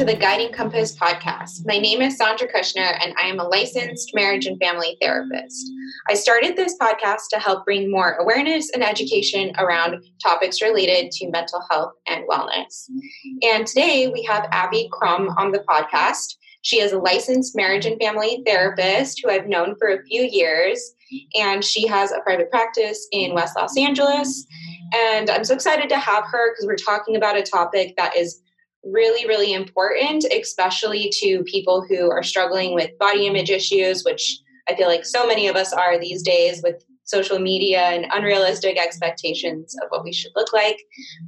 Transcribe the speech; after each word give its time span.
To 0.00 0.06
the 0.06 0.14
Guiding 0.14 0.50
Compass 0.50 0.96
podcast. 0.96 1.66
My 1.66 1.76
name 1.76 2.00
is 2.00 2.16
Sandra 2.16 2.50
Kushner, 2.50 2.96
and 3.02 3.12
I 3.18 3.26
am 3.26 3.38
a 3.38 3.46
licensed 3.46 4.12
marriage 4.14 4.46
and 4.46 4.58
family 4.58 4.96
therapist. 4.98 5.70
I 6.08 6.14
started 6.14 6.56
this 6.56 6.74
podcast 6.80 7.24
to 7.32 7.38
help 7.38 7.66
bring 7.66 7.90
more 7.90 8.14
awareness 8.14 8.70
and 8.70 8.82
education 8.82 9.52
around 9.58 10.02
topics 10.22 10.62
related 10.62 11.10
to 11.10 11.30
mental 11.30 11.62
health 11.70 11.92
and 12.06 12.26
wellness. 12.26 12.88
And 13.42 13.66
today 13.66 14.08
we 14.08 14.22
have 14.22 14.48
Abby 14.52 14.88
Krom 14.90 15.34
on 15.36 15.52
the 15.52 15.62
podcast. 15.68 16.34
She 16.62 16.80
is 16.80 16.92
a 16.92 16.98
licensed 16.98 17.54
marriage 17.54 17.84
and 17.84 18.00
family 18.00 18.42
therapist 18.46 19.20
who 19.22 19.30
I've 19.30 19.48
known 19.48 19.76
for 19.78 19.88
a 19.88 20.02
few 20.04 20.22
years, 20.22 20.94
and 21.38 21.62
she 21.62 21.86
has 21.86 22.10
a 22.10 22.20
private 22.20 22.50
practice 22.50 23.06
in 23.12 23.34
West 23.34 23.54
Los 23.54 23.76
Angeles. 23.76 24.46
And 24.94 25.28
I'm 25.28 25.44
so 25.44 25.52
excited 25.52 25.90
to 25.90 25.98
have 25.98 26.24
her 26.24 26.52
because 26.52 26.64
we're 26.66 26.76
talking 26.76 27.16
about 27.16 27.36
a 27.36 27.42
topic 27.42 27.96
that 27.98 28.16
is 28.16 28.40
really, 28.84 29.26
really 29.26 29.52
important, 29.52 30.24
especially 30.24 31.10
to 31.20 31.42
people 31.44 31.84
who 31.88 32.10
are 32.10 32.22
struggling 32.22 32.74
with 32.74 32.98
body 32.98 33.26
image 33.26 33.50
issues, 33.50 34.04
which 34.04 34.38
I 34.68 34.74
feel 34.74 34.88
like 34.88 35.04
so 35.04 35.26
many 35.26 35.48
of 35.48 35.56
us 35.56 35.72
are 35.72 35.98
these 35.98 36.22
days 36.22 36.62
with 36.62 36.82
social 37.04 37.38
media 37.38 37.80
and 37.80 38.06
unrealistic 38.12 38.78
expectations 38.78 39.76
of 39.82 39.88
what 39.90 40.04
we 40.04 40.12
should 40.12 40.32
look 40.36 40.52
like. 40.52 40.78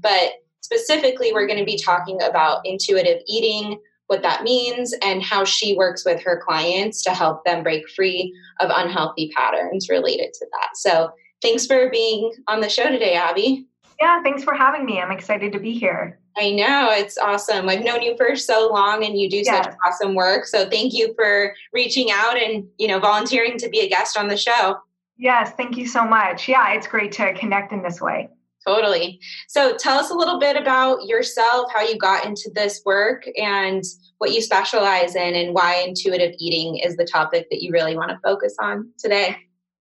But 0.00 0.34
specifically, 0.61 1.33
we're 1.33 1.47
going 1.47 1.58
to 1.58 1.64
be 1.64 1.80
talking 1.83 2.23
about 2.23 2.61
intuitive 2.64 3.20
eating, 3.27 3.78
what 4.06 4.23
that 4.23 4.45
means, 4.45 4.95
and 5.03 5.23
how 5.23 5.45
she 5.45 5.77
works 5.77 6.05
with 6.05 6.23
her 6.23 6.41
clients 6.45 7.03
to 7.03 7.11
help 7.11 7.45
them 7.45 7.62
break 7.62 7.89
free 7.91 8.33
of 8.61 8.70
unhealthy 8.75 9.30
patterns 9.36 9.89
related 9.89 10.33
to 10.34 10.47
that. 10.53 10.77
So, 10.77 11.11
thanks 11.42 11.67
for 11.67 11.91
being 11.91 12.33
on 12.47 12.61
the 12.61 12.69
show 12.69 12.89
today, 12.89 13.14
Abby. 13.14 13.67
Yeah, 14.00 14.23
thanks 14.23 14.45
for 14.45 14.55
having 14.55 14.84
me. 14.84 15.00
I'm 15.00 15.11
excited 15.11 15.53
to 15.53 15.58
be 15.58 15.73
here. 15.73 16.19
I 16.36 16.50
know 16.50 16.88
it's 16.91 17.19
awesome. 17.19 17.69
I've 17.69 17.84
known 17.84 18.02
you 18.02 18.16
for 18.16 18.36
so 18.36 18.70
long 18.72 19.05
and 19.05 19.19
you 19.19 19.28
do 19.28 19.38
yes. 19.38 19.66
such 19.66 19.75
awesome 19.86 20.14
work. 20.14 20.47
So 20.47 20.69
thank 20.69 20.94
you 20.94 21.14
for 21.14 21.55
reaching 21.72 22.11
out 22.11 22.36
and, 22.36 22.64
you 22.78 22.89
know, 22.89 22.98
volunteering 22.98 23.58
to 23.58 23.69
be 23.69 23.80
a 23.80 23.89
guest 23.89 24.16
on 24.16 24.28
the 24.28 24.36
show. 24.36 24.78
Yes, 25.19 25.52
thank 25.56 25.77
you 25.77 25.86
so 25.86 26.05
much. 26.05 26.48
Yeah, 26.48 26.72
it's 26.72 26.86
great 26.86 27.12
to 27.12 27.34
connect 27.34 27.72
in 27.72 27.83
this 27.83 28.00
way. 28.00 28.28
Totally. 28.66 29.20
So 29.48 29.77
tell 29.77 29.98
us 29.98 30.11
a 30.11 30.14
little 30.14 30.39
bit 30.39 30.56
about 30.56 31.06
yourself, 31.06 31.70
how 31.72 31.83
you 31.83 31.98
got 31.98 32.24
into 32.24 32.50
this 32.55 32.80
work 32.84 33.24
and 33.36 33.83
what 34.19 34.33
you 34.33 34.41
specialize 34.41 35.17
in 35.17 35.34
and 35.34 35.52
why 35.52 35.84
intuitive 35.86 36.33
eating 36.39 36.77
is 36.77 36.96
the 36.96 37.05
topic 37.05 37.48
that 37.50 37.61
you 37.61 37.72
really 37.72 37.96
want 37.96 38.11
to 38.11 38.19
focus 38.22 38.55
on 38.61 38.91
today. 38.98 39.36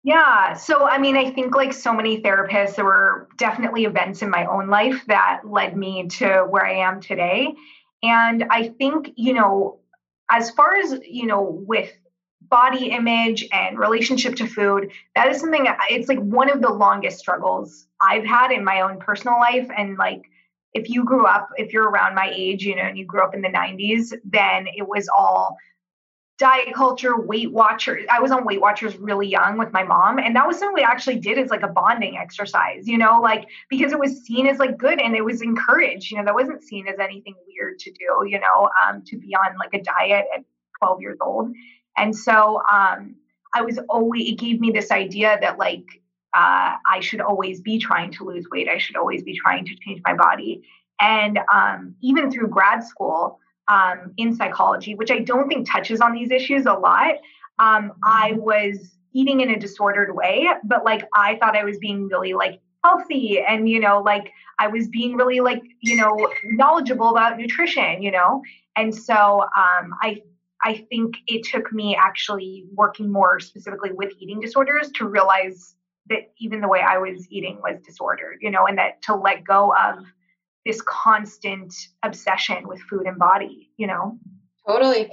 Yeah. 0.04 0.54
So, 0.54 0.84
I 0.86 0.98
mean, 0.98 1.16
I 1.16 1.30
think 1.30 1.54
like 1.54 1.72
so 1.72 1.92
many 1.92 2.22
therapists, 2.22 2.76
there 2.76 2.84
were 2.84 3.28
definitely 3.36 3.84
events 3.84 4.22
in 4.22 4.30
my 4.30 4.46
own 4.46 4.68
life 4.68 5.04
that 5.08 5.40
led 5.44 5.76
me 5.76 6.06
to 6.18 6.46
where 6.48 6.64
I 6.64 6.76
am 6.88 7.00
today. 7.00 7.54
And 8.02 8.44
I 8.50 8.68
think, 8.68 9.10
you 9.16 9.34
know, 9.34 9.80
as 10.30 10.50
far 10.50 10.76
as, 10.76 10.94
you 11.06 11.26
know, 11.26 11.42
with 11.42 11.90
body 12.42 12.90
image 12.90 13.46
and 13.52 13.78
relationship 13.78 14.36
to 14.36 14.46
food, 14.46 14.90
that 15.16 15.28
is 15.28 15.40
something, 15.40 15.66
it's 15.90 16.08
like 16.08 16.20
one 16.20 16.48
of 16.50 16.62
the 16.62 16.70
longest 16.72 17.18
struggles 17.18 17.86
I've 18.00 18.24
had 18.24 18.52
in 18.52 18.64
my 18.64 18.82
own 18.82 19.00
personal 19.00 19.38
life. 19.38 19.68
And 19.76 19.98
like, 19.98 20.22
if 20.74 20.88
you 20.88 21.04
grew 21.04 21.26
up, 21.26 21.48
if 21.56 21.72
you're 21.72 21.90
around 21.90 22.14
my 22.14 22.30
age, 22.34 22.62
you 22.64 22.76
know, 22.76 22.82
and 22.82 22.96
you 22.96 23.04
grew 23.04 23.22
up 23.22 23.34
in 23.34 23.42
the 23.42 23.48
90s, 23.48 24.14
then 24.24 24.66
it 24.76 24.86
was 24.86 25.08
all 25.14 25.56
diet 26.38 26.72
culture, 26.72 27.18
Weight 27.18 27.52
Watchers. 27.52 28.06
I 28.10 28.20
was 28.20 28.30
on 28.30 28.44
Weight 28.44 28.60
Watchers 28.60 28.96
really 28.96 29.26
young 29.26 29.58
with 29.58 29.72
my 29.72 29.82
mom, 29.82 30.18
and 30.18 30.36
that 30.36 30.46
was 30.46 30.56
something 30.58 30.74
we 30.74 30.82
actually 30.82 31.18
did 31.18 31.36
as 31.36 31.50
like 31.50 31.62
a 31.62 31.68
bonding 31.68 32.16
exercise, 32.16 32.86
you 32.86 32.96
know, 32.96 33.20
like 33.20 33.48
because 33.68 33.92
it 33.92 33.98
was 33.98 34.22
seen 34.24 34.46
as 34.46 34.58
like 34.58 34.78
good 34.78 35.00
and 35.00 35.16
it 35.16 35.24
was 35.24 35.42
encouraged, 35.42 36.10
you 36.10 36.16
know, 36.16 36.24
that 36.24 36.34
wasn't 36.34 36.62
seen 36.62 36.86
as 36.86 36.98
anything 37.00 37.34
weird 37.46 37.78
to 37.80 37.90
do, 37.90 38.24
you 38.26 38.38
know, 38.38 38.70
um, 38.86 39.02
to 39.06 39.18
be 39.18 39.34
on 39.34 39.56
like 39.58 39.74
a 39.74 39.82
diet 39.82 40.26
at 40.34 40.44
12 40.78 41.00
years 41.00 41.18
old. 41.20 41.50
And 41.96 42.16
so 42.16 42.62
um, 42.72 43.16
I 43.54 43.62
was 43.62 43.80
always, 43.88 44.28
it 44.28 44.38
gave 44.38 44.60
me 44.60 44.70
this 44.70 44.92
idea 44.92 45.38
that 45.40 45.58
like 45.58 45.84
uh, 46.36 46.76
I 46.88 47.00
should 47.00 47.20
always 47.20 47.60
be 47.60 47.78
trying 47.78 48.12
to 48.12 48.24
lose 48.24 48.46
weight, 48.52 48.68
I 48.68 48.78
should 48.78 48.96
always 48.96 49.24
be 49.24 49.36
trying 49.36 49.64
to 49.64 49.74
change 49.84 50.00
my 50.04 50.14
body. 50.14 50.62
And 51.00 51.40
um, 51.52 51.96
even 52.00 52.30
through 52.30 52.48
grad 52.48 52.84
school, 52.84 53.40
um, 53.68 54.12
in 54.16 54.34
psychology, 54.34 54.94
which 54.94 55.10
I 55.10 55.20
don't 55.20 55.48
think 55.48 55.70
touches 55.70 56.00
on 56.00 56.12
these 56.12 56.30
issues 56.30 56.66
a 56.66 56.72
lot. 56.72 57.16
Um, 57.58 57.92
I 58.02 58.32
was 58.36 58.96
eating 59.12 59.40
in 59.40 59.50
a 59.50 59.58
disordered 59.58 60.14
way, 60.14 60.48
but 60.64 60.84
like 60.84 61.04
I 61.14 61.36
thought 61.36 61.56
I 61.56 61.64
was 61.64 61.78
being 61.78 62.08
really 62.08 62.34
like 62.34 62.60
healthy 62.84 63.40
and 63.40 63.68
you 63.68 63.80
know 63.80 64.00
like 64.00 64.30
I 64.60 64.68
was 64.68 64.86
being 64.86 65.16
really 65.16 65.40
like 65.40 65.62
you 65.80 65.96
know 65.96 66.30
knowledgeable 66.44 67.10
about 67.10 67.38
nutrition, 67.38 68.02
you 68.02 68.10
know, 68.10 68.42
and 68.76 68.94
so 68.94 69.42
um, 69.42 69.94
I 70.02 70.22
I 70.62 70.86
think 70.90 71.16
it 71.26 71.44
took 71.44 71.72
me 71.72 71.96
actually 71.96 72.64
working 72.74 73.12
more 73.12 73.38
specifically 73.40 73.92
with 73.92 74.12
eating 74.18 74.40
disorders 74.40 74.90
to 74.92 75.06
realize 75.06 75.74
that 76.08 76.30
even 76.38 76.60
the 76.60 76.68
way 76.68 76.80
I 76.80 76.98
was 76.98 77.26
eating 77.30 77.60
was 77.62 77.80
disordered, 77.84 78.38
you 78.40 78.50
know, 78.50 78.66
and 78.66 78.78
that 78.78 79.02
to 79.02 79.14
let 79.14 79.44
go 79.44 79.74
of 79.74 80.04
this 80.68 80.82
constant 80.82 81.74
obsession 82.02 82.68
with 82.68 82.78
food 82.82 83.06
and 83.06 83.18
body, 83.18 83.70
you 83.78 83.86
know? 83.86 84.18
Totally. 84.68 85.10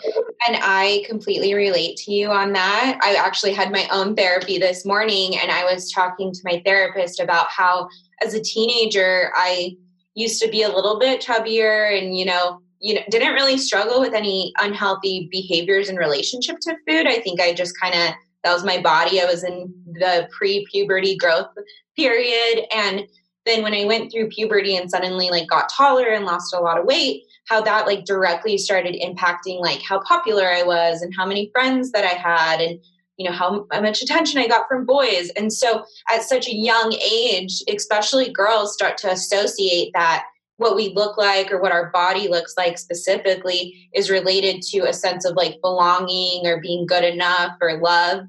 And 0.48 0.58
I 0.62 1.06
completely 1.08 1.54
relate 1.54 1.96
to 2.00 2.12
you 2.12 2.30
on 2.30 2.52
that. 2.52 3.00
I 3.02 3.16
actually 3.16 3.54
had 3.54 3.72
my 3.72 3.88
own 3.90 4.14
therapy 4.14 4.58
this 4.60 4.86
morning 4.86 5.38
and 5.38 5.50
I 5.50 5.64
was 5.64 5.90
talking 5.90 6.34
to 6.34 6.40
my 6.44 6.62
therapist 6.66 7.22
about 7.22 7.50
how 7.50 7.88
as 8.22 8.34
a 8.34 8.42
teenager 8.42 9.32
I 9.34 9.78
used 10.14 10.42
to 10.42 10.50
be 10.50 10.64
a 10.64 10.70
little 10.70 11.00
bit 11.00 11.22
chubbier 11.22 11.98
and 11.98 12.18
you 12.18 12.26
know, 12.26 12.60
you 12.82 12.96
know, 12.96 13.02
didn't 13.10 13.34
really 13.34 13.58
struggle 13.58 14.02
with 14.02 14.14
any 14.14 14.52
unhealthy 14.60 15.30
behaviors 15.32 15.88
in 15.88 15.96
relationship 15.96 16.58
to 16.64 16.76
food. 16.86 17.08
I 17.08 17.20
think 17.22 17.40
I 17.40 17.54
just 17.54 17.80
kind 17.80 17.96
of 17.96 18.14
that 18.44 18.54
was 18.54 18.66
my 18.66 18.82
body. 18.82 19.22
I 19.22 19.26
was 19.26 19.46
in 19.46 19.74
the 19.86 20.28
pre-puberty 20.38 21.16
growth 21.16 21.48
period 21.96 22.66
and 22.76 23.08
then 23.46 23.62
when 23.64 23.74
I 23.74 23.86
went 23.86 24.12
through 24.12 24.30
puberty 24.30 24.76
and 24.76 24.90
suddenly 24.90 25.30
like 25.30 25.48
got 25.48 25.70
taller 25.70 26.08
and 26.08 26.26
lost 26.26 26.54
a 26.54 26.60
lot 26.60 26.80
of 26.80 26.86
weight, 26.86 27.24
how 27.48 27.62
that 27.62 27.86
like 27.86 28.06
directly 28.06 28.58
started 28.58 28.96
impacting 28.96 29.60
like 29.62 29.82
how 29.82 30.02
popular 30.02 30.48
I 30.48 30.64
was 30.64 31.02
and 31.02 31.14
how 31.16 31.26
many 31.26 31.52
friends 31.54 31.92
that 31.92 32.04
I 32.04 32.18
had 32.18 32.60
and 32.60 32.80
you 33.18 33.30
know 33.30 33.36
how 33.36 33.66
much 33.72 34.02
attention 34.02 34.40
I 34.42 34.48
got 34.48 34.68
from 34.68 34.86
boys. 34.86 35.30
And 35.38 35.54
so 35.54 35.86
at 36.12 36.24
such 36.24 36.48
a 36.48 36.56
young 36.56 36.94
age, 36.94 37.64
especially 37.74 38.32
girls 38.32 38.74
start 38.74 38.98
to 39.00 39.12
associate 39.12 39.92
that 39.94 40.26
what 40.58 40.76
we 40.76 40.94
look 40.94 41.18
like 41.18 41.52
or 41.52 41.62
what 41.62 41.72
our 41.72 41.92
body 41.92 42.28
looks 42.28 42.56
like 42.58 42.78
specifically 42.78 43.90
is 43.94 44.10
related 44.10 44.62
to 44.62 44.80
a 44.80 44.94
sense 44.94 45.26
of 45.26 45.36
like 45.36 45.62
belonging 45.62 46.46
or 46.46 46.62
being 46.62 46.86
good 46.86 47.04
enough 47.04 47.52
or 47.62 47.80
love. 47.80 48.26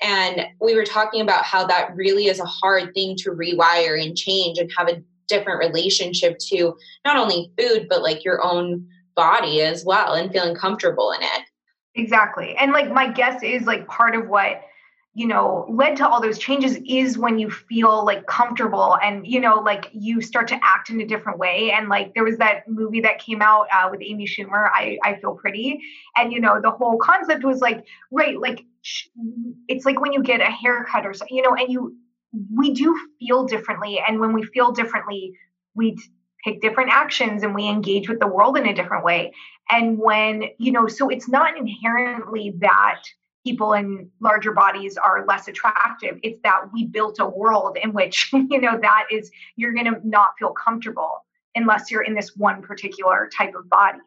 And 0.00 0.46
we 0.60 0.74
were 0.74 0.84
talking 0.84 1.22
about 1.22 1.44
how 1.44 1.66
that 1.66 1.94
really 1.94 2.26
is 2.26 2.40
a 2.40 2.44
hard 2.44 2.92
thing 2.94 3.16
to 3.18 3.30
rewire 3.30 4.02
and 4.02 4.16
change 4.16 4.58
and 4.58 4.70
have 4.76 4.88
a 4.88 5.02
different 5.28 5.58
relationship 5.58 6.38
to 6.38 6.74
not 7.04 7.16
only 7.16 7.50
food, 7.58 7.86
but 7.88 8.02
like 8.02 8.24
your 8.24 8.44
own 8.44 8.86
body 9.14 9.62
as 9.62 9.84
well 9.84 10.14
and 10.14 10.30
feeling 10.30 10.54
comfortable 10.54 11.12
in 11.12 11.22
it. 11.22 11.42
Exactly. 11.94 12.54
And 12.56 12.72
like 12.72 12.92
my 12.92 13.10
guess 13.10 13.42
is 13.42 13.62
like 13.62 13.88
part 13.88 14.14
of 14.14 14.28
what 14.28 14.62
you 15.16 15.26
know 15.26 15.64
led 15.70 15.96
to 15.96 16.06
all 16.06 16.20
those 16.20 16.36
changes 16.36 16.78
is 16.86 17.16
when 17.16 17.38
you 17.38 17.50
feel 17.50 18.04
like 18.04 18.26
comfortable 18.26 18.98
and 19.02 19.26
you 19.26 19.40
know 19.40 19.60
like 19.60 19.88
you 19.94 20.20
start 20.20 20.46
to 20.46 20.58
act 20.62 20.90
in 20.90 21.00
a 21.00 21.06
different 21.06 21.38
way. 21.38 21.72
And 21.72 21.88
like 21.88 22.12
there 22.12 22.22
was 22.22 22.36
that 22.36 22.68
movie 22.68 23.00
that 23.00 23.18
came 23.18 23.40
out 23.40 23.66
uh, 23.72 23.88
with 23.90 24.02
amy 24.02 24.26
schumer 24.26 24.68
i 24.74 24.98
i 25.02 25.14
feel 25.14 25.34
pretty. 25.34 25.80
And 26.16 26.34
you 26.34 26.40
know 26.40 26.60
the 26.60 26.70
whole 26.70 26.98
concept 26.98 27.44
was 27.44 27.62
like 27.62 27.86
right 28.10 28.38
like 28.38 28.66
it's 29.68 29.86
like 29.86 29.98
when 30.02 30.12
you 30.12 30.22
get 30.22 30.42
a 30.42 30.50
haircut 30.50 31.06
or 31.06 31.14
something 31.14 31.34
you 31.34 31.42
know 31.42 31.54
and 31.54 31.72
you 31.72 31.96
we 32.54 32.74
do 32.74 32.94
feel 33.18 33.46
differently. 33.46 33.98
And 34.06 34.20
when 34.20 34.34
we 34.34 34.42
feel 34.42 34.70
differently 34.70 35.32
we 35.74 35.96
take 36.44 36.60
different 36.60 36.90
actions 36.92 37.42
and 37.42 37.54
we 37.54 37.66
engage 37.66 38.06
with 38.06 38.20
the 38.20 38.26
world 38.26 38.58
in 38.58 38.66
a 38.66 38.74
different 38.74 39.02
way. 39.02 39.32
And 39.70 39.98
when 39.98 40.44
you 40.58 40.72
know 40.72 40.88
so 40.88 41.08
it's 41.08 41.26
not 41.26 41.56
inherently 41.56 42.52
that 42.58 43.00
people 43.46 43.74
in 43.74 44.10
larger 44.20 44.50
bodies 44.50 44.96
are 44.96 45.24
less 45.24 45.46
attractive. 45.46 46.18
It's 46.24 46.40
that 46.42 46.72
we 46.72 46.84
built 46.84 47.20
a 47.20 47.26
world 47.26 47.78
in 47.80 47.92
which 47.92 48.30
you 48.32 48.60
know 48.60 48.76
that 48.82 49.04
is 49.10 49.30
you're 49.54 49.72
going 49.72 49.86
to 49.86 50.00
not 50.02 50.30
feel 50.36 50.52
comfortable 50.52 51.24
unless 51.54 51.90
you're 51.90 52.02
in 52.02 52.14
this 52.14 52.36
one 52.36 52.60
particular 52.60 53.30
type 53.36 53.54
of 53.54 53.68
body. 53.70 54.00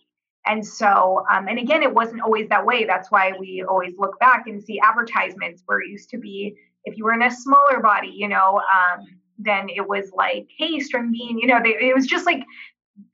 And 0.46 0.66
so 0.66 1.24
um, 1.32 1.48
and 1.48 1.58
again 1.58 1.84
it 1.84 1.94
wasn't 1.94 2.22
always 2.22 2.50
that 2.50 2.66
way. 2.66 2.84
That's 2.84 3.10
why 3.12 3.32
we 3.40 3.64
always 3.64 3.94
look 3.98 4.20
back 4.20 4.48
and 4.48 4.62
see 4.62 4.80
advertisements 4.82 5.64
where 5.66 5.80
it 5.80 5.88
used 5.88 6.10
to 6.10 6.18
be 6.18 6.56
if 6.84 6.98
you 6.98 7.06
were 7.06 7.14
in 7.14 7.22
a 7.22 7.32
smaller 7.32 7.80
body 7.82 8.12
you 8.14 8.28
know 8.28 8.62
um, 8.74 9.06
then 9.38 9.68
it 9.70 9.88
was 9.88 10.12
like 10.14 10.48
hey 10.58 10.80
string 10.80 11.12
bean 11.12 11.38
you 11.38 11.48
know 11.48 11.60
they, 11.62 11.76
it 11.80 11.96
was 11.96 12.08
just 12.08 12.26
like 12.26 12.44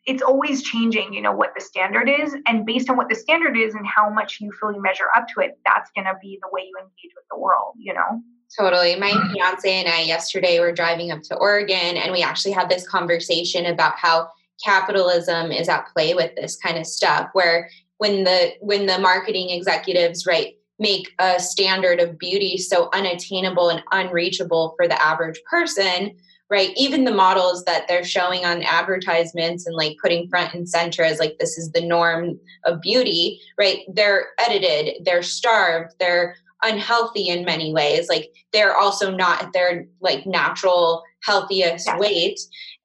it's 0.06 0.22
always 0.22 0.62
changing, 0.62 1.14
you 1.14 1.22
know, 1.22 1.32
what 1.32 1.52
the 1.56 1.62
standard 1.62 2.10
is. 2.10 2.36
And 2.48 2.66
based 2.66 2.90
on 2.90 2.98
what 2.98 3.10
the 3.10 3.16
standard 3.16 3.58
is 3.58 3.74
and 3.74 3.86
how 3.86 4.10
much 4.10 4.40
you 4.40 4.52
feel 4.60 4.72
you 4.72 4.82
measure 4.82 5.08
up 5.16 5.28
to 5.30 5.42
it, 5.42 5.58
that's 5.66 5.90
going 5.96 6.06
to 6.06 6.14
be 6.22 6.40
the 6.42 6.50
way 6.52 6.62
you 6.62 6.76
engage 6.80 7.14
with 7.16 7.26
the 7.32 7.38
world, 7.38 7.74
you 7.78 7.94
know? 7.94 8.22
Totally. 8.58 8.96
My 8.96 9.12
fiance 9.34 9.70
and 9.70 9.90
I 9.90 10.02
yesterday 10.02 10.60
were 10.60 10.72
driving 10.72 11.12
up 11.12 11.22
to 11.24 11.36
Oregon 11.36 11.98
and 11.98 12.12
we 12.12 12.22
actually 12.22 12.52
had 12.52 12.70
this 12.70 12.88
conversation 12.88 13.66
about 13.66 13.98
how 13.98 14.30
capitalism 14.64 15.52
is 15.52 15.68
at 15.68 15.88
play 15.94 16.14
with 16.14 16.34
this 16.36 16.56
kind 16.58 16.78
of 16.78 16.86
stuff 16.86 17.30
where 17.34 17.70
when 17.98 18.24
the 18.24 18.54
when 18.62 18.86
the 18.86 19.00
marketing 19.00 19.50
executives 19.50 20.26
right 20.26 20.54
make 20.80 21.12
a 21.20 21.40
standard 21.40 22.00
of 22.00 22.18
beauty 22.18 22.58
so 22.58 22.90
unattainable 22.94 23.70
and 23.70 23.84
unreachable 23.92 24.74
for 24.78 24.88
the 24.88 25.02
average 25.04 25.42
person 25.50 26.16
right? 26.56 26.72
Even 26.78 27.04
the 27.04 27.12
models 27.12 27.66
that 27.66 27.86
they're 27.90 28.06
showing 28.06 28.46
on 28.46 28.64
advertisements 28.64 29.68
and 29.68 29.76
like 29.76 29.98
putting 30.02 30.30
front 30.30 30.54
and 30.54 30.70
center 30.70 31.04
as 31.04 31.20
like 31.20 31.36
this 31.38 31.58
is 31.58 31.74
the 31.74 31.86
norm 31.86 32.40
of 32.64 32.80
beauty 32.80 33.42
right? 33.60 33.80
They're 33.94 34.28
edited 34.40 35.06
they're 35.06 35.22
starved 35.22 35.96
they're 36.00 36.38
unhealthy 36.64 37.28
in 37.28 37.46
many 37.46 37.74
ways. 37.74 38.08
Like 38.10 38.32
they're 38.54 38.76
also 38.76 39.12
not 39.12 39.44
at 39.44 39.54
their 39.54 39.86
like 40.00 40.26
natural 40.26 41.04
healthiest 41.24 41.88
yes. 41.88 42.00
weight. 42.00 42.40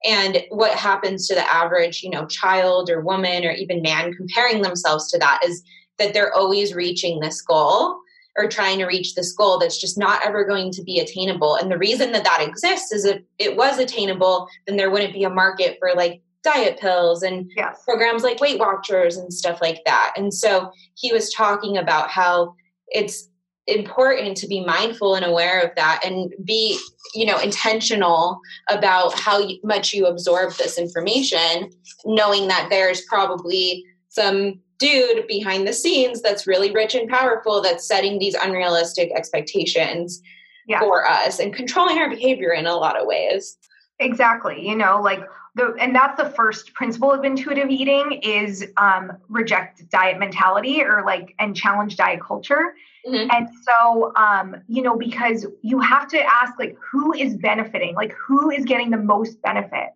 And 0.04 0.42
what 0.50 0.76
happens 0.76 1.28
to 1.28 1.34
the 1.34 1.54
average 1.54 2.02
you 2.02 2.10
know 2.10 2.26
child 2.26 2.90
or 2.90 3.00
woman 3.00 3.44
or 3.44 3.52
even 3.52 3.82
man 3.82 4.12
comparing 4.12 4.62
themselves 4.62 5.10
to 5.12 5.18
that 5.18 5.40
is 5.44 5.62
that 5.98 6.12
they're 6.12 6.34
always 6.34 6.74
reaching 6.74 7.20
this 7.20 7.40
goal 7.40 8.00
or 8.40 8.48
trying 8.48 8.78
to 8.78 8.86
reach 8.86 9.14
this 9.14 9.32
goal 9.32 9.58
that's 9.58 9.78
just 9.78 9.98
not 9.98 10.24
ever 10.24 10.44
going 10.44 10.70
to 10.72 10.82
be 10.82 10.98
attainable 10.98 11.56
and 11.56 11.70
the 11.70 11.78
reason 11.78 12.12
that 12.12 12.24
that 12.24 12.40
exists 12.40 12.92
is 12.92 13.04
if 13.04 13.20
it 13.38 13.56
was 13.56 13.78
attainable 13.78 14.48
then 14.66 14.76
there 14.76 14.90
wouldn't 14.90 15.12
be 15.12 15.24
a 15.24 15.30
market 15.30 15.76
for 15.78 15.90
like 15.94 16.22
diet 16.42 16.80
pills 16.80 17.22
and 17.22 17.50
yes. 17.54 17.82
programs 17.84 18.22
like 18.22 18.40
weight 18.40 18.58
watchers 18.58 19.18
and 19.18 19.32
stuff 19.32 19.60
like 19.60 19.80
that 19.84 20.12
and 20.16 20.32
so 20.32 20.70
he 20.94 21.12
was 21.12 21.32
talking 21.34 21.76
about 21.76 22.08
how 22.08 22.54
it's 22.88 23.28
important 23.66 24.36
to 24.36 24.48
be 24.48 24.64
mindful 24.64 25.14
and 25.14 25.24
aware 25.24 25.60
of 25.60 25.70
that 25.76 26.00
and 26.04 26.32
be 26.44 26.78
you 27.14 27.26
know 27.26 27.38
intentional 27.38 28.40
about 28.70 29.12
how 29.18 29.46
much 29.62 29.92
you 29.92 30.06
absorb 30.06 30.52
this 30.54 30.78
information 30.78 31.70
knowing 32.06 32.48
that 32.48 32.68
there's 32.70 33.02
probably 33.02 33.84
some 34.08 34.58
dude 34.80 35.26
behind 35.28 35.68
the 35.68 35.72
scenes 35.72 36.20
that's 36.20 36.46
really 36.46 36.72
rich 36.72 36.94
and 36.94 37.08
powerful 37.08 37.60
that's 37.60 37.86
setting 37.86 38.18
these 38.18 38.34
unrealistic 38.34 39.12
expectations 39.14 40.20
yeah. 40.66 40.80
for 40.80 41.08
us 41.08 41.38
and 41.38 41.54
controlling 41.54 41.98
our 41.98 42.10
behavior 42.10 42.52
in 42.52 42.66
a 42.66 42.74
lot 42.74 42.98
of 42.98 43.06
ways 43.06 43.56
exactly 44.00 44.66
you 44.66 44.74
know 44.74 45.00
like 45.00 45.20
the 45.54 45.74
and 45.80 45.94
that's 45.94 46.20
the 46.20 46.30
first 46.30 46.72
principle 46.74 47.12
of 47.12 47.24
intuitive 47.24 47.70
eating 47.70 48.20
is 48.22 48.66
um, 48.76 49.12
reject 49.28 49.88
diet 49.90 50.18
mentality 50.18 50.82
or 50.82 51.02
like 51.04 51.34
and 51.38 51.56
challenge 51.56 51.96
diet 51.96 52.20
culture 52.20 52.74
mm-hmm. 53.06 53.28
and 53.30 53.48
so 53.66 54.12
um, 54.16 54.56
you 54.68 54.82
know 54.82 54.96
because 54.96 55.46
you 55.62 55.80
have 55.80 56.08
to 56.08 56.18
ask 56.20 56.58
like 56.58 56.76
who 56.90 57.12
is 57.14 57.36
benefiting 57.36 57.94
like 57.94 58.12
who 58.12 58.50
is 58.50 58.64
getting 58.64 58.90
the 58.90 58.96
most 58.96 59.42
benefit 59.42 59.88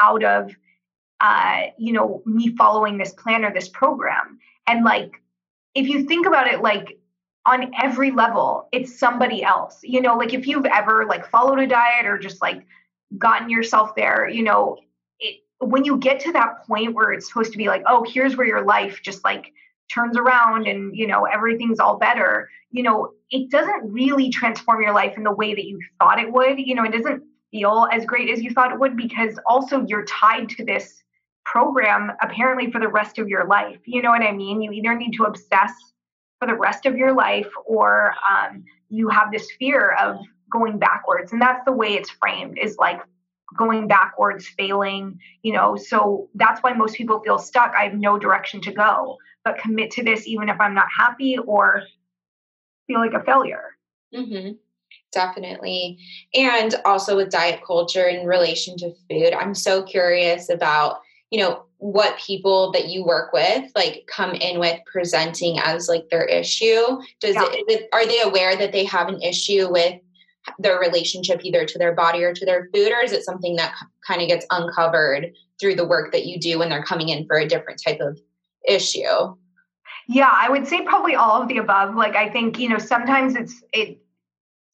out 0.00 0.22
of 0.22 0.54
uh, 1.20 1.62
you 1.78 1.92
know 1.92 2.22
me 2.26 2.54
following 2.56 2.98
this 2.98 3.12
plan 3.14 3.44
or 3.44 3.52
this 3.52 3.68
program 3.68 4.38
and 4.66 4.84
like 4.84 5.20
if 5.74 5.88
you 5.88 6.04
think 6.04 6.26
about 6.26 6.46
it 6.46 6.62
like 6.62 6.98
on 7.46 7.72
every 7.80 8.10
level 8.10 8.68
it's 8.72 8.98
somebody 8.98 9.42
else 9.42 9.80
you 9.82 10.00
know 10.00 10.16
like 10.16 10.34
if 10.34 10.46
you've 10.46 10.66
ever 10.66 11.06
like 11.06 11.28
followed 11.30 11.58
a 11.58 11.66
diet 11.66 12.06
or 12.06 12.18
just 12.18 12.42
like 12.42 12.66
gotten 13.16 13.48
yourself 13.48 13.94
there 13.94 14.28
you 14.28 14.42
know 14.42 14.78
when 15.60 15.84
you 15.84 15.96
get 15.96 16.20
to 16.20 16.32
that 16.32 16.64
point 16.66 16.94
where 16.94 17.12
it's 17.12 17.26
supposed 17.28 17.52
to 17.52 17.58
be 17.58 17.66
like, 17.66 17.82
oh, 17.86 18.04
here's 18.08 18.36
where 18.36 18.46
your 18.46 18.64
life 18.64 19.00
just 19.02 19.24
like 19.24 19.52
turns 19.92 20.16
around 20.16 20.66
and 20.66 20.94
you 20.94 21.06
know 21.06 21.24
everything's 21.24 21.80
all 21.80 21.96
better, 21.96 22.48
you 22.70 22.82
know, 22.82 23.12
it 23.30 23.50
doesn't 23.50 23.92
really 23.92 24.30
transform 24.30 24.82
your 24.82 24.92
life 24.92 25.14
in 25.16 25.24
the 25.24 25.32
way 25.32 25.54
that 25.54 25.64
you 25.64 25.80
thought 25.98 26.20
it 26.20 26.32
would. 26.32 26.58
You 26.58 26.74
know, 26.74 26.84
it 26.84 26.92
doesn't 26.92 27.22
feel 27.50 27.88
as 27.92 28.04
great 28.04 28.30
as 28.30 28.42
you 28.42 28.50
thought 28.52 28.72
it 28.72 28.78
would 28.78 28.96
because 28.96 29.38
also 29.46 29.84
you're 29.86 30.04
tied 30.04 30.48
to 30.50 30.64
this 30.64 31.02
program 31.52 32.12
apparently 32.20 32.70
for 32.70 32.80
the 32.80 32.88
rest 32.88 33.18
of 33.18 33.28
your 33.28 33.46
life. 33.46 33.78
You 33.86 34.02
know 34.02 34.10
what 34.10 34.22
I 34.22 34.32
mean? 34.32 34.60
You 34.60 34.70
either 34.72 34.94
need 34.94 35.12
to 35.14 35.24
obsess 35.24 35.72
for 36.38 36.46
the 36.46 36.54
rest 36.54 36.86
of 36.86 36.96
your 36.96 37.14
life 37.14 37.48
or 37.64 38.14
um, 38.30 38.64
you 38.90 39.08
have 39.08 39.32
this 39.32 39.48
fear 39.58 39.96
of 40.00 40.18
going 40.52 40.78
backwards. 40.78 41.32
And 41.32 41.40
that's 41.40 41.64
the 41.64 41.72
way 41.72 41.94
it's 41.94 42.10
framed 42.10 42.58
is 42.58 42.76
like 42.78 43.00
going 43.56 43.88
backwards, 43.88 44.46
failing, 44.46 45.18
you 45.42 45.52
know. 45.52 45.76
So 45.76 46.28
that's 46.34 46.62
why 46.62 46.74
most 46.74 46.96
people 46.96 47.20
feel 47.20 47.38
stuck. 47.38 47.72
I 47.76 47.84
have 47.84 47.94
no 47.94 48.18
direction 48.18 48.60
to 48.62 48.72
go, 48.72 49.16
but 49.44 49.58
commit 49.58 49.90
to 49.92 50.04
this 50.04 50.26
even 50.26 50.48
if 50.48 50.60
I'm 50.60 50.74
not 50.74 50.88
happy 50.96 51.38
or 51.38 51.82
feel 52.86 53.00
like 53.00 53.14
a 53.14 53.24
failure. 53.24 53.76
Mm-hmm. 54.14 54.52
Definitely. 55.12 55.98
And 56.34 56.74
also 56.84 57.16
with 57.16 57.30
diet 57.30 57.60
culture 57.66 58.06
in 58.06 58.26
relation 58.26 58.76
to 58.78 58.92
food, 59.08 59.32
I'm 59.32 59.54
so 59.54 59.82
curious 59.82 60.50
about, 60.50 61.00
you 61.30 61.40
know, 61.40 61.64
what 61.78 62.18
people 62.18 62.72
that 62.72 62.88
you 62.88 63.04
work 63.04 63.32
with 63.32 63.70
like 63.76 64.08
come 64.12 64.32
in 64.32 64.58
with 64.58 64.80
presenting 64.90 65.58
as 65.60 65.88
like 65.88 66.08
their 66.10 66.24
issue? 66.24 66.82
Does 67.20 67.34
yeah. 67.34 67.46
it, 67.50 67.88
are 67.92 68.06
they 68.06 68.20
aware 68.22 68.56
that 68.56 68.72
they 68.72 68.84
have 68.84 69.08
an 69.08 69.22
issue 69.22 69.70
with 69.70 70.00
their 70.58 70.80
relationship 70.80 71.44
either 71.44 71.64
to 71.66 71.78
their 71.78 71.94
body 71.94 72.24
or 72.24 72.32
to 72.32 72.44
their 72.44 72.68
food 72.74 72.90
or 72.90 73.00
is 73.04 73.12
it 73.12 73.24
something 73.24 73.56
that 73.56 73.74
kind 74.06 74.22
of 74.22 74.28
gets 74.28 74.46
uncovered 74.50 75.32
through 75.60 75.74
the 75.74 75.86
work 75.86 76.10
that 76.12 76.24
you 76.24 76.38
do 76.40 76.58
when 76.58 76.68
they're 76.68 76.82
coming 76.82 77.10
in 77.10 77.26
for 77.26 77.36
a 77.36 77.46
different 77.46 77.80
type 77.84 78.00
of 78.00 78.18
issue? 78.66 79.36
Yeah 80.08 80.30
i 80.32 80.48
would 80.48 80.66
say 80.66 80.82
probably 80.82 81.14
all 81.14 81.42
of 81.42 81.48
the 81.48 81.58
above. 81.58 81.94
Like 81.94 82.16
i 82.16 82.28
think 82.28 82.58
you 82.58 82.68
know 82.70 82.78
sometimes 82.78 83.36
it's 83.36 83.62
it 83.72 84.00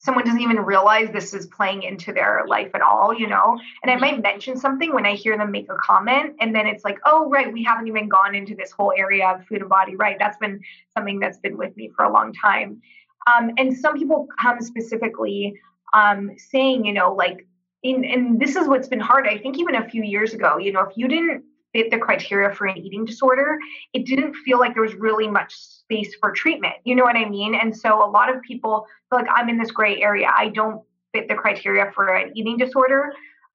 someone 0.05 0.23
doesn't 0.23 0.41
even 0.41 0.57
realize 0.57 1.09
this 1.11 1.33
is 1.33 1.47
playing 1.47 1.83
into 1.83 2.13
their 2.13 2.43
life 2.47 2.69
at 2.73 2.81
all 2.81 3.13
you 3.13 3.27
know 3.27 3.59
and 3.83 3.91
i 3.91 3.95
mm-hmm. 3.95 4.01
might 4.01 4.21
mention 4.21 4.57
something 4.57 4.93
when 4.93 5.05
i 5.05 5.13
hear 5.13 5.37
them 5.37 5.51
make 5.51 5.69
a 5.69 5.75
comment 5.77 6.35
and 6.39 6.55
then 6.55 6.67
it's 6.67 6.85
like 6.85 6.99
oh 7.05 7.29
right 7.29 7.51
we 7.51 7.63
haven't 7.63 7.87
even 7.87 8.07
gone 8.07 8.35
into 8.35 8.55
this 8.55 8.71
whole 8.71 8.93
area 8.95 9.27
of 9.27 9.45
food 9.47 9.61
and 9.61 9.69
body 9.69 9.95
right 9.95 10.17
that's 10.19 10.37
been 10.37 10.59
something 10.95 11.19
that's 11.19 11.39
been 11.39 11.57
with 11.57 11.75
me 11.75 11.89
for 11.95 12.05
a 12.05 12.11
long 12.11 12.31
time 12.33 12.81
um, 13.27 13.51
and 13.57 13.75
some 13.75 13.97
people 13.97 14.27
come 14.39 14.61
specifically 14.61 15.59
um, 15.93 16.31
saying, 16.37 16.85
you 16.85 16.93
know, 16.93 17.13
like, 17.13 17.47
in, 17.83 18.03
and 18.03 18.39
this 18.39 18.55
is 18.55 18.67
what's 18.67 18.87
been 18.87 18.99
hard. 18.99 19.27
I 19.27 19.37
think 19.37 19.57
even 19.57 19.75
a 19.75 19.89
few 19.89 20.03
years 20.03 20.33
ago, 20.33 20.57
you 20.57 20.71
know, 20.71 20.81
if 20.81 20.97
you 20.97 21.07
didn't 21.07 21.43
fit 21.75 21.91
the 21.91 21.97
criteria 21.97 22.55
for 22.55 22.67
an 22.67 22.77
eating 22.77 23.03
disorder, 23.03 23.59
it 23.91 24.05
didn't 24.05 24.33
feel 24.33 24.59
like 24.59 24.73
there 24.73 24.81
was 24.81 24.95
really 24.95 25.27
much 25.27 25.53
space 25.53 26.15
for 26.21 26.31
treatment. 26.31 26.75
You 26.85 26.95
know 26.95 27.03
what 27.03 27.17
I 27.17 27.27
mean? 27.27 27.53
And 27.53 27.75
so 27.75 28.01
a 28.01 28.09
lot 28.09 28.33
of 28.33 28.41
people 28.43 28.87
feel 29.09 29.19
like 29.19 29.27
I'm 29.35 29.49
in 29.49 29.57
this 29.57 29.71
gray 29.71 30.01
area. 30.01 30.31
I 30.33 30.47
don't 30.47 30.81
fit 31.13 31.27
the 31.27 31.35
criteria 31.35 31.91
for 31.93 32.15
an 32.15 32.31
eating 32.33 32.55
disorder. 32.55 33.11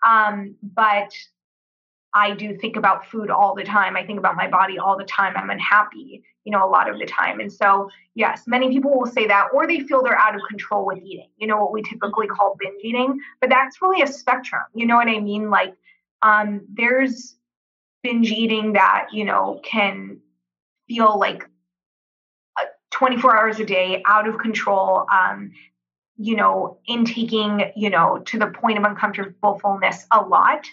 Um, 0.07 0.55
but 0.63 1.11
I 2.13 2.35
do 2.35 2.55
think 2.59 2.77
about 2.77 3.07
food 3.07 3.31
all 3.31 3.55
the 3.55 3.65
time. 3.65 3.97
I 3.97 4.05
think 4.05 4.19
about 4.19 4.37
my 4.37 4.49
body 4.49 4.79
all 4.79 4.99
the 4.99 5.05
time. 5.05 5.33
I'm 5.35 5.49
unhappy, 5.49 6.23
you 6.45 6.53
know, 6.53 6.63
a 6.63 6.69
lot 6.69 6.91
of 6.91 6.99
the 6.99 7.07
time. 7.07 7.41
And 7.41 7.51
so, 7.51 7.89
yes, 8.15 8.43
many 8.47 8.69
people 8.69 8.99
will 8.99 9.11
say 9.11 9.27
that, 9.29 9.49
or 9.55 9.67
they 9.67 9.81
feel 9.81 10.03
they're 10.03 10.19
out 10.19 10.35
of 10.35 10.43
control 10.47 10.85
with 10.85 10.99
eating, 10.99 11.31
you 11.39 11.47
know, 11.47 11.57
what 11.57 11.73
we 11.73 11.83
typically 11.83 12.27
call 12.27 12.57
binge 12.59 12.83
eating. 12.85 13.19
But 13.41 13.49
that's 13.49 13.81
really 13.81 14.03
a 14.03 14.07
spectrum. 14.07 14.63
You 14.75 14.87
know 14.87 14.97
what 14.97 15.09
I 15.09 15.21
mean? 15.21 15.49
Like, 15.49 15.75
um, 16.23 16.67
there's 16.69 17.37
binge 18.03 18.31
eating 18.31 18.75
that, 18.75 19.09
you 19.13 19.25
know, 19.25 19.61
can 19.65 20.19
feel 20.89 21.19
like 21.19 21.49
uh, 22.61 22.65
24 22.91 23.37
hours 23.37 23.61
a 23.61 23.65
day, 23.65 24.03
out 24.07 24.29
of 24.29 24.39
control. 24.39 25.07
Um, 25.13 25.53
you 26.23 26.37
know, 26.37 26.77
intaking, 26.87 27.73
you 27.75 27.89
know, 27.89 28.19
to 28.27 28.39
the 28.39 28.49
point 28.49 28.77
of 28.77 28.85
uncomfortable 28.85 29.59
fullness 29.59 30.07
a 30.13 30.21
lot. 30.21 30.67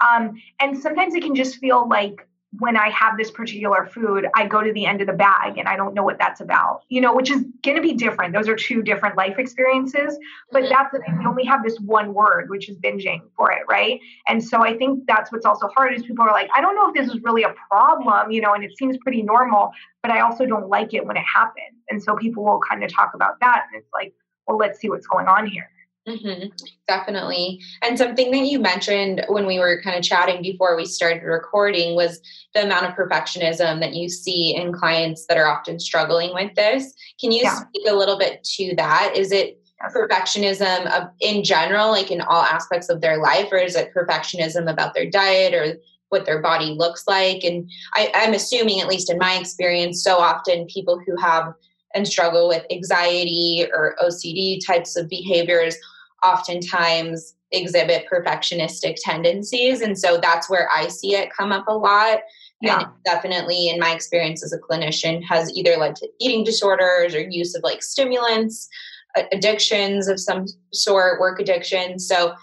Um, 0.00 0.40
and 0.60 0.78
sometimes 0.78 1.16
it 1.16 1.24
can 1.24 1.34
just 1.34 1.56
feel 1.56 1.88
like 1.88 2.28
when 2.58 2.76
I 2.76 2.90
have 2.90 3.16
this 3.16 3.30
particular 3.30 3.86
food, 3.86 4.26
I 4.34 4.46
go 4.46 4.62
to 4.62 4.72
the 4.72 4.84
end 4.84 5.00
of 5.00 5.06
the 5.06 5.14
bag 5.14 5.56
and 5.56 5.66
I 5.66 5.74
don't 5.74 5.94
know 5.94 6.02
what 6.02 6.18
that's 6.18 6.40
about, 6.42 6.82
you 6.90 7.00
know, 7.00 7.14
which 7.14 7.30
is 7.30 7.44
going 7.62 7.76
to 7.76 7.82
be 7.82 7.94
different. 7.94 8.34
Those 8.34 8.46
are 8.46 8.56
two 8.56 8.82
different 8.82 9.16
life 9.16 9.38
experiences, 9.38 10.18
but 10.50 10.64
mm-hmm. 10.64 10.72
that's 10.72 10.92
the 10.92 10.98
thing. 10.98 11.18
We 11.18 11.24
only 11.24 11.44
have 11.44 11.62
this 11.64 11.80
one 11.80 12.12
word, 12.12 12.50
which 12.50 12.68
is 12.68 12.76
binging 12.76 13.22
for 13.36 13.50
it, 13.50 13.62
right? 13.70 13.98
And 14.28 14.44
so 14.44 14.62
I 14.62 14.76
think 14.76 15.06
that's 15.06 15.32
what's 15.32 15.46
also 15.46 15.68
hard 15.68 15.94
is 15.94 16.02
people 16.02 16.26
are 16.26 16.32
like, 16.32 16.50
I 16.54 16.60
don't 16.60 16.74
know 16.74 16.88
if 16.88 16.94
this 16.94 17.08
is 17.08 17.22
really 17.22 17.42
a 17.42 17.54
problem, 17.70 18.30
you 18.30 18.42
know, 18.42 18.52
and 18.52 18.62
it 18.62 18.76
seems 18.76 18.98
pretty 18.98 19.22
normal, 19.22 19.72
but 20.02 20.12
I 20.12 20.20
also 20.20 20.44
don't 20.44 20.68
like 20.68 20.92
it 20.92 21.06
when 21.06 21.16
it 21.16 21.24
happens. 21.24 21.78
And 21.88 22.02
so 22.02 22.16
people 22.16 22.44
will 22.44 22.60
kind 22.60 22.84
of 22.84 22.92
talk 22.92 23.12
about 23.14 23.40
that. 23.40 23.64
And 23.72 23.80
it's 23.80 23.92
like, 23.94 24.12
well, 24.46 24.58
let's 24.58 24.78
see 24.78 24.90
what's 24.90 25.06
going 25.06 25.26
on 25.26 25.46
here. 25.46 25.70
Mm-hmm, 26.08 26.48
definitely. 26.88 27.60
And 27.80 27.96
something 27.96 28.32
that 28.32 28.46
you 28.46 28.58
mentioned 28.58 29.24
when 29.28 29.46
we 29.46 29.60
were 29.60 29.80
kind 29.82 29.96
of 29.96 30.02
chatting 30.02 30.42
before 30.42 30.76
we 30.76 30.84
started 30.84 31.22
recording 31.22 31.94
was 31.94 32.20
the 32.54 32.64
amount 32.64 32.86
of 32.86 32.94
perfectionism 32.94 33.78
that 33.78 33.94
you 33.94 34.08
see 34.08 34.54
in 34.56 34.72
clients 34.72 35.26
that 35.26 35.38
are 35.38 35.46
often 35.46 35.78
struggling 35.78 36.34
with 36.34 36.52
this. 36.56 36.92
Can 37.20 37.30
you 37.30 37.42
yeah. 37.44 37.54
speak 37.54 37.86
a 37.88 37.94
little 37.94 38.18
bit 38.18 38.42
to 38.56 38.74
that? 38.76 39.12
Is 39.16 39.30
it 39.30 39.60
perfectionism 39.94 40.86
of, 40.92 41.08
in 41.20 41.44
general, 41.44 41.90
like 41.90 42.10
in 42.10 42.20
all 42.20 42.42
aspects 42.42 42.88
of 42.88 43.00
their 43.00 43.18
life, 43.18 43.48
or 43.52 43.58
is 43.58 43.76
it 43.76 43.92
perfectionism 43.94 44.70
about 44.70 44.94
their 44.94 45.08
diet 45.08 45.54
or 45.54 45.74
what 46.08 46.26
their 46.26 46.40
body 46.42 46.74
looks 46.76 47.04
like? 47.06 47.42
And 47.44 47.70
I, 47.94 48.10
I'm 48.14 48.34
assuming, 48.34 48.80
at 48.80 48.88
least 48.88 49.10
in 49.10 49.18
my 49.18 49.34
experience, 49.34 50.02
so 50.02 50.18
often 50.18 50.66
people 50.66 51.00
who 51.04 51.16
have 51.16 51.54
and 51.94 52.06
struggle 52.06 52.48
with 52.48 52.64
anxiety 52.70 53.66
or 53.72 53.96
OCD 54.02 54.58
types 54.64 54.96
of 54.96 55.08
behaviors 55.08 55.76
oftentimes 56.24 57.34
exhibit 57.50 58.06
perfectionistic 58.10 58.96
tendencies. 59.02 59.80
And 59.80 59.98
so 59.98 60.18
that's 60.18 60.48
where 60.48 60.68
I 60.70 60.88
see 60.88 61.14
it 61.14 61.32
come 61.36 61.52
up 61.52 61.66
a 61.68 61.76
lot. 61.76 62.20
Yeah. 62.60 62.80
And 62.80 62.86
definitely, 63.04 63.68
in 63.68 63.78
my 63.78 63.92
experience 63.92 64.42
as 64.44 64.52
a 64.52 64.58
clinician, 64.58 65.22
has 65.24 65.52
either 65.54 65.76
led 65.76 65.96
to 65.96 66.08
eating 66.20 66.44
disorders 66.44 67.14
or 67.14 67.20
use 67.20 67.54
of 67.54 67.62
like 67.62 67.82
stimulants, 67.82 68.68
addictions 69.32 70.08
of 70.08 70.20
some 70.20 70.46
sort, 70.72 71.20
work 71.20 71.40
addiction. 71.40 71.98
So, 71.98 72.34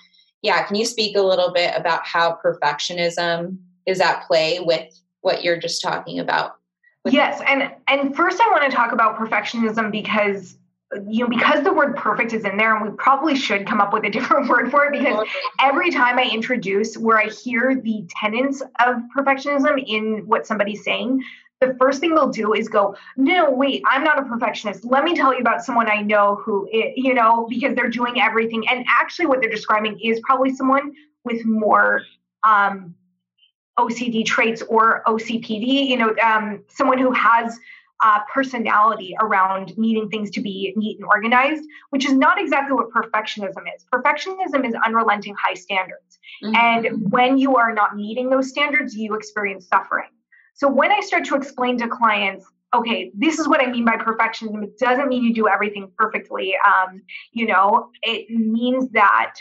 yeah, 0.41 0.63
can 0.63 0.75
you 0.75 0.86
speak 0.86 1.18
a 1.18 1.22
little 1.22 1.51
bit 1.51 1.74
about 1.75 2.06
how 2.06 2.38
perfectionism 2.44 3.58
is 3.86 4.00
at 4.01 4.25
play 4.27 4.60
with 4.60 4.94
what 5.22 5.44
you're 5.44 5.60
just 5.60 5.82
talking 5.82 6.20
about? 6.20 6.58
Yes, 7.06 7.41
and 7.48 7.72
and 7.88 8.15
first 8.15 8.39
I 8.41 8.50
want 8.51 8.70
to 8.70 8.75
talk 8.75 8.91
about 8.91 9.18
perfectionism 9.18 9.91
because 9.91 10.58
you 11.08 11.24
know 11.24 11.29
because 11.29 11.63
the 11.63 11.72
word 11.72 11.96
perfect 11.96 12.34
is 12.34 12.46
in 12.46 12.58
there 12.58 12.75
and 12.75 12.89
we 12.89 12.96
probably 12.98 13.36
should 13.36 13.68
come 13.68 13.79
up 13.79 13.94
with 13.94 14.03
a 14.06 14.10
different 14.10 14.50
word 14.50 14.72
for 14.72 14.86
it 14.86 14.91
because 14.91 15.27
every 15.62 15.91
time 15.91 16.18
i 16.18 16.24
introduce 16.24 16.98
where 16.98 17.20
i 17.20 17.27
hear 17.27 17.79
the 17.79 18.08
tenets 18.10 18.62
of 18.84 18.96
perfectionism 19.15 19.84
in 19.86 20.24
what 20.25 20.48
somebody's 20.48 20.84
saying 20.84 21.22
the 21.62 21.75
first 21.79 22.00
thing 22.00 22.15
they'll 22.15 22.29
do 22.29 22.53
is 22.53 22.70
go 22.70 22.96
no 23.18 23.51
wait 23.51 23.84
i'm 23.88 24.03
not 24.03 24.18
a 24.18 24.24
perfectionist. 24.24 24.86
Let 24.86 25.03
me 25.03 25.13
tell 25.13 25.34
you 25.34 25.39
about 25.39 25.63
someone 25.63 25.89
i 25.89 26.01
know 26.01 26.36
who 26.44 26.68
it, 26.72 26.94
you 26.96 27.13
know 27.13 27.48
because 27.50 27.75
they're 27.75 27.89
doing 27.89 28.22
everything. 28.22 28.68
And 28.70 28.86
actually 28.88 29.25
what 29.25 29.41
they're 29.41 29.50
describing 29.50 30.00
is 30.00 30.20
probably 30.22 30.53
someone 30.56 30.94
with 31.24 31.46
more 31.46 32.01
um, 32.48 32.96
OCD 33.79 34.25
traits 34.25 34.62
or 34.63 35.01
OCPD, 35.07 35.88
you 35.88 35.98
know, 35.98 36.13
um, 36.21 36.63
someone 36.67 36.98
who 36.98 37.12
has 37.12 37.57
uh, 38.03 38.19
personality 38.33 39.15
around 39.19 39.77
needing 39.77 40.09
things 40.09 40.31
to 40.31 40.41
be 40.41 40.74
neat 40.75 40.98
and 41.00 41.05
organized, 41.07 41.63
which 41.89 42.05
is 42.05 42.13
not 42.13 42.39
exactly 42.39 42.74
what 42.74 42.89
perfectionism 42.91 43.63
is. 43.75 43.86
Perfectionism 43.93 44.67
is 44.67 44.74
unrelenting 44.86 45.36
high 45.36 45.53
standards. 45.53 46.19
Mm-hmm. 46.43 46.55
And 46.55 47.12
when 47.12 47.38
you 47.38 47.57
are 47.57 47.74
not 47.74 47.95
meeting 47.95 48.29
those 48.29 48.50
standards, 48.50 48.95
you 48.95 49.15
experience 49.15 49.67
suffering. 49.67 50.09
So 50.53 50.69
when 50.69 50.91
I 50.91 51.00
start 51.01 51.25
to 51.25 51.36
explain 51.36 51.77
to 51.79 51.88
clients, 51.88 52.45
okay, 52.74 53.12
this 53.15 53.39
is 53.39 53.48
what 53.48 53.62
I 53.62 53.69
mean 53.69 53.86
by 53.86 53.98
perfectionism, 53.98 54.63
it 54.63 54.77
doesn't 54.77 55.07
mean 55.07 55.24
you 55.24 55.33
do 55.33 55.48
everything 55.48 55.91
perfectly. 55.98 56.53
Um, 56.65 57.01
you 57.31 57.48
know, 57.48 57.89
it 58.03 58.29
means 58.29 58.89
that 58.91 59.36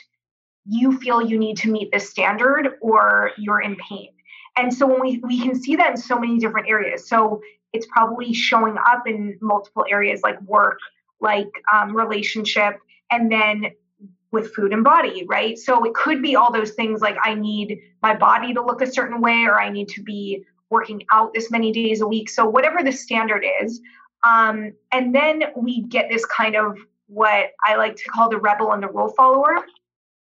you 0.65 0.99
feel 0.99 1.23
you 1.23 1.39
need 1.39 1.57
to 1.59 1.71
meet 1.71 1.91
this 1.93 2.11
standard 2.11 2.75
or 2.81 3.33
you're 3.39 3.61
in 3.61 3.77
pain. 3.77 4.11
And 4.59 4.75
so 4.75 4.87
when 4.87 5.01
we, 5.01 5.21
we 5.23 5.41
can 5.41 5.55
see 5.55 5.77
that 5.77 5.91
in 5.93 5.97
so 5.97 6.19
many 6.19 6.39
different 6.39 6.69
areas. 6.69 7.09
So 7.09 7.41
it's 7.73 7.87
probably 7.87 8.33
showing 8.33 8.77
up 8.87 9.07
in 9.07 9.39
multiple 9.41 9.85
areas 9.89 10.21
like 10.23 10.41
work, 10.43 10.79
like 11.21 11.51
um, 11.73 11.97
relationship, 11.97 12.79
and 13.11 13.31
then 13.31 13.67
with 14.31 14.53
food 14.55 14.73
and 14.73 14.85
body, 14.85 15.25
right? 15.27 15.57
So 15.57 15.85
it 15.85 15.95
could 15.95 16.21
be 16.21 16.37
all 16.37 16.53
those 16.53 16.73
things 16.73 17.01
like 17.01 17.17
I 17.23 17.35
need 17.35 17.79
my 18.03 18.15
body 18.15 18.53
to 18.53 18.63
look 18.63 18.83
a 18.83 18.87
certain 18.87 19.21
way, 19.21 19.45
or 19.45 19.61
I 19.61 19.71
need 19.71 19.89
to 19.91 20.03
be 20.03 20.45
working 20.71 21.03
out 21.13 21.33
this 21.33 21.51
many 21.51 21.73
days 21.73 22.01
a 22.01 22.07
week. 22.07 22.29
So 22.29 22.45
whatever 22.47 22.83
the 22.83 22.93
standard 22.93 23.45
is. 23.63 23.81
Um, 24.25 24.73
and 24.93 25.15
then 25.15 25.45
we 25.57 25.83
get 25.83 26.11
this 26.11 26.27
kind 26.27 26.57
of 26.57 26.77
what 27.07 27.53
I 27.65 27.77
like 27.77 27.97
to 27.97 28.05
call 28.05 28.29
the 28.29 28.39
rebel 28.39 28.73
and 28.73 28.83
the 28.83 28.89
rule 28.89 29.15
follower. 29.17 29.57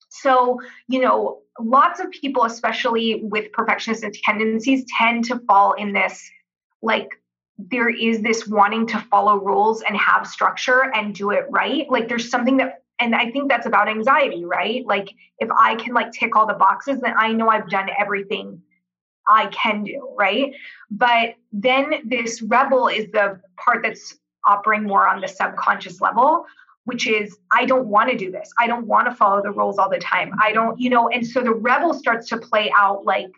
So, 0.09 0.59
you 0.87 0.99
know, 0.99 1.42
lots 1.59 1.99
of 1.99 2.09
people, 2.11 2.45
especially 2.45 3.21
with 3.23 3.51
perfectionist 3.51 4.05
tendencies, 4.23 4.85
tend 4.97 5.25
to 5.25 5.39
fall 5.47 5.73
in 5.73 5.93
this 5.93 6.29
like 6.81 7.09
there 7.57 7.89
is 7.89 8.21
this 8.21 8.47
wanting 8.47 8.87
to 8.87 8.99
follow 8.99 9.37
rules 9.37 9.83
and 9.83 9.95
have 9.95 10.27
structure 10.27 10.91
and 10.95 11.15
do 11.15 11.31
it 11.31 11.45
right. 11.49 11.89
Like 11.89 12.09
there's 12.09 12.29
something 12.29 12.57
that 12.57 12.79
and 12.99 13.15
I 13.15 13.31
think 13.31 13.49
that's 13.49 13.65
about 13.65 13.89
anxiety, 13.89 14.45
right? 14.45 14.85
Like 14.85 15.09
if 15.39 15.49
I 15.51 15.75
can 15.75 15.93
like 15.93 16.11
tick 16.11 16.35
all 16.35 16.45
the 16.45 16.53
boxes, 16.53 17.01
then 17.01 17.13
I 17.17 17.33
know 17.33 17.49
I've 17.49 17.69
done 17.69 17.89
everything 17.99 18.61
I 19.27 19.47
can 19.47 19.83
do, 19.83 20.13
right? 20.17 20.53
But 20.91 21.35
then 21.51 21.93
this 22.05 22.41
rebel 22.41 22.87
is 22.87 23.05
the 23.11 23.39
part 23.57 23.83
that's 23.83 24.15
operating 24.45 24.87
more 24.87 25.07
on 25.07 25.21
the 25.21 25.27
subconscious 25.27 26.01
level 26.01 26.45
which 26.85 27.07
is 27.07 27.37
I 27.51 27.65
don't 27.65 27.87
want 27.87 28.09
to 28.09 28.17
do 28.17 28.31
this. 28.31 28.51
I 28.59 28.67
don't 28.67 28.87
want 28.87 29.07
to 29.07 29.15
follow 29.15 29.41
the 29.41 29.51
rules 29.51 29.77
all 29.77 29.89
the 29.89 29.99
time. 29.99 30.33
I 30.41 30.51
don't, 30.51 30.79
you 30.79 30.89
know, 30.89 31.09
and 31.09 31.25
so 31.25 31.41
the 31.41 31.53
rebel 31.53 31.93
starts 31.93 32.27
to 32.29 32.37
play 32.37 32.71
out 32.77 33.05
like 33.05 33.29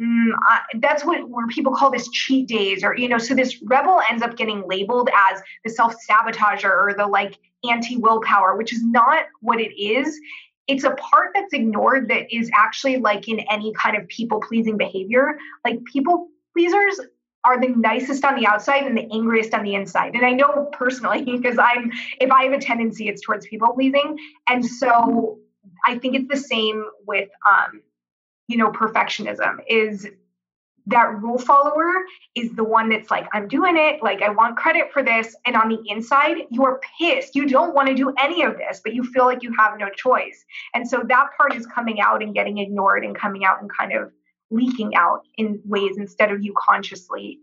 mm, 0.00 0.30
I, 0.48 0.60
that's 0.80 1.04
what 1.04 1.28
where 1.28 1.46
people 1.46 1.74
call 1.74 1.90
this 1.90 2.08
cheat 2.10 2.48
days 2.48 2.82
or 2.82 2.96
you 2.96 3.08
know 3.08 3.18
so 3.18 3.34
this 3.34 3.62
rebel 3.62 4.00
ends 4.10 4.22
up 4.22 4.36
getting 4.36 4.66
labeled 4.66 5.08
as 5.30 5.40
the 5.64 5.70
self 5.70 5.94
sabotager 6.08 6.70
or 6.70 6.94
the 6.96 7.06
like 7.06 7.38
anti 7.68 7.96
willpower 7.96 8.56
which 8.56 8.72
is 8.72 8.82
not 8.82 9.26
what 9.40 9.60
it 9.60 9.72
is 9.80 10.18
it's 10.68 10.84
a 10.84 10.92
part 10.92 11.30
that's 11.34 11.52
ignored 11.52 12.08
that 12.08 12.32
is 12.34 12.50
actually 12.54 12.96
like 12.96 13.28
in 13.28 13.40
any 13.50 13.72
kind 13.74 13.96
of 13.96 14.06
people 14.08 14.40
pleasing 14.40 14.76
behavior 14.76 15.38
like 15.64 15.82
people 15.84 16.28
pleasers 16.52 17.00
are 17.44 17.60
the 17.60 17.68
nicest 17.68 18.24
on 18.24 18.36
the 18.36 18.46
outside 18.46 18.84
and 18.84 18.96
the 18.96 19.08
angriest 19.12 19.52
on 19.54 19.64
the 19.64 19.74
inside. 19.74 20.14
And 20.14 20.24
I 20.24 20.32
know 20.32 20.68
personally 20.72 21.22
because 21.24 21.58
I'm 21.58 21.90
if 22.20 22.30
I 22.30 22.44
have 22.44 22.52
a 22.52 22.58
tendency, 22.58 23.08
it's 23.08 23.22
towards 23.22 23.46
people 23.46 23.72
pleasing. 23.74 24.16
And 24.48 24.64
so 24.64 25.38
I 25.86 25.98
think 25.98 26.14
it's 26.14 26.28
the 26.28 26.36
same 26.36 26.84
with 27.06 27.28
um, 27.50 27.82
you 28.48 28.56
know, 28.56 28.70
perfectionism 28.70 29.58
is 29.66 30.06
that 30.86 31.14
rule 31.22 31.38
follower 31.38 31.92
is 32.34 32.50
the 32.52 32.64
one 32.64 32.88
that's 32.88 33.10
like, 33.10 33.28
I'm 33.32 33.46
doing 33.46 33.76
it, 33.76 34.02
like 34.02 34.20
I 34.20 34.30
want 34.30 34.56
credit 34.56 34.92
for 34.92 35.02
this. 35.02 35.36
And 35.46 35.56
on 35.56 35.68
the 35.68 35.78
inside, 35.86 36.38
you're 36.50 36.80
pissed. 36.98 37.36
You 37.36 37.48
don't 37.48 37.74
want 37.74 37.88
to 37.88 37.94
do 37.94 38.12
any 38.18 38.42
of 38.42 38.58
this, 38.58 38.80
but 38.82 38.92
you 38.92 39.04
feel 39.04 39.24
like 39.24 39.42
you 39.42 39.54
have 39.56 39.78
no 39.78 39.88
choice. 39.90 40.44
And 40.74 40.86
so 40.86 41.04
that 41.08 41.28
part 41.36 41.54
is 41.54 41.66
coming 41.66 42.00
out 42.00 42.22
and 42.22 42.34
getting 42.34 42.58
ignored 42.58 43.04
and 43.04 43.16
coming 43.16 43.44
out 43.44 43.60
and 43.60 43.70
kind 43.72 43.92
of 43.92 44.10
leaking 44.52 44.94
out 44.94 45.22
in 45.36 45.60
ways 45.64 45.96
instead 45.96 46.30
of 46.30 46.42
you 46.42 46.54
consciously 46.56 47.40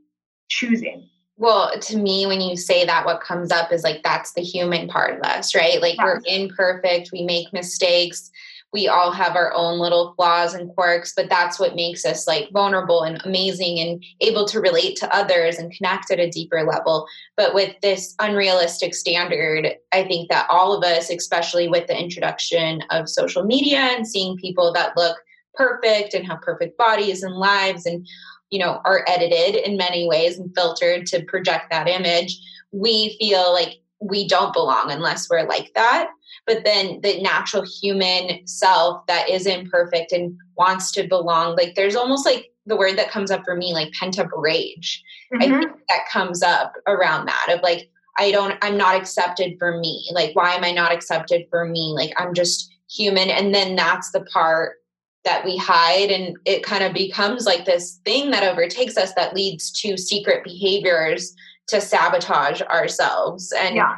choosing. 0.48 1.08
Well, 1.38 1.72
to 1.80 1.98
me, 1.98 2.26
when 2.26 2.42
you 2.42 2.58
say 2.58 2.86
that, 2.86 3.06
what 3.06 3.22
comes 3.22 3.50
up 3.52 3.72
is 3.72 3.84
like 3.84 4.04
that's 4.04 4.34
the 4.34 4.42
human 4.42 4.90
part 4.90 5.18
of 5.18 5.22
us, 5.22 5.56
right? 5.56 5.82
Like 5.82 5.96
yes. 5.98 6.04
we're 6.04 6.22
imperfect, 6.26 7.12
we 7.14 7.24
make 7.24 7.54
mistakes, 7.54 8.30
we 8.72 8.88
all 8.88 9.12
have 9.12 9.36
our 9.36 9.54
own 9.54 9.80
little 9.80 10.14
flaws 10.16 10.54
and 10.54 10.70
quirks, 10.76 11.14
but 11.16 11.30
that's 11.30 11.60
what 11.60 11.76
makes 11.76 12.06
us 12.06 12.28
like 12.28 12.52
vulnerable 12.52 13.04
and 13.04 13.20
amazing 13.26 13.80
and 13.80 14.04
able 14.22 14.46
to 14.46 14.60
relate 14.60 14.96
to 14.98 15.16
others 15.16 15.58
and 15.58 15.72
connect 15.72 16.12
at 16.12 16.20
a 16.20 16.30
deeper 16.30 16.64
level. 16.64 17.08
But 17.36 17.56
with 17.56 17.74
this 17.82 18.16
unrealistic 18.20 18.94
standard, 18.94 19.70
I 19.92 20.04
think 20.04 20.30
that 20.30 20.48
all 20.50 20.74
of 20.74 20.84
us, 20.84 21.10
especially 21.10 21.68
with 21.68 21.88
the 21.88 21.98
introduction 21.98 22.84
of 22.92 23.10
social 23.10 23.44
media 23.44 23.80
and 23.80 24.08
seeing 24.08 24.38
people 24.38 24.72
that 24.74 24.96
look 24.96 25.18
perfect 25.56 26.14
and 26.14 26.26
have 26.26 26.42
perfect 26.42 26.78
bodies 26.78 27.24
and 27.24 27.36
lives 27.36 27.86
and 27.86 28.08
you 28.50 28.60
know 28.60 28.82
are 28.86 29.06
edited 29.08 29.56
in 29.56 29.78
many 29.78 30.08
ways 30.08 30.38
and 30.38 30.54
filtered 30.56 31.06
to 31.06 31.24
project 31.24 31.70
that 31.70 31.88
image 31.88 32.40
we 32.72 33.16
feel 33.20 33.52
like 33.54 33.80
we 34.00 34.28
don't 34.28 34.54
belong 34.54 34.92
unless 34.92 35.30
we're 35.30 35.48
like 35.48 35.72
that. 35.76 36.10
But 36.46 36.64
then 36.64 37.02
the 37.02 37.22
natural 37.22 37.66
human 37.82 38.48
self 38.48 39.06
that 39.08 39.30
is 39.30 39.46
imperfect 39.46 40.12
and 40.12 40.38
wants 40.56 40.92
to 40.92 41.08
belong 41.08 41.56
like 41.56 41.76
there's 41.76 41.96
almost 41.96 42.26
like 42.26 42.52
the 42.66 42.76
word 42.76 42.98
that 42.98 43.12
comes 43.12 43.32
up 43.32 43.44
for 43.44 43.56
me 43.56 43.74
like 43.74 43.92
pent 43.94 44.20
up 44.20 44.28
rage 44.36 45.04
mm-hmm. 45.34 45.42
i 45.42 45.60
think 45.60 45.72
that 45.88 46.08
comes 46.12 46.44
up 46.44 46.74
around 46.86 47.26
that 47.26 47.48
of 47.50 47.62
like 47.62 47.90
i 48.18 48.30
don't 48.30 48.58
i'm 48.62 48.78
not 48.78 48.96
accepted 48.96 49.58
for 49.58 49.80
me 49.80 50.08
like 50.14 50.36
why 50.36 50.54
am 50.54 50.64
i 50.64 50.72
not 50.72 50.92
accepted 50.92 51.46
for 51.50 51.66
me? 51.66 51.94
Like 51.96 52.12
i'm 52.18 52.34
just 52.34 52.70
human. 52.90 53.30
And 53.30 53.54
then 53.54 53.76
that's 53.76 54.12
the 54.12 54.22
part 54.22 54.78
that 55.26 55.44
we 55.44 55.58
hide 55.58 56.12
and 56.12 56.38
it 56.46 56.64
kind 56.64 56.84
of 56.84 56.94
becomes 56.94 57.46
like 57.46 57.66
this 57.66 58.00
thing 58.06 58.32
that 58.32 58.44
overtakes 58.44 58.98
us 58.98 59.14
that 59.16 59.36
leads 59.36 59.72
to 59.72 59.98
secret 59.98 60.44
behaviors 60.44 61.36
to 61.68 61.82
sabotage 61.82 62.62
ourselves 62.64 63.54
and 63.58 63.76
yeah. 63.76 63.98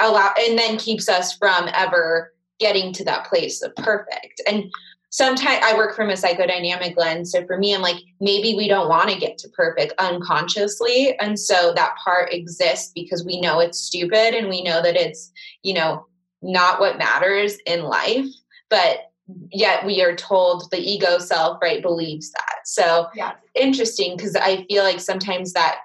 allow 0.00 0.32
and 0.38 0.58
then 0.58 0.76
keeps 0.76 1.08
us 1.08 1.36
from 1.36 1.68
ever 1.74 2.32
getting 2.58 2.92
to 2.92 3.04
that 3.04 3.26
place 3.26 3.62
of 3.62 3.74
perfect 3.76 4.40
and 4.48 4.64
sometimes 5.10 5.60
i 5.62 5.76
work 5.76 5.94
from 5.94 6.10
a 6.10 6.14
psychodynamic 6.14 6.96
lens 6.96 7.30
so 7.30 7.44
for 7.46 7.56
me 7.56 7.74
i'm 7.74 7.82
like 7.82 7.96
maybe 8.20 8.54
we 8.56 8.68
don't 8.68 8.88
want 8.88 9.08
to 9.08 9.18
get 9.18 9.38
to 9.38 9.48
perfect 9.50 9.92
unconsciously 9.98 11.16
and 11.18 11.38
so 11.38 11.72
that 11.74 11.94
part 12.04 12.32
exists 12.32 12.90
because 12.94 13.24
we 13.24 13.40
know 13.40 13.60
it's 13.60 13.78
stupid 13.78 14.34
and 14.34 14.48
we 14.48 14.62
know 14.62 14.82
that 14.82 14.96
it's 14.96 15.30
you 15.62 15.72
know 15.72 16.04
not 16.42 16.80
what 16.80 16.98
matters 16.98 17.56
in 17.66 17.84
life 17.84 18.26
but 18.68 19.11
yet 19.50 19.84
we 19.86 20.02
are 20.02 20.14
told 20.14 20.70
the 20.70 20.78
ego 20.78 21.18
self 21.18 21.58
right 21.62 21.82
believes 21.82 22.30
that 22.32 22.56
so 22.64 23.06
yeah. 23.14 23.32
interesting 23.54 24.16
because 24.16 24.34
i 24.36 24.64
feel 24.68 24.82
like 24.82 25.00
sometimes 25.00 25.52
that 25.52 25.78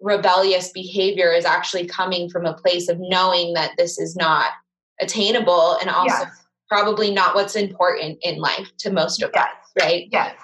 rebellious 0.00 0.70
behavior 0.70 1.32
is 1.32 1.44
actually 1.44 1.86
coming 1.86 2.28
from 2.28 2.46
a 2.46 2.54
place 2.54 2.88
of 2.88 2.98
knowing 3.00 3.54
that 3.54 3.72
this 3.76 3.98
is 3.98 4.14
not 4.16 4.50
attainable 5.00 5.76
and 5.80 5.90
also 5.90 6.24
probably 6.68 7.10
not 7.10 7.34
what's 7.34 7.56
important 7.56 8.18
in 8.22 8.38
life 8.38 8.70
to 8.78 8.90
most 8.90 9.22
of 9.22 9.30
yes. 9.34 9.44
us 9.44 9.72
right 9.82 10.08
yes 10.12 10.34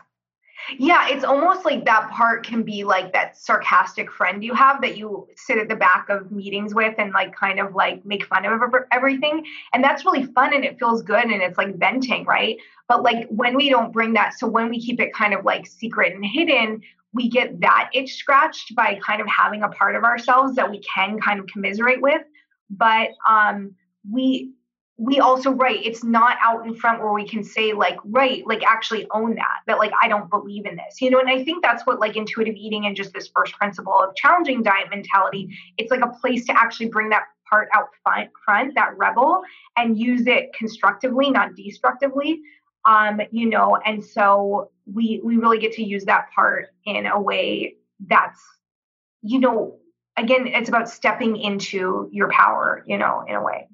Yeah, 0.79 1.09
it's 1.09 1.25
almost 1.25 1.65
like 1.65 1.85
that 1.85 2.11
part 2.11 2.45
can 2.45 2.63
be 2.63 2.85
like 2.85 3.13
that 3.13 3.37
sarcastic 3.37 4.11
friend 4.11 4.43
you 4.43 4.55
have 4.55 4.81
that 4.83 4.97
you 4.97 5.29
sit 5.37 5.59
at 5.59 5.69
the 5.69 5.77
back 5.77 6.09
of 6.09 6.31
meetings 6.31 6.75
with 6.75 6.95
and 6.99 7.13
like 7.13 7.35
kind 7.35 7.59
of 7.59 7.75
like 7.75 8.05
make 8.05 8.25
fun 8.27 8.45
of 8.45 8.61
everything. 8.93 9.45
And 9.73 9.83
that's 9.83 10.05
really 10.05 10.25
fun 10.25 10.55
and 10.55 10.65
it 10.65 10.79
feels 10.79 11.03
good 11.03 11.25
and 11.25 11.43
it's 11.43 11.59
like 11.59 11.77
venting, 11.77 12.25
right? 12.25 12.57
But 12.89 13.03
like 13.03 13.29
when 13.29 13.57
we 13.57 13.69
don't 13.69 13.93
bring 13.93 14.13
that, 14.15 14.39
so 14.39 14.47
when 14.47 14.69
we 14.69 14.81
keep 14.81 15.01
it 15.01 15.13
kind 15.13 15.35
of 15.35 15.45
like 15.45 15.67
secret 15.67 16.15
and 16.15 16.25
hidden, 16.25 16.83
we 17.13 17.29
get 17.29 17.61
that 17.61 17.91
itch 17.93 18.15
scratched 18.15 18.75
by 18.75 18.99
kind 19.05 19.21
of 19.21 19.27
having 19.27 19.63
a 19.63 19.69
part 19.69 19.97
of 19.97 20.05
ourselves 20.05 20.55
that 20.57 20.71
we 20.71 20.81
can 20.81 21.19
kind 21.21 21.41
of 21.41 21.47
commiserate 21.47 22.01
with. 22.01 22.23
But 22.71 23.11
um 23.29 23.75
we 24.11 24.53
we 25.01 25.19
also 25.19 25.51
right 25.53 25.81
it's 25.83 26.05
not 26.05 26.37
out 26.45 26.67
in 26.67 26.75
front 26.75 27.01
where 27.01 27.15
we 27.15 27.27
can 27.27 27.43
say 27.43 27.73
like 27.73 27.97
right 28.05 28.47
like 28.47 28.63
actually 28.63 29.07
own 29.13 29.35
that 29.35 29.61
that 29.67 29.79
like 29.79 29.91
i 30.03 30.07
don't 30.07 30.29
believe 30.29 30.67
in 30.67 30.77
this 30.77 31.01
you 31.01 31.09
know 31.09 31.19
and 31.19 31.29
i 31.29 31.43
think 31.43 31.63
that's 31.63 31.87
what 31.87 31.99
like 31.99 32.17
intuitive 32.17 32.55
eating 32.55 32.85
and 32.85 32.95
just 32.95 33.13
this 33.15 33.31
first 33.35 33.55
principle 33.55 33.99
of 33.99 34.15
challenging 34.15 34.63
diet 34.63 34.91
mentality 34.91 35.49
it's 35.79 35.91
like 35.91 36.03
a 36.03 36.09
place 36.21 36.45
to 36.45 36.53
actually 36.53 36.87
bring 36.87 37.09
that 37.09 37.23
part 37.49 37.69
out 37.75 37.89
front, 38.03 38.31
front 38.45 38.75
that 38.75 38.97
rebel 38.99 39.41
and 39.79 39.99
use 39.99 40.27
it 40.27 40.53
constructively 40.53 41.31
not 41.31 41.57
destructively 41.57 42.39
um 42.87 43.23
you 43.31 43.49
know 43.49 43.79
and 43.87 44.05
so 44.05 44.71
we 44.85 45.19
we 45.25 45.39
really 45.39 45.59
get 45.59 45.73
to 45.73 45.83
use 45.83 46.05
that 46.05 46.27
part 46.35 46.67
in 46.85 47.07
a 47.07 47.19
way 47.19 47.75
that's 48.07 48.39
you 49.23 49.41
know 49.41 49.79
again 50.19 50.47
it's 50.47 50.69
about 50.69 50.91
stepping 50.91 51.39
into 51.39 52.07
your 52.13 52.29
power 52.29 52.85
you 52.87 52.99
know 52.99 53.25
in 53.27 53.35
a 53.35 53.43
way 53.43 53.67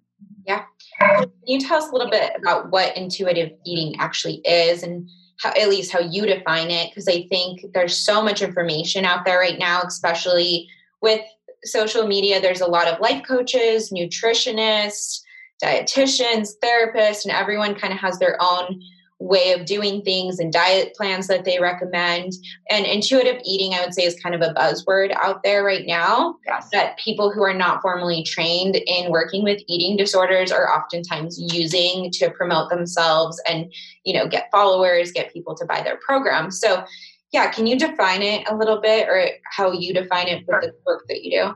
yeah. 0.47 0.65
Can 1.01 1.31
you 1.47 1.61
tell 1.61 1.79
us 1.79 1.91
a 1.91 1.93
little 1.93 2.11
bit 2.11 2.33
about 2.39 2.71
what 2.71 2.97
intuitive 2.97 3.51
eating 3.65 3.99
actually 3.99 4.37
is 4.45 4.83
and 4.83 5.09
how, 5.41 5.51
at 5.51 5.69
least 5.69 5.93
how 5.93 6.01
you 6.01 6.27
define 6.27 6.71
it? 6.71 6.91
Because 6.91 7.09
I 7.09 7.27
think 7.29 7.61
there's 7.75 7.97
so 7.97 8.23
much 8.23 8.43
information 8.43 9.05
out 9.05 9.25
there 9.25 9.39
right 9.39 9.59
now, 9.59 9.83
especially 9.83 10.69
with 11.03 11.21
social 11.65 12.07
media. 12.07 12.41
There's 12.41 12.61
a 12.61 12.67
lot 12.67 12.89
of 12.89 13.01
life 13.01 13.25
coaches, 13.27 13.93
nutritionists, 13.93 15.21
dietitians, 15.63 16.51
therapists, 16.63 17.25
and 17.25 17.33
everyone 17.33 17.75
kind 17.75 17.93
of 17.93 17.99
has 17.99 18.19
their 18.19 18.37
own 18.41 18.81
way 19.19 19.53
of 19.53 19.65
doing 19.65 20.03
things 20.03 20.39
and 20.39 20.53
diet 20.53 20.95
plans 20.95 21.27
that 21.27 21.45
they 21.45 21.59
recommend. 21.59 22.33
And 22.69 22.85
intuitive 22.85 23.41
eating, 23.45 23.73
I 23.73 23.83
would 23.83 23.95
say, 23.95 24.03
is 24.03 24.19
kind 24.21 24.35
of 24.35 24.43
a 24.43 24.53
buzzword 24.53 25.15
out 25.23 25.43
there 25.43 25.65
right 25.65 25.87
now. 25.87 26.37
Yes. 26.47 26.69
That 26.73 26.99
people 26.99 27.33
who 27.33 27.43
are 27.43 27.55
not 27.55 27.81
formally 27.81 28.23
trained 28.23 28.77
in 28.77 29.11
working 29.11 29.43
with 29.43 29.63
eating 29.69 29.97
disorders 29.97 30.53
are 30.53 30.71
oftentimes 30.71 31.39
using 31.41 32.11
to 32.13 32.31
promote 32.31 32.69
themselves 32.69 33.41
and, 33.49 33.73
you 34.05 34.13
know, 34.13 34.29
get 34.29 34.49
followers, 34.53 35.13
get 35.13 35.33
people 35.33 35.55
to 35.57 35.65
buy 35.65 35.83
their 35.83 35.99
program. 36.07 36.51
So, 36.51 36.85
yeah, 37.33 37.51
can 37.51 37.67
you 37.67 37.79
define 37.79 38.23
it 38.23 38.47
a 38.49 38.55
little 38.55 38.81
bit 38.81 39.09
or 39.09 39.29
how 39.45 39.73
you 39.73 39.95
define 39.95 40.29
it 40.29 40.47
with 40.47 40.55
sure. 40.55 40.61
the 40.61 40.75
work 40.85 41.05
that 41.09 41.23
you 41.23 41.31
do? 41.31 41.55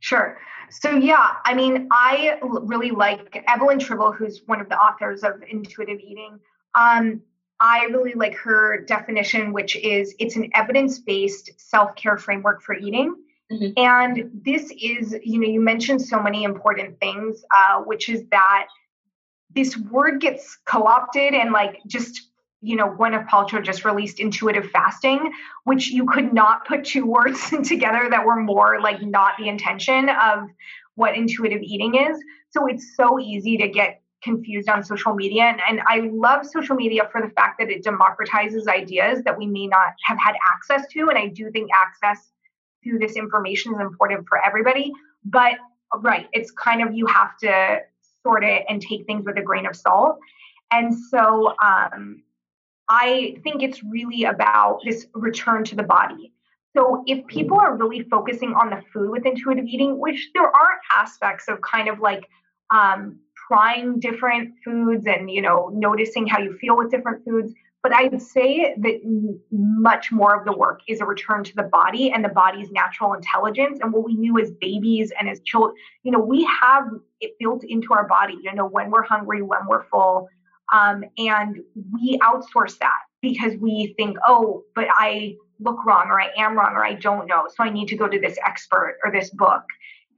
Sure. 0.00 0.38
So 0.70 0.90
yeah, 0.90 1.34
I 1.44 1.54
mean, 1.54 1.88
I 1.90 2.38
really 2.42 2.90
like 2.90 3.42
Evelyn 3.48 3.78
Tribole, 3.78 4.14
who's 4.14 4.42
one 4.46 4.60
of 4.60 4.68
the 4.68 4.76
authors 4.76 5.24
of 5.24 5.42
Intuitive 5.48 5.98
Eating. 5.98 6.38
Um, 6.74 7.22
I 7.60 7.84
really 7.90 8.14
like 8.14 8.34
her 8.36 8.84
definition, 8.86 9.52
which 9.52 9.76
is 9.76 10.14
it's 10.18 10.36
an 10.36 10.50
evidence 10.54 10.98
based 10.98 11.50
self 11.60 11.94
care 11.94 12.16
framework 12.16 12.62
for 12.62 12.74
eating. 12.74 13.14
Mm-hmm. 13.52 13.72
And 13.76 14.30
this 14.44 14.70
is, 14.80 15.16
you 15.24 15.40
know, 15.40 15.46
you 15.46 15.60
mentioned 15.60 16.00
so 16.00 16.22
many 16.22 16.44
important 16.44 16.98
things, 17.00 17.44
uh, 17.54 17.80
which 17.80 18.08
is 18.08 18.24
that 18.30 18.68
this 19.54 19.76
word 19.76 20.20
gets 20.20 20.56
co 20.64 20.84
opted 20.84 21.34
and 21.34 21.52
like 21.52 21.80
just, 21.86 22.30
you 22.62 22.76
know, 22.76 22.88
Gwyneth 22.88 23.28
Paltrow 23.28 23.62
just 23.62 23.84
released 23.84 24.20
intuitive 24.20 24.70
fasting, 24.70 25.32
which 25.64 25.90
you 25.90 26.06
could 26.06 26.32
not 26.32 26.66
put 26.66 26.84
two 26.84 27.04
words 27.04 27.50
together 27.64 28.08
that 28.08 28.24
were 28.24 28.36
more 28.36 28.80
like 28.80 29.02
not 29.02 29.34
the 29.38 29.48
intention 29.48 30.08
of 30.08 30.48
what 30.94 31.16
intuitive 31.16 31.60
eating 31.62 31.96
is. 31.96 32.18
So 32.50 32.66
it's 32.66 32.94
so 32.96 33.18
easy 33.18 33.56
to 33.58 33.68
get 33.68 34.00
confused 34.22 34.68
on 34.68 34.82
social 34.82 35.14
media. 35.14 35.44
And, 35.44 35.60
and 35.68 35.80
I 35.86 36.10
love 36.12 36.46
social 36.46 36.76
media 36.76 37.08
for 37.10 37.20
the 37.20 37.30
fact 37.30 37.58
that 37.58 37.70
it 37.70 37.84
democratizes 37.84 38.66
ideas 38.68 39.22
that 39.24 39.36
we 39.36 39.46
may 39.46 39.66
not 39.66 39.94
have 40.04 40.18
had 40.18 40.34
access 40.52 40.86
to. 40.92 41.08
And 41.08 41.18
I 41.18 41.28
do 41.28 41.50
think 41.50 41.70
access 41.74 42.30
to 42.84 42.98
this 42.98 43.16
information 43.16 43.74
is 43.74 43.80
important 43.80 44.26
for 44.28 44.44
everybody. 44.44 44.92
But 45.24 45.54
right, 45.98 46.28
it's 46.32 46.50
kind 46.50 46.82
of 46.82 46.94
you 46.94 47.06
have 47.06 47.36
to 47.38 47.80
sort 48.22 48.44
it 48.44 48.64
and 48.68 48.80
take 48.80 49.06
things 49.06 49.24
with 49.24 49.38
a 49.38 49.42
grain 49.42 49.66
of 49.66 49.74
salt. 49.74 50.18
And 50.70 50.94
so 50.94 51.54
um, 51.62 52.22
I 52.88 53.36
think 53.42 53.62
it's 53.62 53.82
really 53.82 54.24
about 54.24 54.80
this 54.84 55.06
return 55.14 55.64
to 55.64 55.74
the 55.74 55.82
body. 55.82 56.32
So 56.76 57.02
if 57.06 57.26
people 57.26 57.58
are 57.58 57.76
really 57.76 58.02
focusing 58.02 58.54
on 58.54 58.70
the 58.70 58.82
food 58.92 59.10
with 59.10 59.26
intuitive 59.26 59.64
eating, 59.64 59.98
which 59.98 60.30
there 60.34 60.46
are 60.46 60.80
aspects 60.92 61.48
of 61.48 61.60
kind 61.62 61.88
of 61.88 61.98
like 61.98 62.28
um, 62.70 63.18
trying 63.50 63.98
different 63.98 64.54
foods 64.64 65.06
and 65.06 65.28
you 65.28 65.42
know 65.42 65.70
noticing 65.74 66.26
how 66.26 66.38
you 66.38 66.56
feel 66.58 66.76
with 66.76 66.90
different 66.90 67.24
foods. 67.24 67.52
But 67.82 67.94
i'd 67.94 68.20
say 68.20 68.74
that 68.84 68.96
much 69.50 70.12
more 70.12 70.38
of 70.38 70.44
the 70.44 70.52
work 70.52 70.80
is 70.86 71.00
a 71.00 71.06
return 71.06 71.42
to 71.44 71.56
the 71.56 71.62
body 71.62 72.12
and 72.12 72.22
the 72.22 72.28
body's 72.28 72.70
natural 72.70 73.14
intelligence 73.14 73.78
and 73.80 73.90
what 73.92 74.04
we 74.04 74.14
knew 74.14 74.38
as 74.38 74.50
babies 74.60 75.12
and 75.18 75.28
as 75.30 75.40
children 75.40 75.74
you 76.02 76.12
know 76.12 76.20
we 76.20 76.46
have 76.62 76.84
it 77.20 77.32
built 77.40 77.64
into 77.64 77.94
our 77.94 78.06
body 78.06 78.36
you 78.42 78.54
know 78.54 78.66
when 78.66 78.90
we're 78.90 79.02
hungry 79.02 79.42
when 79.42 79.66
we're 79.66 79.84
full. 79.84 80.28
Um, 80.72 81.02
and 81.18 81.58
we 81.92 82.16
outsource 82.18 82.78
that 82.78 83.00
because 83.22 83.54
we 83.58 83.94
think 83.96 84.18
oh 84.26 84.62
but 84.76 84.86
i 84.90 85.34
look 85.58 85.84
wrong 85.84 86.06
or 86.08 86.20
i 86.20 86.30
am 86.36 86.56
wrong 86.56 86.74
or 86.74 86.84
i 86.84 86.94
don't 86.94 87.26
know 87.26 87.42
so 87.48 87.64
i 87.64 87.70
need 87.70 87.88
to 87.88 87.96
go 87.96 88.06
to 88.06 88.20
this 88.20 88.38
expert 88.46 88.98
or 89.04 89.10
this 89.10 89.30
book 89.30 89.64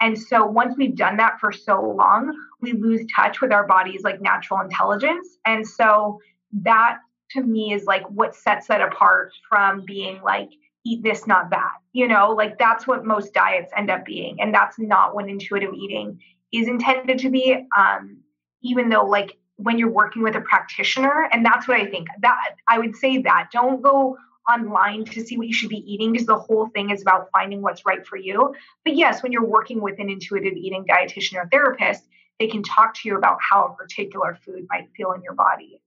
and 0.03 0.19
so 0.19 0.45
once 0.45 0.75
we've 0.77 0.97
done 0.97 1.17
that 1.19 1.39
for 1.39 1.53
so 1.53 1.81
long, 1.81 2.37
we 2.61 2.73
lose 2.73 3.07
touch 3.15 3.41
with 3.41 3.53
our 3.53 3.65
body's 3.65 4.03
like 4.03 4.21
natural 4.21 4.61
intelligence. 4.61 5.39
And 5.47 5.67
so 5.67 6.19
that 6.65 6.99
to 7.31 7.43
me 7.43 7.73
is 7.73 7.85
like 7.85 8.03
what 8.11 8.35
sets 8.35 8.67
that 8.67 8.81
apart 8.81 9.33
from 9.49 9.85
being 9.87 10.21
like, 10.23 10.49
eat 10.85 11.05
this, 11.05 11.29
not 11.29 11.51
that. 11.51 11.75
You 11.93 12.09
know, 12.09 12.33
like 12.33 12.59
that's 12.59 12.85
what 12.85 13.05
most 13.05 13.33
diets 13.33 13.73
end 13.77 13.91
up 13.91 14.05
being. 14.05 14.41
And 14.41 14.53
that's 14.53 14.77
not 14.77 15.15
what 15.15 15.29
intuitive 15.29 15.73
eating 15.73 16.19
is 16.53 16.67
intended 16.67 17.19
to 17.21 17.31
be. 17.31 17.65
Um, 17.79 18.19
even 18.61 18.89
though 18.89 19.07
like 19.07 19.39
when 19.55 19.79
you're 19.79 19.89
working 19.89 20.25
with 20.25 20.35
a 20.35 20.41
practitioner, 20.41 21.29
and 21.33 21.47
that's 21.47 21.69
what 21.69 21.81
I 21.81 21.87
think 21.87 22.09
that 22.23 22.57
I 22.69 22.81
would 22.81 22.97
say 22.97 23.19
that 23.19 23.51
don't 23.53 23.81
go 23.81 24.17
online 24.51 25.05
to 25.05 25.25
see 25.25 25.37
what 25.37 25.47
you 25.47 25.53
should 25.53 25.69
be 25.69 25.93
eating 25.93 26.13
because 26.13 26.27
the 26.27 26.39
whole 26.39 26.69
thing 26.69 26.91
is 26.91 27.03
about 27.03 27.29
finding 27.33 27.63
what's 27.63 27.87
right 27.87 28.07
for 28.07 28.17
you. 28.17 28.55
But 28.85 28.97
yes, 28.97 29.23
when 29.23 29.33
you're 29.33 29.45
working 29.45 29.81
with 29.81 29.99
an 29.99 30.11
intuitive 30.11 30.55
eating 30.55 30.85
dietitian 30.85 31.37
or 31.37 31.49
therapist, 31.51 32.05
they 32.39 32.49
can 32.49 32.63
talk 32.63 32.95
to 32.95 33.09
you 33.09 33.17
about 33.17 33.39
how 33.41 33.67
a 33.67 33.75
particular 33.77 34.39
food 34.45 34.67
might 34.71 34.89
feel 34.97 35.13
in 35.13 35.23
your 35.23 35.35
body. 35.35 35.81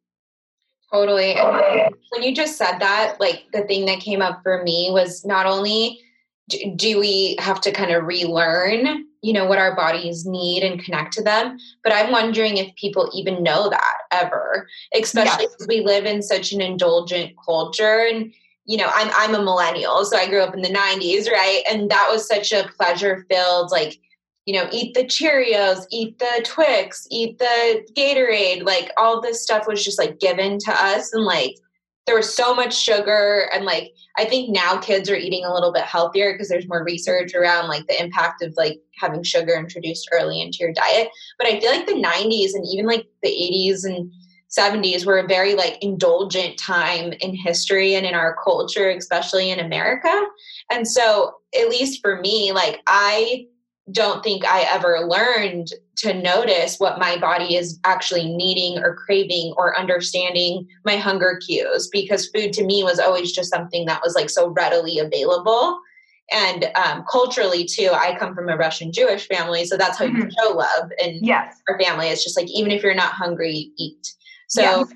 Totally. 0.92 1.34
And 1.34 1.94
when 2.12 2.24
you 2.24 2.34
just 2.34 2.58
said 2.58 2.80
that, 2.80 3.18
like 3.20 3.46
the 3.52 3.64
thing 3.64 3.86
that 3.88 4.00
came 4.00 4.22
up 4.22 4.42
for 4.44 4.64
me 4.64 4.90
was 4.92 5.26
not 5.26 5.46
only 5.46 6.00
do 6.76 7.00
we 7.00 7.36
have 7.40 7.60
to 7.62 7.72
kind 7.72 7.92
of 7.92 8.06
relearn 8.06 9.06
you 9.22 9.34
know 9.34 9.46
what 9.46 9.58
our 9.58 9.76
bodies 9.76 10.26
need 10.26 10.64
and 10.64 10.84
connect 10.84 11.12
to 11.14 11.24
them 11.24 11.58
but 11.84 11.92
i'm 11.92 12.12
wondering 12.12 12.58
if 12.58 12.74
people 12.76 13.10
even 13.16 13.42
know 13.42 13.70
that 13.70 13.98
ever 14.12 14.68
especially 14.94 15.48
yes. 15.60 15.68
we 15.68 15.82
live 15.82 16.06
in 16.06 16.22
such 16.22 16.52
an 16.52 16.62
indulgent 16.62 17.34
culture 17.44 18.08
and 18.12 18.32
you 18.66 18.78
know, 18.78 18.90
I'm 18.94 19.10
I'm 19.16 19.36
a 19.36 19.44
millennial, 19.44 20.06
so 20.06 20.18
I 20.18 20.28
grew 20.28 20.42
up 20.42 20.56
in 20.56 20.62
the 20.62 20.70
90s, 20.70 21.30
right? 21.30 21.64
And 21.70 21.90
that 21.92 22.10
was 22.12 22.28
such 22.28 22.52
a 22.52 22.70
pleasure 22.78 23.26
filled 23.30 23.72
like 23.72 24.00
you 24.46 24.54
know, 24.54 24.70
eat 24.72 24.94
the 24.94 25.04
Cheerios, 25.04 25.88
eat 25.90 26.20
the 26.20 26.42
Twix, 26.46 27.08
eat 27.10 27.40
the 27.40 27.84
Gatorade, 27.98 28.64
like 28.64 28.92
all 28.96 29.20
this 29.20 29.42
stuff 29.42 29.66
was 29.68 29.84
just 29.84 29.98
like 29.98 30.20
given 30.20 30.60
to 30.60 30.72
us 30.72 31.12
and 31.14 31.26
like 31.26 31.56
there 32.06 32.16
was 32.16 32.32
so 32.32 32.54
much 32.54 32.80
sugar 32.80 33.50
and 33.52 33.66
like 33.66 33.92
I 34.18 34.26
think 34.26 34.50
now 34.50 34.78
kids 34.78 35.10
are 35.10 35.16
eating 35.16 35.44
a 35.44 35.54
little 35.54 35.74
bit 35.74 35.84
healthier 35.84 36.34
because 36.34 36.48
there's 36.48 36.68
more 36.68 36.84
research 36.84 37.34
around 37.34 37.68
like 37.68 37.88
the 37.88 38.02
impact 38.02 38.44
of 38.44 38.54
like 38.56 38.80
having 39.00 39.24
sugar 39.24 39.56
introduced 39.56 40.08
early 40.14 40.40
into 40.40 40.60
your 40.60 40.72
diet. 40.72 41.10
But 41.38 41.48
I 41.48 41.60
feel 41.60 41.72
like 41.72 41.88
the 41.88 41.94
90s 41.94 42.54
and 42.54 42.66
even 42.72 42.86
like 42.86 43.08
the 43.24 43.30
80s 43.30 43.84
and 43.84 44.12
70s 44.58 45.06
were 45.06 45.20
a 45.20 45.28
very 45.28 45.56
like 45.56 45.78
indulgent 45.82 46.58
time 46.58 47.14
in 47.20 47.36
history 47.36 47.96
and 47.96 48.06
in 48.06 48.14
our 48.14 48.36
culture 48.44 48.90
especially 48.90 49.50
in 49.50 49.60
america. 49.60 50.24
And 50.70 50.88
so 50.88 51.36
at 51.60 51.70
least 51.70 52.02
for 52.02 52.20
me 52.20 52.52
like 52.52 52.82
i 52.88 53.46
don't 53.92 54.24
think 54.24 54.44
i 54.46 54.62
ever 54.62 55.02
learned 55.08 55.68
to 55.98 56.14
notice 56.14 56.78
what 56.78 57.00
my 57.00 57.18
body 57.18 57.56
is 57.56 57.80
actually 57.84 58.36
needing 58.36 58.84
or 58.84 58.96
craving 58.96 59.54
or 59.58 59.78
understanding 59.80 60.68
my 60.84 60.96
hunger 60.96 61.40
cues 61.46 61.88
because 61.92 62.30
food 62.30 62.52
to 62.54 62.66
me 62.66 62.84
was 62.84 63.00
always 63.00 63.32
just 63.32 63.52
something 63.52 63.86
that 63.86 64.02
was 64.04 64.16
like 64.16 64.30
so 64.30 64.50
readily 64.50 65.00
available. 65.00 65.80
And 66.32 66.66
um, 66.76 67.06
culturally 67.10 67.66
too 67.66 67.92
i 67.94 68.18
come 68.18 68.34
from 68.34 68.50
a 68.50 68.58
russian 68.58 68.92
jewish 68.92 69.28
family 69.28 69.64
so 69.64 69.78
that's 69.78 70.00
how 70.00 70.06
mm-hmm. 70.06 70.24
you 70.24 70.30
show 70.32 70.54
love 70.54 70.90
and 71.00 71.24
yes. 71.24 71.62
our 71.70 71.80
family. 71.80 72.08
It's 72.08 72.24
just 72.24 72.36
like 72.36 72.50
even 72.50 72.72
if 72.72 72.82
you're 72.82 72.96
not 72.96 73.14
hungry 73.14 73.72
eat 73.78 74.16
so, 74.48 74.62
yes. 74.62 74.94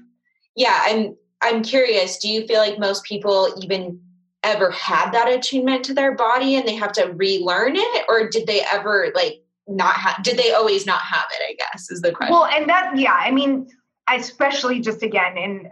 yeah, 0.56 0.84
I'm 0.86 1.16
I'm 1.42 1.64
curious, 1.64 2.18
do 2.18 2.30
you 2.30 2.46
feel 2.48 2.60
like 2.60 2.80
most 2.80 3.04
people 3.04 3.54
even 3.62 4.02
ever 4.44 4.72
had 4.72 5.12
that 5.12 5.30
attunement 5.30 5.84
to 5.86 5.94
their 5.94 6.16
body 6.16 6.56
and 6.56 6.68
they 6.68 6.76
have 6.76 6.92
to 6.94 7.06
relearn 7.14 7.74
it? 7.76 8.06
Or 8.08 8.30
did 8.30 8.48
they 8.48 8.62
ever 8.62 9.12
like 9.16 9.42
not 9.70 9.96
have 9.96 10.24
did 10.24 10.38
they 10.38 10.52
always 10.52 10.86
not 10.86 11.02
have 11.02 11.26
it 11.32 11.44
i 11.48 11.54
guess 11.54 11.90
is 11.92 12.02
the 12.02 12.12
question. 12.12 12.34
Well 12.34 12.46
and 12.46 12.68
that 12.70 12.98
yeah 12.98 13.14
i 13.14 13.32
mean 13.32 13.68
especially 14.10 14.80
just 14.80 15.04
again 15.04 15.38
in 15.38 15.72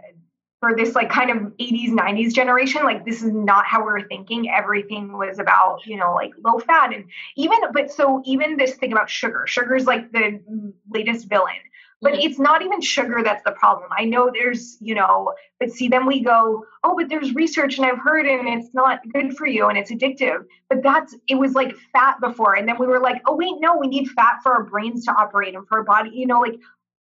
for 0.60 0.74
this 0.74 0.94
like 0.94 1.10
kind 1.10 1.30
of 1.30 1.36
80s 1.58 1.90
90s 1.90 2.32
generation 2.32 2.84
like 2.84 3.04
this 3.04 3.22
is 3.22 3.32
not 3.32 3.64
how 3.66 3.84
we're 3.84 4.06
thinking. 4.08 4.50
Everything 4.50 5.16
was 5.16 5.38
about 5.38 5.84
you 5.84 5.96
know 5.96 6.14
like 6.14 6.32
low 6.44 6.58
fat 6.60 6.94
and 6.94 7.04
even 7.36 7.58
but 7.72 7.90
so 7.90 8.22
even 8.24 8.56
this 8.56 8.74
thing 8.74 8.92
about 8.92 9.10
sugar 9.10 9.46
sugar 9.46 9.74
is 9.76 9.86
like 9.86 10.10
the 10.12 10.40
latest 10.90 11.28
villain 11.28 11.54
but 12.00 12.14
it's 12.14 12.38
not 12.38 12.62
even 12.62 12.80
sugar 12.80 13.22
that's 13.22 13.42
the 13.44 13.52
problem 13.52 13.88
i 13.96 14.04
know 14.04 14.30
there's 14.32 14.76
you 14.80 14.94
know 14.94 15.32
but 15.58 15.70
see 15.70 15.88
then 15.88 16.06
we 16.06 16.20
go 16.22 16.64
oh 16.84 16.94
but 16.96 17.08
there's 17.08 17.34
research 17.34 17.76
and 17.76 17.86
i've 17.86 17.98
heard 17.98 18.26
and 18.26 18.48
it's 18.48 18.72
not 18.74 19.00
good 19.12 19.36
for 19.36 19.46
you 19.46 19.68
and 19.68 19.76
it's 19.76 19.90
addictive 19.90 20.44
but 20.68 20.82
that's 20.82 21.14
it 21.28 21.34
was 21.34 21.54
like 21.54 21.74
fat 21.92 22.20
before 22.20 22.54
and 22.54 22.68
then 22.68 22.76
we 22.78 22.86
were 22.86 23.00
like 23.00 23.20
oh 23.26 23.36
wait 23.36 23.54
no 23.60 23.76
we 23.76 23.88
need 23.88 24.08
fat 24.10 24.36
for 24.42 24.52
our 24.52 24.64
brains 24.64 25.04
to 25.04 25.12
operate 25.12 25.54
and 25.54 25.66
for 25.66 25.78
our 25.78 25.84
body 25.84 26.10
you 26.12 26.26
know 26.26 26.40
like 26.40 26.58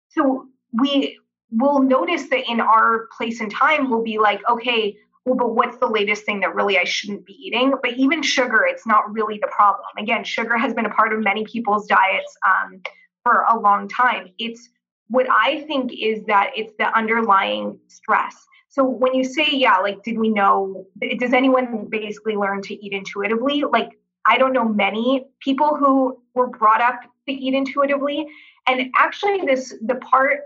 so 0.10 0.48
we 0.74 1.18
we'll 1.52 1.82
notice 1.82 2.30
that 2.30 2.50
in 2.50 2.62
our 2.62 3.08
place 3.16 3.42
and 3.42 3.52
time, 3.52 3.90
we'll 3.90 4.04
be 4.04 4.18
like, 4.18 4.42
okay, 4.50 4.96
well, 5.26 5.36
but 5.36 5.54
what's 5.54 5.78
the 5.78 5.88
latest 5.88 6.26
thing 6.26 6.40
that 6.40 6.56
really 6.56 6.80
I 6.80 6.84
shouldn't 6.84 7.26
be 7.26 7.34
eating? 7.34 7.74
But 7.82 7.94
even 7.94 8.24
sugar, 8.24 8.66
it's 8.66 8.88
not 8.88 9.12
really 9.12 9.38
the 9.40 9.50
problem. 9.52 9.86
Again, 9.98 10.24
sugar 10.24 10.58
has 10.58 10.74
been 10.74 10.86
a 10.86 10.90
part 10.90 11.14
of 11.14 11.24
many 11.24 11.44
people's 11.46 11.86
diets 11.86 12.36
um, 12.48 12.82
for 13.24 13.46
a 13.50 13.60
long 13.60 13.88
time. 13.88 14.30
It's 14.38 14.70
what 15.10 15.28
I 15.30 15.62
think 15.68 15.92
is 15.94 16.24
that 16.26 16.52
it's 16.56 16.74
the 16.78 16.96
underlying 16.98 17.80
stress. 17.88 18.36
So 18.70 18.84
when 18.86 19.14
you 19.14 19.24
say, 19.24 19.48
yeah, 19.52 19.78
like, 19.78 20.02
did 20.04 20.18
we 20.18 20.30
know? 20.30 20.86
Does 21.20 21.34
anyone 21.34 21.88
basically 21.90 22.36
learn 22.36 22.62
to 22.64 22.86
eat 22.86 22.94
intuitively? 22.94 23.64
Like, 23.70 23.90
I 24.26 24.38
don't 24.38 24.54
know 24.54 24.68
many 24.68 25.26
people 25.42 25.76
who 25.76 26.22
were 26.34 26.48
brought 26.48 26.82
up 26.82 27.02
to 27.28 27.34
eat 27.34 27.54
intuitively. 27.54 28.28
And 28.68 28.92
actually, 28.98 29.46
this 29.46 29.74
the 29.82 29.96
part 29.96 30.42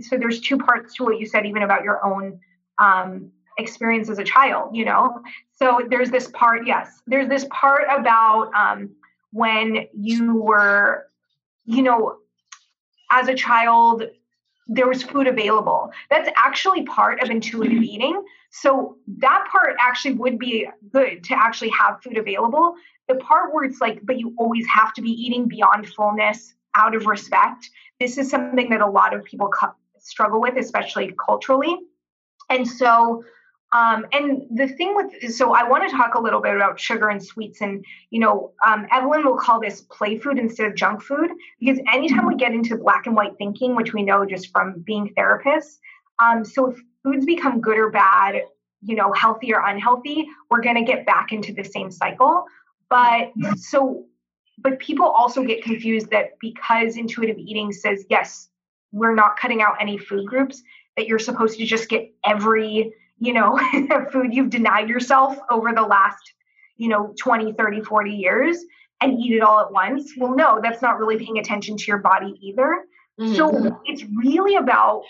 so 0.00 0.16
there's 0.16 0.40
two 0.40 0.58
parts 0.58 0.94
to 0.94 1.04
what 1.04 1.18
you 1.18 1.26
said 1.26 1.46
even 1.46 1.62
about 1.62 1.84
your 1.84 2.04
own 2.04 2.38
um, 2.78 3.30
experience 3.58 4.08
as 4.10 4.18
a 4.18 4.24
child 4.24 4.74
you 4.74 4.84
know 4.84 5.20
so 5.54 5.80
there's 5.88 6.10
this 6.10 6.28
part 6.28 6.66
yes 6.66 7.00
there's 7.06 7.28
this 7.28 7.46
part 7.50 7.84
about 7.90 8.50
um, 8.54 8.90
when 9.32 9.86
you 9.94 10.34
were 10.34 11.06
you 11.66 11.82
know 11.82 12.16
as 13.10 13.28
a 13.28 13.34
child 13.34 14.02
there 14.68 14.88
was 14.88 15.02
food 15.02 15.26
available 15.28 15.90
that's 16.10 16.28
actually 16.36 16.82
part 16.84 17.22
of 17.22 17.30
intuitive 17.30 17.74
mm-hmm. 17.74 17.84
eating 17.84 18.24
so 18.50 18.96
that 19.06 19.46
part 19.50 19.76
actually 19.78 20.14
would 20.14 20.38
be 20.38 20.66
good 20.92 21.22
to 21.22 21.34
actually 21.34 21.70
have 21.70 22.02
food 22.02 22.16
available 22.16 22.74
the 23.08 23.14
part 23.16 23.54
where 23.54 23.64
it's 23.64 23.80
like 23.80 24.00
but 24.04 24.18
you 24.18 24.34
always 24.38 24.66
have 24.66 24.92
to 24.92 25.02
be 25.02 25.10
eating 25.10 25.46
beyond 25.46 25.86
fullness 25.88 26.54
out 26.76 26.94
of 26.94 27.06
respect. 27.06 27.70
This 27.98 28.18
is 28.18 28.30
something 28.30 28.70
that 28.70 28.80
a 28.80 28.86
lot 28.86 29.14
of 29.14 29.24
people 29.24 29.50
struggle 29.98 30.40
with, 30.40 30.56
especially 30.56 31.14
culturally. 31.24 31.76
And 32.50 32.68
so, 32.68 33.24
um, 33.72 34.06
and 34.12 34.42
the 34.54 34.68
thing 34.68 34.94
with, 34.94 35.32
so 35.34 35.52
I 35.52 35.68
want 35.68 35.88
to 35.88 35.96
talk 35.96 36.14
a 36.14 36.20
little 36.20 36.40
bit 36.40 36.54
about 36.54 36.78
sugar 36.78 37.08
and 37.08 37.22
sweets. 37.22 37.60
And, 37.60 37.84
you 38.10 38.20
know, 38.20 38.52
um, 38.66 38.86
Evelyn 38.92 39.24
will 39.24 39.36
call 39.36 39.60
this 39.60 39.82
play 39.82 40.18
food 40.18 40.38
instead 40.38 40.66
of 40.66 40.74
junk 40.76 41.02
food, 41.02 41.30
because 41.58 41.78
anytime 41.92 42.26
we 42.26 42.36
get 42.36 42.52
into 42.52 42.76
black 42.76 43.06
and 43.06 43.16
white 43.16 43.36
thinking, 43.38 43.74
which 43.74 43.92
we 43.92 44.02
know 44.02 44.24
just 44.24 44.50
from 44.52 44.80
being 44.80 45.12
therapists, 45.18 45.78
um, 46.18 46.44
so 46.44 46.70
if 46.70 46.78
foods 47.02 47.26
become 47.26 47.60
good 47.60 47.78
or 47.78 47.90
bad, 47.90 48.42
you 48.82 48.94
know, 48.94 49.12
healthy 49.12 49.52
or 49.52 49.66
unhealthy, 49.66 50.26
we're 50.50 50.62
going 50.62 50.76
to 50.76 50.84
get 50.84 51.04
back 51.04 51.32
into 51.32 51.52
the 51.52 51.64
same 51.64 51.90
cycle. 51.90 52.44
But 52.88 53.32
so 53.56 54.06
but 54.58 54.78
people 54.78 55.06
also 55.06 55.44
get 55.44 55.62
confused 55.62 56.10
that 56.10 56.38
because 56.40 56.96
intuitive 56.96 57.36
eating 57.36 57.72
says, 57.72 58.04
yes, 58.08 58.48
we're 58.92 59.14
not 59.14 59.36
cutting 59.36 59.60
out 59.60 59.74
any 59.80 59.98
food 59.98 60.26
groups, 60.26 60.62
that 60.96 61.06
you're 61.06 61.18
supposed 61.18 61.58
to 61.58 61.66
just 61.66 61.88
get 61.88 62.10
every, 62.24 62.92
you 63.18 63.32
know, 63.32 63.58
food 64.12 64.34
you've 64.34 64.50
denied 64.50 64.88
yourself 64.88 65.36
over 65.50 65.72
the 65.72 65.82
last, 65.82 66.22
you 66.76 66.88
know, 66.88 67.14
20, 67.20 67.52
30, 67.52 67.80
40 67.82 68.10
years 68.10 68.58
and 69.00 69.18
eat 69.18 69.34
it 69.34 69.42
all 69.42 69.60
at 69.60 69.72
once. 69.72 70.12
Well, 70.16 70.34
no, 70.34 70.60
that's 70.62 70.82
not 70.82 70.98
really 70.98 71.18
paying 71.18 71.38
attention 71.38 71.76
to 71.76 71.84
your 71.86 71.98
body 71.98 72.34
either. 72.42 72.84
Mm-hmm. 73.20 73.34
So 73.34 73.80
it's 73.84 74.04
really 74.16 74.56
about 74.56 75.02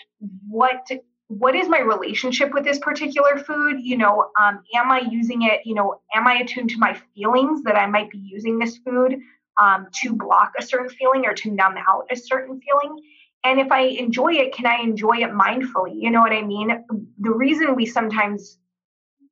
what 0.47 0.87
what 1.29 1.55
is 1.55 1.67
my 1.67 1.81
relationship 1.81 2.53
with 2.53 2.63
this 2.63 2.79
particular 2.79 3.37
food 3.37 3.81
you 3.81 3.97
know 3.97 4.29
um, 4.39 4.63
am 4.73 4.89
i 4.89 5.01
using 5.11 5.41
it 5.41 5.59
you 5.65 5.75
know 5.75 5.99
am 6.15 6.25
i 6.25 6.35
attuned 6.35 6.69
to 6.69 6.77
my 6.77 6.97
feelings 7.13 7.63
that 7.63 7.75
i 7.75 7.85
might 7.85 8.09
be 8.09 8.17
using 8.17 8.57
this 8.57 8.77
food 8.77 9.17
um, 9.59 9.87
to 10.01 10.13
block 10.13 10.53
a 10.57 10.61
certain 10.61 10.89
feeling 10.89 11.25
or 11.25 11.33
to 11.33 11.51
numb 11.51 11.75
out 11.77 12.07
a 12.11 12.15
certain 12.15 12.59
feeling. 12.61 13.03
And 13.47 13.59
if 13.59 13.71
I 13.71 13.81
enjoy 13.81 14.33
it, 14.33 14.53
can 14.53 14.65
I 14.65 14.81
enjoy 14.81 15.17
it 15.17 15.31
mindfully? 15.31 15.93
You 15.95 16.11
know 16.11 16.21
what 16.21 16.33
I 16.33 16.41
mean? 16.41 16.83
The 17.19 17.31
reason 17.31 17.75
we 17.75 17.85
sometimes 17.85 18.57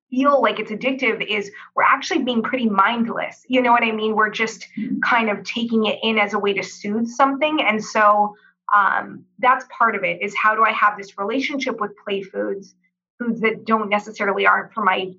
feel 0.10 0.41
like 0.41 0.60
it's 0.60 0.71
addictive 0.71 1.25
is 1.25 1.51
we're 1.75 1.84
actually 1.84 2.23
being 2.23 2.41
pretty 2.41 2.69
mindless. 2.69 3.43
You 3.47 3.62
know 3.62 3.71
what 3.71 3.84
I 3.84 3.91
mean? 3.91 4.15
We're 4.15 4.30
just 4.30 4.67
kind 5.04 5.30
of 5.30 5.43
taking 5.43 5.86
it 5.86 5.99
in 6.01 6.17
as 6.17 6.34
a 6.34 6.39
way 6.39 6.54
to 6.54 6.63
soothe 6.63 7.08
something. 7.08 7.62
And 7.62 7.84
so 7.84 8.36
um, 8.73 9.25
that's 9.39 9.65
part 9.69 9.95
of 9.95 10.04
it 10.04 10.21
is 10.21 10.34
how 10.36 10.56
do 10.56 10.63
I 10.63 10.71
have 10.71 10.97
this 10.97 11.17
relationship 11.17 11.82
with 11.82 11.91
play 12.06 12.21
foods, 12.21 12.75
foods 13.19 13.41
that 13.41 13.65
don't 13.65 13.89
necessarily 13.89 14.47
aren't 14.47 14.73
for 14.73 14.84
my 14.84 15.13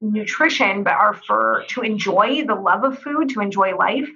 nutrition, 0.00 0.84
but 0.84 0.94
are 0.94 1.14
for 1.14 1.64
to 1.68 1.82
enjoy 1.82 2.44
the 2.46 2.54
love 2.54 2.84
of 2.84 2.98
food, 2.98 3.28
to 3.30 3.40
enjoy 3.40 3.76
life 3.76 4.08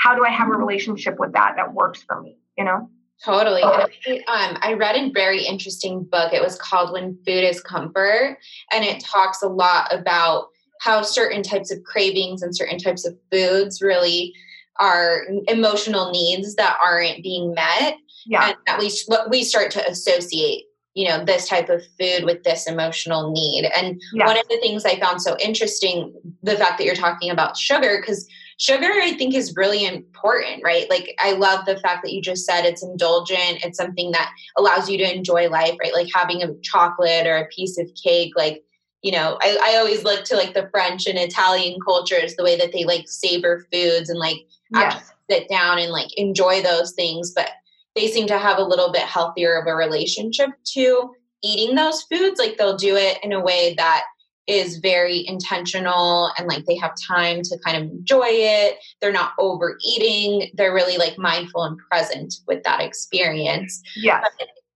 how 0.00 0.14
do 0.14 0.24
I 0.24 0.30
have 0.30 0.48
a 0.48 0.50
mm-hmm. 0.50 0.60
relationship 0.60 1.18
with 1.18 1.32
that 1.34 1.54
that 1.56 1.74
works 1.74 2.02
for 2.02 2.20
me? 2.20 2.38
You 2.56 2.64
know? 2.64 2.90
Totally. 3.24 3.62
um, 3.62 4.58
I 4.62 4.74
read 4.78 4.96
a 4.96 5.10
very 5.10 5.44
interesting 5.44 6.04
book. 6.04 6.32
It 6.32 6.42
was 6.42 6.56
called 6.56 6.92
When 6.92 7.18
Food 7.26 7.44
is 7.44 7.60
Comfort, 7.60 8.38
and 8.72 8.84
it 8.84 9.04
talks 9.04 9.42
a 9.42 9.48
lot 9.48 9.92
about 9.92 10.48
how 10.80 11.02
certain 11.02 11.42
types 11.42 11.70
of 11.70 11.82
cravings 11.84 12.40
and 12.40 12.56
certain 12.56 12.78
types 12.78 13.04
of 13.06 13.14
foods 13.30 13.82
really 13.82 14.32
are 14.78 15.26
emotional 15.48 16.10
needs 16.10 16.54
that 16.54 16.78
aren't 16.82 17.22
being 17.22 17.52
met. 17.52 17.96
Yeah. 18.26 18.48
And 18.48 18.56
that 18.66 18.78
we, 18.78 18.90
we 19.28 19.44
start 19.44 19.70
to 19.72 19.86
associate 19.86 20.64
you 20.94 21.08
know 21.08 21.24
this 21.24 21.48
type 21.48 21.68
of 21.68 21.82
food 21.98 22.24
with 22.24 22.42
this 22.42 22.66
emotional 22.66 23.30
need 23.30 23.70
and 23.76 24.00
yes. 24.12 24.26
one 24.26 24.36
of 24.36 24.48
the 24.48 24.58
things 24.58 24.84
i 24.84 24.98
found 24.98 25.22
so 25.22 25.36
interesting 25.38 26.12
the 26.42 26.56
fact 26.56 26.78
that 26.78 26.84
you're 26.84 26.96
talking 26.96 27.30
about 27.30 27.56
sugar 27.56 27.98
because 28.00 28.26
sugar 28.60 28.90
i 29.02 29.12
think 29.14 29.34
is 29.34 29.56
really 29.56 29.84
important 29.84 30.62
right? 30.62 30.88
Like 30.90 31.14
i 31.18 31.32
love 31.32 31.64
the 31.66 31.78
fact 31.78 32.02
that 32.04 32.12
you 32.12 32.22
just 32.22 32.46
said 32.46 32.64
it's 32.64 32.82
indulgent. 32.82 33.64
It's 33.64 33.78
something 33.78 34.12
that 34.12 34.32
allows 34.56 34.88
you 34.88 34.98
to 34.98 35.14
enjoy 35.14 35.48
life 35.48 35.76
right? 35.80 35.94
Like 35.94 36.08
having 36.14 36.42
a 36.42 36.54
chocolate 36.62 37.26
or 37.26 37.36
a 37.36 37.48
piece 37.48 37.78
of 37.78 37.90
cake 38.02 38.32
like 38.36 38.62
you 39.02 39.12
know 39.12 39.38
I, 39.40 39.58
I 39.62 39.76
always 39.76 40.04
look 40.04 40.24
to 40.26 40.36
like 40.36 40.54
the 40.54 40.68
french 40.70 41.06
and 41.06 41.18
italian 41.18 41.78
cultures 41.84 42.36
the 42.36 42.44
way 42.44 42.56
that 42.58 42.72
they 42.72 42.84
like 42.84 43.08
savor 43.08 43.66
foods 43.72 44.10
and 44.10 44.18
like 44.18 44.36
yes. 44.74 45.10
sit 45.30 45.48
down 45.48 45.78
and 45.78 45.90
like 45.90 46.08
enjoy 46.18 46.60
those 46.62 46.92
things 46.92 47.32
but 47.34 47.50
they 47.96 48.08
seem 48.08 48.26
to 48.26 48.38
have 48.38 48.58
a 48.58 48.64
little 48.64 48.92
bit 48.92 49.02
healthier 49.02 49.58
of 49.58 49.66
a 49.66 49.74
relationship 49.74 50.50
to 50.64 51.10
eating 51.42 51.74
those 51.74 52.02
foods. 52.02 52.38
Like 52.38 52.56
they'll 52.56 52.76
do 52.76 52.96
it 52.96 53.18
in 53.22 53.32
a 53.32 53.40
way 53.40 53.74
that 53.76 54.04
is 54.46 54.78
very 54.78 55.24
intentional 55.26 56.32
and 56.36 56.48
like 56.48 56.64
they 56.64 56.76
have 56.76 56.92
time 57.06 57.42
to 57.42 57.58
kind 57.64 57.76
of 57.76 57.90
enjoy 57.90 58.26
it. 58.26 58.78
They're 59.00 59.12
not 59.12 59.32
overeating. 59.38 60.50
They're 60.54 60.74
really 60.74 60.96
like 60.96 61.18
mindful 61.18 61.64
and 61.64 61.78
present 61.90 62.34
with 62.46 62.62
that 62.64 62.80
experience. 62.80 63.80
Yeah. 63.96 64.24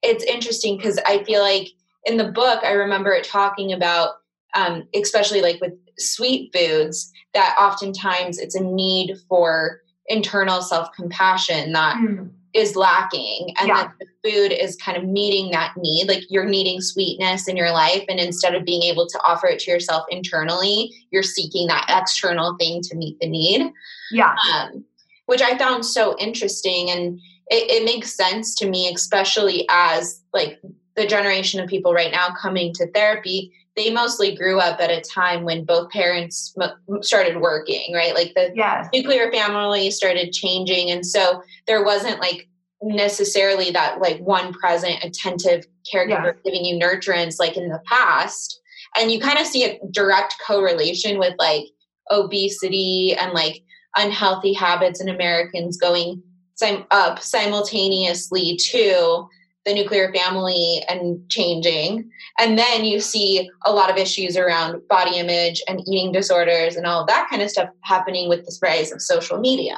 It's 0.03 0.24
interesting 0.24 0.77
because 0.77 0.98
I 1.07 1.24
feel 1.24 1.40
like 1.40 1.68
in 2.05 2.18
the 2.18 2.31
book, 2.31 2.62
I 2.62 2.72
remember 2.72 3.12
it 3.12 3.24
talking 3.24 3.72
about, 3.72 4.11
um, 4.55 4.87
especially 4.94 5.40
like 5.40 5.61
with 5.61 5.72
sweet 5.98 6.55
foods, 6.55 7.11
that 7.33 7.57
oftentimes 7.59 8.38
it's 8.38 8.55
a 8.55 8.62
need 8.62 9.16
for 9.29 9.81
internal 10.07 10.61
self 10.62 10.88
compassion 10.94 11.72
that 11.72 11.96
mm 11.96 12.31
is 12.54 12.76
lacking 12.76 13.52
and 13.58 13.68
yeah. 13.68 13.82
that 13.82 13.92
the 13.98 14.30
food 14.30 14.52
is 14.52 14.76
kind 14.76 14.96
of 14.96 15.04
meeting 15.04 15.50
that 15.50 15.72
need 15.76 16.06
like 16.08 16.22
you're 16.30 16.44
needing 16.44 16.80
sweetness 16.80 17.48
in 17.48 17.56
your 17.56 17.72
life 17.72 18.04
and 18.08 18.20
instead 18.20 18.54
of 18.54 18.64
being 18.64 18.82
able 18.82 19.06
to 19.06 19.18
offer 19.24 19.48
it 19.48 19.58
to 19.58 19.70
yourself 19.70 20.04
internally 20.08 20.92
you're 21.10 21.22
seeking 21.22 21.66
that 21.66 21.84
external 21.88 22.56
thing 22.56 22.80
to 22.80 22.94
meet 22.94 23.18
the 23.20 23.28
need 23.28 23.70
yeah 24.12 24.34
um, 24.54 24.84
which 25.26 25.42
i 25.42 25.58
found 25.58 25.84
so 25.84 26.16
interesting 26.18 26.90
and 26.90 27.18
it, 27.48 27.70
it 27.70 27.84
makes 27.84 28.16
sense 28.16 28.54
to 28.54 28.70
me 28.70 28.90
especially 28.94 29.66
as 29.68 30.22
like 30.32 30.60
the 30.94 31.06
generation 31.06 31.60
of 31.60 31.68
people 31.68 31.92
right 31.92 32.12
now 32.12 32.28
coming 32.40 32.72
to 32.72 32.90
therapy 32.92 33.52
they 33.76 33.92
mostly 33.92 34.37
grew 34.37 34.60
up 34.60 34.80
at 34.80 34.90
a 34.90 35.00
time 35.00 35.44
when 35.44 35.64
both 35.64 35.90
parents 35.90 36.54
started 37.00 37.40
working, 37.40 37.92
right? 37.92 38.14
Like 38.14 38.32
the 38.34 38.52
yes. 38.54 38.88
nuclear 38.94 39.32
family 39.32 39.90
started 39.90 40.32
changing. 40.32 40.90
And 40.90 41.04
so 41.04 41.42
there 41.66 41.84
wasn't 41.84 42.20
like 42.20 42.48
necessarily 42.84 43.70
that 43.70 44.00
like 44.00 44.18
one 44.20 44.52
present 44.52 45.02
attentive 45.02 45.66
caregiver 45.92 46.34
yes. 46.34 46.37
giving 46.44 46.64
you 46.64 46.78
nurturance 46.78 47.37
like 47.38 47.56
in 47.56 47.68
the 47.68 47.80
past 47.87 48.60
and 48.96 49.10
you 49.10 49.18
kind 49.18 49.38
of 49.38 49.46
see 49.46 49.64
a 49.64 49.78
direct 49.90 50.37
correlation 50.46 51.18
with 51.18 51.34
like 51.38 51.64
obesity 52.10 53.14
and 53.18 53.32
like 53.32 53.62
unhealthy 53.96 54.52
habits 54.52 55.00
in 55.00 55.08
americans 55.08 55.78
going 55.78 56.22
sim- 56.56 56.84
up 56.90 57.22
simultaneously 57.22 58.56
to 58.56 59.26
the 59.64 59.74
nuclear 59.74 60.12
family 60.12 60.83
and 60.88 61.18
changing. 61.31 62.11
And 62.38 62.59
then 62.59 62.85
you 62.85 63.00
see 63.00 63.50
a 63.64 63.72
lot 63.72 63.90
of 63.90 63.96
issues 63.96 64.37
around 64.37 64.87
body 64.88 65.16
image 65.18 65.62
and 65.68 65.81
eating 65.88 66.12
disorders 66.12 66.77
and 66.77 66.87
all 66.87 67.07
that 67.07 67.29
kind 67.31 67.40
of 67.40 67.50
stuff 67.50 67.70
happening 67.83 68.29
with 68.29 68.44
the 68.44 68.57
rise 68.62 68.92
of 68.92 69.00
social 69.00 69.38
media. 69.38 69.77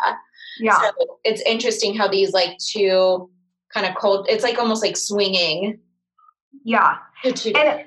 Yeah. 0.59 0.81
So 0.81 1.19
it's 1.25 1.41
interesting 1.43 1.95
how 1.95 2.09
these 2.09 2.33
like 2.33 2.59
two 2.59 3.31
kind 3.73 3.87
of 3.87 3.95
cold 3.97 4.27
it's 4.29 4.45
like 4.45 4.59
almost 4.59 4.83
like 4.83 4.97
swinging 4.97 5.79
yeah. 6.65 6.97
and, 7.25 7.85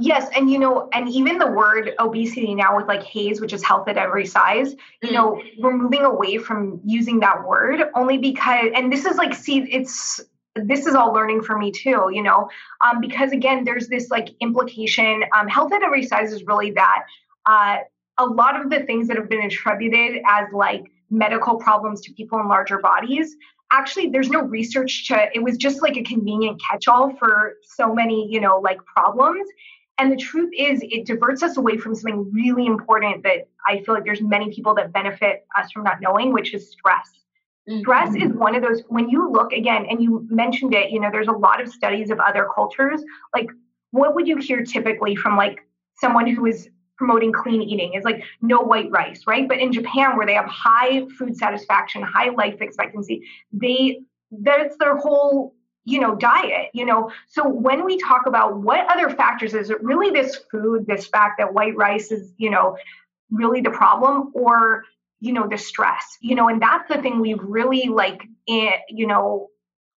yes 0.00 0.28
and 0.36 0.50
you 0.50 0.58
know 0.58 0.88
and 0.92 1.08
even 1.08 1.38
the 1.38 1.46
word 1.46 1.94
obesity 1.98 2.54
now 2.54 2.76
with 2.76 2.86
like 2.86 3.02
HAES, 3.02 3.40
which 3.40 3.52
is 3.52 3.64
health 3.64 3.88
at 3.88 3.96
every 3.96 4.26
size 4.26 4.72
you 5.02 5.08
mm-hmm. 5.08 5.14
know 5.14 5.42
we're 5.58 5.76
moving 5.76 6.02
away 6.02 6.38
from 6.38 6.80
using 6.84 7.20
that 7.20 7.46
word 7.46 7.84
only 7.94 8.18
because 8.18 8.66
and 8.74 8.92
this 8.92 9.04
is 9.04 9.16
like 9.16 9.32
see 9.32 9.60
it's 9.60 10.20
this 10.64 10.86
is 10.86 10.94
all 10.94 11.12
learning 11.12 11.42
for 11.42 11.58
me 11.58 11.70
too 11.70 12.08
you 12.12 12.22
know 12.22 12.48
um, 12.84 13.00
because 13.00 13.32
again 13.32 13.64
there's 13.64 13.88
this 13.88 14.10
like 14.10 14.28
implication 14.40 15.22
um, 15.36 15.48
health 15.48 15.72
at 15.72 15.82
every 15.82 16.02
size 16.02 16.32
is 16.32 16.44
really 16.44 16.70
that 16.70 17.04
uh, 17.46 17.78
a 18.18 18.24
lot 18.24 18.60
of 18.60 18.70
the 18.70 18.80
things 18.80 19.08
that 19.08 19.16
have 19.16 19.28
been 19.28 19.42
attributed 19.42 20.22
as 20.28 20.46
like 20.52 20.84
medical 21.10 21.56
problems 21.56 22.00
to 22.00 22.12
people 22.12 22.40
in 22.40 22.48
larger 22.48 22.78
bodies 22.78 23.36
actually 23.72 24.08
there's 24.08 24.30
no 24.30 24.40
research 24.42 25.08
to 25.08 25.28
it 25.34 25.42
was 25.42 25.56
just 25.56 25.82
like 25.82 25.96
a 25.96 26.02
convenient 26.02 26.60
catch-all 26.62 27.14
for 27.16 27.54
so 27.62 27.94
many 27.94 28.28
you 28.30 28.40
know 28.40 28.58
like 28.58 28.78
problems 28.84 29.46
and 29.98 30.12
the 30.12 30.16
truth 30.16 30.50
is 30.56 30.80
it 30.82 31.06
diverts 31.06 31.42
us 31.42 31.56
away 31.56 31.76
from 31.76 31.94
something 31.94 32.30
really 32.32 32.66
important 32.66 33.22
that 33.22 33.48
i 33.68 33.80
feel 33.82 33.94
like 33.94 34.04
there's 34.04 34.22
many 34.22 34.52
people 34.52 34.74
that 34.74 34.92
benefit 34.92 35.46
us 35.56 35.70
from 35.72 35.84
not 35.84 36.00
knowing 36.00 36.32
which 36.32 36.54
is 36.54 36.70
stress. 36.70 37.25
Stress 37.80 38.14
is 38.14 38.22
mm-hmm. 38.22 38.38
one 38.38 38.54
of 38.54 38.62
those 38.62 38.82
when 38.88 39.08
you 39.08 39.30
look 39.30 39.52
again 39.52 39.86
and 39.90 40.00
you 40.00 40.26
mentioned 40.30 40.72
it 40.72 40.90
you 40.90 41.00
know 41.00 41.08
there's 41.10 41.28
a 41.28 41.32
lot 41.32 41.60
of 41.60 41.68
studies 41.68 42.10
of 42.10 42.20
other 42.20 42.48
cultures 42.54 43.02
like 43.34 43.48
what 43.90 44.14
would 44.14 44.28
you 44.28 44.36
hear 44.36 44.62
typically 44.62 45.16
from 45.16 45.36
like 45.36 45.66
someone 45.98 46.26
who 46.26 46.46
is 46.46 46.68
promoting 46.96 47.32
clean 47.32 47.62
eating? 47.62 47.94
Is 47.94 48.04
like 48.04 48.24
no 48.40 48.60
white 48.60 48.90
rice, 48.90 49.22
right? 49.26 49.48
But 49.48 49.58
in 49.58 49.72
Japan, 49.72 50.16
where 50.16 50.26
they 50.26 50.34
have 50.34 50.46
high 50.46 51.06
food 51.18 51.36
satisfaction, 51.36 52.02
high 52.02 52.30
life 52.30 52.60
expectancy, 52.60 53.22
they 53.52 54.00
that's 54.30 54.76
their 54.78 54.96
whole 54.96 55.54
you 55.84 56.00
know 56.00 56.16
diet 56.16 56.70
you 56.74 56.84
know? 56.84 57.10
So 57.28 57.48
when 57.48 57.84
we 57.84 57.98
talk 57.98 58.26
about 58.26 58.56
what 58.56 58.90
other 58.90 59.10
factors 59.10 59.54
is 59.54 59.70
it 59.70 59.82
really 59.82 60.10
this 60.10 60.36
food 60.50 60.86
this 60.86 61.06
fact 61.06 61.38
that 61.38 61.54
white 61.54 61.76
rice 61.76 62.10
is 62.10 62.32
you 62.38 62.50
know 62.50 62.76
really 63.30 63.60
the 63.60 63.70
problem 63.70 64.32
or 64.34 64.84
you 65.20 65.32
know 65.32 65.48
the 65.48 65.58
stress 65.58 66.04
you 66.20 66.34
know 66.34 66.48
and 66.48 66.60
that's 66.60 66.88
the 66.88 67.00
thing 67.00 67.20
we've 67.20 67.42
really 67.42 67.88
like 67.88 68.22
in, 68.46 68.70
you 68.88 69.06
know 69.06 69.48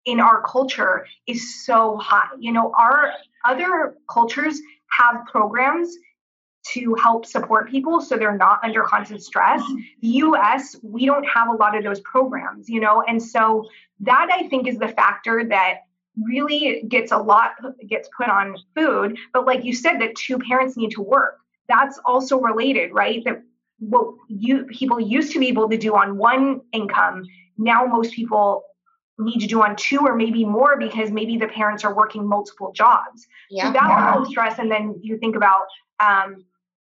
in 0.05 0.19
our 0.19 0.41
culture 0.43 1.05
is 1.27 1.63
so 1.65 1.97
high. 1.97 2.29
You 2.39 2.51
know 2.51 2.73
our 2.77 3.13
other 3.45 3.95
cultures 4.11 4.59
have 4.97 5.25
programs 5.27 5.95
to 6.73 6.93
help 6.95 7.25
support 7.25 7.69
people 7.69 8.01
so 8.01 8.17
they're 8.17 8.37
not 8.37 8.59
under 8.63 8.83
constant 8.83 9.23
stress. 9.23 9.61
Mm-hmm. 9.61 9.77
The 10.01 10.07
US, 10.07 10.75
we 10.83 11.05
don't 11.05 11.23
have 11.23 11.47
a 11.47 11.53
lot 11.53 11.75
of 11.75 11.83
those 11.83 12.01
programs, 12.01 12.67
you 12.67 12.79
know, 12.79 13.03
and 13.07 13.21
so 13.21 13.65
that 14.01 14.29
I 14.31 14.47
think 14.49 14.67
is 14.67 14.77
the 14.77 14.89
factor 14.89 15.45
that 15.49 15.79
really 16.17 16.83
gets 16.87 17.11
a 17.11 17.17
lot 17.17 17.51
gets 17.87 18.09
put 18.17 18.27
on 18.29 18.57
food. 18.75 19.17
But 19.33 19.45
like 19.45 19.63
you 19.63 19.73
said 19.73 19.99
that 19.99 20.15
two 20.15 20.37
parents 20.37 20.75
need 20.75 20.91
to 20.91 21.01
work. 21.01 21.37
That's 21.67 21.99
also 22.03 22.39
related 22.39 22.91
right? 22.93 23.23
That 23.25 23.43
what 23.79 24.15
you 24.27 24.65
people 24.65 24.99
used 24.99 25.31
to 25.31 25.39
be 25.39 25.47
able 25.47 25.69
to 25.69 25.77
do 25.77 25.95
on 25.95 26.17
one 26.17 26.61
income 26.73 27.23
now 27.57 27.85
most 27.85 28.13
people 28.13 28.63
need 29.17 29.39
to 29.39 29.47
do 29.47 29.61
on 29.61 29.75
two 29.75 29.99
or 29.99 30.15
maybe 30.15 30.45
more 30.45 30.77
because 30.77 31.11
maybe 31.11 31.37
the 31.37 31.47
parents 31.47 31.83
are 31.83 31.93
working 31.93 32.25
multiple 32.27 32.71
jobs 32.71 33.27
yeah. 33.49 33.67
so 33.67 33.73
that's 33.73 33.87
yeah. 33.87 34.23
stress 34.25 34.59
and 34.59 34.71
then 34.71 34.97
you 35.01 35.17
think 35.17 35.35
about 35.35 35.67
um, 35.99 36.43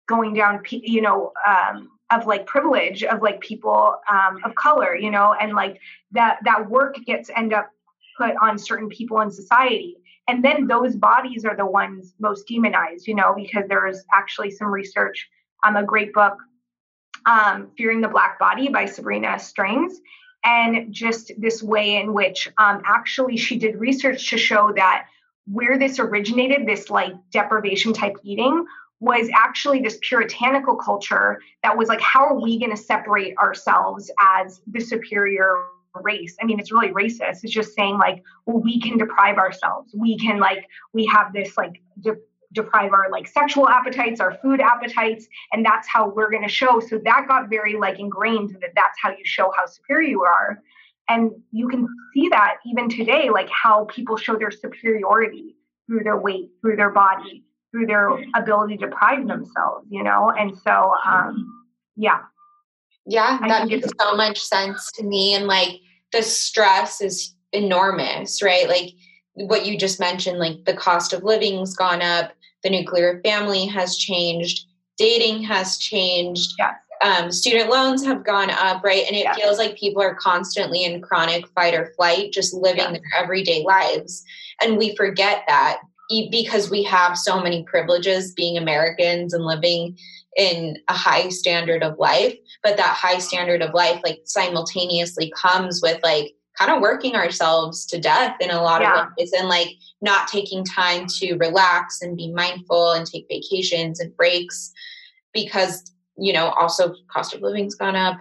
going 0.07 0.33
down 0.33 0.61
you 0.69 1.01
know 1.01 1.31
um, 1.47 1.89
of 2.11 2.25
like 2.25 2.45
privilege 2.45 3.03
of 3.03 3.21
like 3.21 3.39
people 3.41 3.95
um, 4.09 4.41
of 4.43 4.55
color 4.55 4.95
you 4.95 5.11
know 5.11 5.33
and 5.33 5.53
like 5.53 5.79
that 6.11 6.39
that 6.43 6.69
work 6.69 6.95
gets 7.05 7.29
end 7.35 7.53
up 7.53 7.69
put 8.17 8.35
on 8.41 8.57
certain 8.57 8.89
people 8.89 9.19
in 9.21 9.31
society 9.31 9.95
and 10.27 10.43
then 10.43 10.67
those 10.67 10.95
bodies 10.95 11.43
are 11.45 11.55
the 11.55 11.65
ones 11.65 12.13
most 12.19 12.47
demonized 12.47 13.07
you 13.07 13.15
know 13.15 13.33
because 13.35 13.63
there's 13.67 14.03
actually 14.13 14.51
some 14.51 14.67
research 14.67 15.29
on 15.63 15.75
um, 15.75 15.83
a 15.83 15.85
great 15.85 16.13
book 16.13 16.37
um, 17.25 17.69
fearing 17.77 18.01
the 18.01 18.07
black 18.07 18.39
body 18.39 18.69
by 18.69 18.85
sabrina 18.85 19.37
strings 19.39 19.99
and 20.43 20.91
just 20.91 21.31
this 21.37 21.61
way 21.61 21.97
in 21.97 22.13
which 22.13 22.49
um, 22.57 22.81
actually 22.85 23.37
she 23.37 23.57
did 23.57 23.79
research 23.79 24.29
to 24.29 24.37
show 24.37 24.71
that 24.75 25.05
where 25.45 25.77
this 25.77 25.99
originated 25.99 26.65
this 26.65 26.89
like 26.89 27.13
deprivation 27.31 27.93
type 27.93 28.15
eating 28.23 28.65
was 29.01 29.29
actually 29.33 29.81
this 29.81 29.97
puritanical 30.01 30.75
culture 30.75 31.41
that 31.63 31.75
was 31.75 31.89
like, 31.89 31.99
how 32.01 32.23
are 32.23 32.39
we 32.39 32.59
going 32.59 32.69
to 32.69 32.77
separate 32.77 33.35
ourselves 33.37 34.11
as 34.19 34.61
the 34.67 34.79
superior 34.79 35.65
race? 35.95 36.37
I 36.39 36.45
mean, 36.45 36.59
it's 36.59 36.71
really 36.71 36.89
racist. 36.89 37.43
It's 37.43 37.51
just 37.51 37.73
saying, 37.73 37.97
like, 37.97 38.21
well, 38.45 38.59
we 38.59 38.79
can 38.79 38.99
deprive 38.99 39.37
ourselves. 39.37 39.91
We 39.97 40.19
can, 40.19 40.39
like, 40.39 40.67
we 40.93 41.07
have 41.07 41.33
this, 41.33 41.57
like, 41.57 41.81
de- 41.99 42.15
deprive 42.53 42.91
our 42.93 43.09
like 43.09 43.27
sexual 43.27 43.67
appetites 43.69 44.19
our 44.19 44.37
food 44.41 44.59
appetites 44.59 45.27
and 45.53 45.65
that's 45.65 45.87
how 45.87 46.09
we're 46.09 46.29
going 46.29 46.43
to 46.43 46.49
show 46.49 46.79
so 46.79 46.99
that 47.03 47.25
got 47.27 47.49
very 47.49 47.77
like 47.77 47.99
ingrained 47.99 48.49
that 48.61 48.71
that's 48.75 48.97
how 49.01 49.09
you 49.09 49.23
show 49.23 49.51
how 49.55 49.65
superior 49.65 50.09
you 50.09 50.23
are 50.23 50.61
and 51.09 51.31
you 51.51 51.67
can 51.67 51.87
see 52.13 52.27
that 52.29 52.57
even 52.65 52.89
today 52.89 53.29
like 53.29 53.49
how 53.49 53.85
people 53.85 54.17
show 54.17 54.37
their 54.37 54.51
superiority 54.51 55.55
through 55.87 56.03
their 56.03 56.17
weight 56.17 56.49
through 56.61 56.75
their 56.75 56.91
body 56.91 57.43
through 57.71 57.85
their 57.85 58.09
ability 58.35 58.77
to 58.77 58.87
pride 58.87 59.27
themselves, 59.27 59.87
you 59.89 60.03
know? 60.03 60.31
And 60.37 60.57
so, 60.57 60.93
um, 61.05 61.65
yeah. 61.95 62.19
Yeah, 63.05 63.39
that 63.47 63.67
makes 63.67 63.89
so 63.99 64.15
much 64.15 64.39
sense 64.39 64.91
to 64.93 65.03
me. 65.03 65.33
And 65.33 65.47
like 65.47 65.79
the 66.11 66.21
stress 66.21 67.01
is 67.01 67.33
enormous, 67.51 68.43
right? 68.43 68.67
Like 68.67 68.91
what 69.33 69.65
you 69.65 69.77
just 69.77 69.99
mentioned, 69.99 70.37
like 70.37 70.65
the 70.65 70.73
cost 70.73 71.13
of 71.13 71.23
living's 71.23 71.75
gone 71.75 72.01
up, 72.01 72.33
the 72.63 72.69
nuclear 72.69 73.21
family 73.23 73.65
has 73.65 73.97
changed, 73.97 74.65
dating 74.97 75.43
has 75.43 75.77
changed. 75.77 76.53
Yes. 76.57 76.75
Um, 77.03 77.31
student 77.31 77.71
loans 77.71 78.05
have 78.05 78.23
gone 78.23 78.51
up, 78.51 78.83
right? 78.83 79.03
And 79.07 79.15
it 79.15 79.23
yes. 79.23 79.35
feels 79.35 79.57
like 79.57 79.75
people 79.75 80.03
are 80.03 80.13
constantly 80.15 80.83
in 80.83 81.01
chronic 81.01 81.47
fight 81.55 81.73
or 81.73 81.93
flight, 81.95 82.31
just 82.31 82.53
living 82.53 82.83
yes. 82.83 82.91
their 82.91 83.23
everyday 83.23 83.63
lives. 83.63 84.23
And 84.61 84.77
we 84.77 84.95
forget 84.95 85.43
that 85.47 85.79
because 86.29 86.69
we 86.69 86.83
have 86.83 87.17
so 87.17 87.41
many 87.41 87.63
privileges 87.63 88.33
being 88.33 88.57
Americans 88.57 89.33
and 89.33 89.45
living 89.45 89.97
in 90.37 90.77
a 90.87 90.93
high 90.93 91.29
standard 91.29 91.83
of 91.83 91.97
life, 91.97 92.35
but 92.63 92.77
that 92.77 92.95
high 92.95 93.17
standard 93.17 93.61
of 93.61 93.73
life 93.73 93.99
like 94.03 94.21
simultaneously 94.25 95.31
comes 95.35 95.81
with 95.81 95.99
like 96.03 96.33
kind 96.65 96.75
of 96.75 96.81
working 96.81 97.15
ourselves 97.15 97.85
to 97.85 97.99
death 97.99 98.35
in 98.39 98.49
a 98.49 98.61
lot 98.61 98.81
yeah. 98.81 99.03
of 99.03 99.09
ways 99.17 99.33
and 99.37 99.47
like 99.49 99.69
not 100.01 100.27
taking 100.27 100.63
time 100.63 101.05
to 101.07 101.35
relax 101.35 102.01
and 102.01 102.17
be 102.17 102.31
mindful 102.31 102.91
and 102.91 103.05
take 103.05 103.25
vacations 103.29 103.99
and 103.99 104.15
breaks 104.15 104.71
because 105.33 105.91
you 106.17 106.33
know 106.33 106.49
also 106.49 106.93
cost 107.07 107.33
of 107.33 107.41
living's 107.41 107.75
gone 107.75 107.95
up 107.95 108.19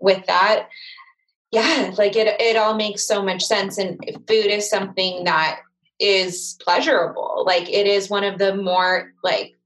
with 0.00 0.24
that 0.26 0.68
yeah 1.50 1.92
like 1.98 2.16
it 2.16 2.40
it 2.40 2.56
all 2.56 2.74
makes 2.74 3.06
so 3.06 3.22
much 3.22 3.42
sense 3.42 3.76
and 3.76 3.98
food 4.26 4.46
is 4.46 4.68
something 4.70 5.24
that 5.24 5.60
is 5.98 6.56
pleasurable. 6.62 7.44
Like 7.46 7.68
it 7.68 7.86
is 7.86 8.10
one 8.10 8.24
of 8.24 8.38
the 8.38 8.54
more 8.54 9.12
like 9.22 9.56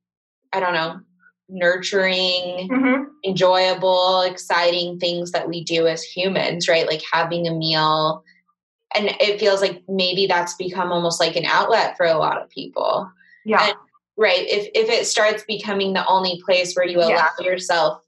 I 0.52 0.60
don't 0.60 0.74
know, 0.74 1.00
nurturing, 1.48 2.68
mm-hmm. 2.70 3.04
enjoyable, 3.24 4.22
exciting 4.22 4.98
things 4.98 5.32
that 5.32 5.48
we 5.48 5.64
do 5.64 5.86
as 5.86 6.02
humans, 6.02 6.68
right? 6.68 6.86
Like 6.86 7.02
having 7.10 7.46
a 7.46 7.54
meal. 7.54 8.22
And 8.94 9.10
it 9.20 9.38
feels 9.38 9.60
like 9.60 9.82
maybe 9.88 10.26
that's 10.26 10.54
become 10.54 10.92
almost 10.92 11.20
like 11.20 11.36
an 11.36 11.44
outlet 11.44 11.96
for 11.96 12.06
a 12.06 12.18
lot 12.18 12.40
of 12.40 12.50
people. 12.50 13.10
Yeah. 13.44 13.66
And, 13.66 13.74
right. 14.16 14.46
If 14.46 14.68
if 14.74 14.88
it 14.88 15.06
starts 15.06 15.44
becoming 15.44 15.92
the 15.92 16.06
only 16.06 16.42
place 16.44 16.74
where 16.74 16.86
you 16.86 16.98
allow 16.98 17.08
yes. 17.08 17.40
yourself 17.40 18.02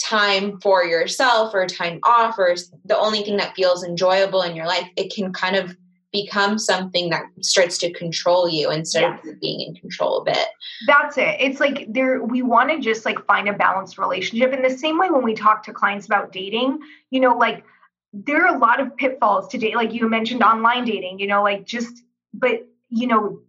time 0.00 0.58
for 0.60 0.84
yourself 0.84 1.54
or 1.54 1.66
time 1.66 2.00
off 2.02 2.38
or 2.38 2.54
the 2.84 2.98
only 2.98 3.22
thing 3.22 3.36
that 3.36 3.54
feels 3.54 3.84
enjoyable 3.84 4.42
in 4.42 4.56
your 4.56 4.66
life, 4.66 4.88
it 4.96 5.12
can 5.12 5.32
kind 5.32 5.56
of 5.56 5.76
become 6.12 6.58
something 6.58 7.08
that 7.10 7.22
starts 7.40 7.78
to 7.78 7.92
control 7.92 8.48
you 8.48 8.70
instead 8.70 9.02
yes. 9.02 9.26
of 9.26 9.40
being 9.40 9.60
in 9.60 9.74
control 9.74 10.18
of 10.20 10.28
it. 10.28 10.48
That's 10.86 11.16
it. 11.18 11.36
It's 11.38 11.60
like 11.60 11.86
there 11.88 12.22
we 12.22 12.42
want 12.42 12.70
to 12.70 12.80
just 12.80 13.04
like 13.04 13.24
find 13.26 13.48
a 13.48 13.52
balanced 13.52 13.98
relationship 13.98 14.52
in 14.52 14.62
the 14.62 14.76
same 14.76 14.98
way 14.98 15.10
when 15.10 15.22
we 15.22 15.34
talk 15.34 15.62
to 15.64 15.72
clients 15.72 16.06
about 16.06 16.32
dating, 16.32 16.80
you 17.10 17.20
know, 17.20 17.36
like 17.36 17.64
there 18.12 18.44
are 18.44 18.54
a 18.54 18.58
lot 18.58 18.80
of 18.80 18.96
pitfalls 18.96 19.48
to 19.48 19.58
date 19.58 19.76
like 19.76 19.92
you 19.92 20.08
mentioned 20.08 20.42
online 20.42 20.84
dating 20.84 21.18
you 21.18 21.26
know 21.26 21.42
like 21.42 21.64
just 21.64 22.02
but 22.34 22.66
you 22.88 23.06
know 23.06 23.40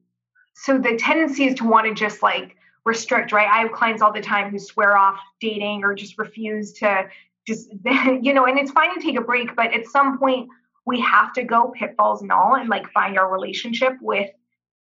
so 0.54 0.78
the 0.78 0.96
tendency 0.98 1.46
is 1.46 1.56
to 1.56 1.64
want 1.64 1.88
to 1.88 1.94
just 1.94 2.22
like 2.22 2.56
restrict 2.86 3.32
right 3.32 3.48
i 3.48 3.62
have 3.62 3.72
clients 3.72 4.02
all 4.02 4.14
the 4.14 4.22
time 4.22 4.52
who 4.52 4.60
swear 4.60 4.98
off 4.98 5.20
dating 5.40 5.84
or 5.84 5.96
just 5.96 6.18
refuse 6.18 6.74
to 6.74 7.08
just 7.48 7.70
you 8.22 8.34
know 8.34 8.46
and 8.46 8.60
it's 8.60 8.72
fine 8.72 8.94
to 8.94 9.02
take 9.02 9.18
a 9.18 9.22
break 9.22 9.56
but 9.56 9.74
at 9.74 9.86
some 9.88 10.18
point 10.20 10.48
we 10.86 11.00
have 11.02 11.34
to 11.34 11.44
go 11.44 11.74
pitfalls 11.78 12.22
and 12.22 12.32
all 12.32 12.56
and 12.56 12.70
like 12.70 12.90
find 12.92 13.18
our 13.18 13.32
relationship 13.32 13.94
with 14.02 14.30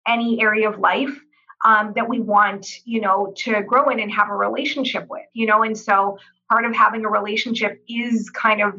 any 0.06 0.40
area 0.40 0.68
of 0.68 0.78
life 0.78 1.20
um, 1.64 1.92
that 1.96 2.08
we 2.08 2.20
want 2.20 2.66
you 2.84 3.00
know 3.00 3.32
to 3.36 3.62
grow 3.62 3.88
in 3.88 4.00
and 4.00 4.12
have 4.12 4.28
a 4.28 4.34
relationship 4.34 5.06
with 5.08 5.26
you 5.32 5.46
know? 5.46 5.62
And 5.62 5.76
so 5.76 6.18
part 6.50 6.64
of 6.64 6.74
having 6.74 7.04
a 7.04 7.08
relationship 7.08 7.82
is 7.88 8.30
kind 8.30 8.60
of 8.62 8.74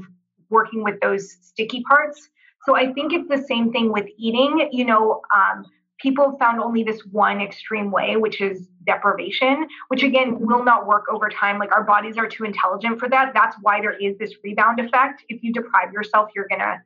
working 0.49 0.83
with 0.83 0.99
those 1.01 1.37
sticky 1.41 1.81
parts. 1.83 2.29
So 2.65 2.75
i 2.75 2.91
think 2.93 3.13
it's 3.13 3.29
the 3.29 3.43
same 3.43 3.71
thing 3.71 3.91
with 3.91 4.05
eating 4.17 4.69
you 4.71 4.85
know 4.85 5.21
um, 5.35 5.65
people 5.99 6.35
found 6.37 6.59
only 6.59 6.83
this 6.83 7.01
one 7.11 7.39
extreme 7.39 7.91
way 7.91 8.17
which 8.17 8.41
is 8.41 8.67
deprivation 8.85 9.67
which 9.87 10.03
again 10.03 10.39
will 10.39 10.63
not 10.63 10.85
work 10.87 11.05
over 11.11 11.29
time. 11.29 11.57
Like 11.59 11.73
our 11.73 11.83
bodies 11.83 12.17
are 12.17 12.27
too 12.27 12.43
intelligent 12.43 12.99
for 12.99 13.07
that. 13.09 13.33
That's 13.33 13.55
why 13.61 13.81
there 13.81 13.93
is 13.93 14.17
this 14.17 14.33
rebound 14.43 14.79
effect. 14.79 15.23
If 15.29 15.43
you 15.43 15.53
deprive 15.53 15.93
yourself 15.93 16.29
you're 16.35 16.47
gonna 16.49 16.83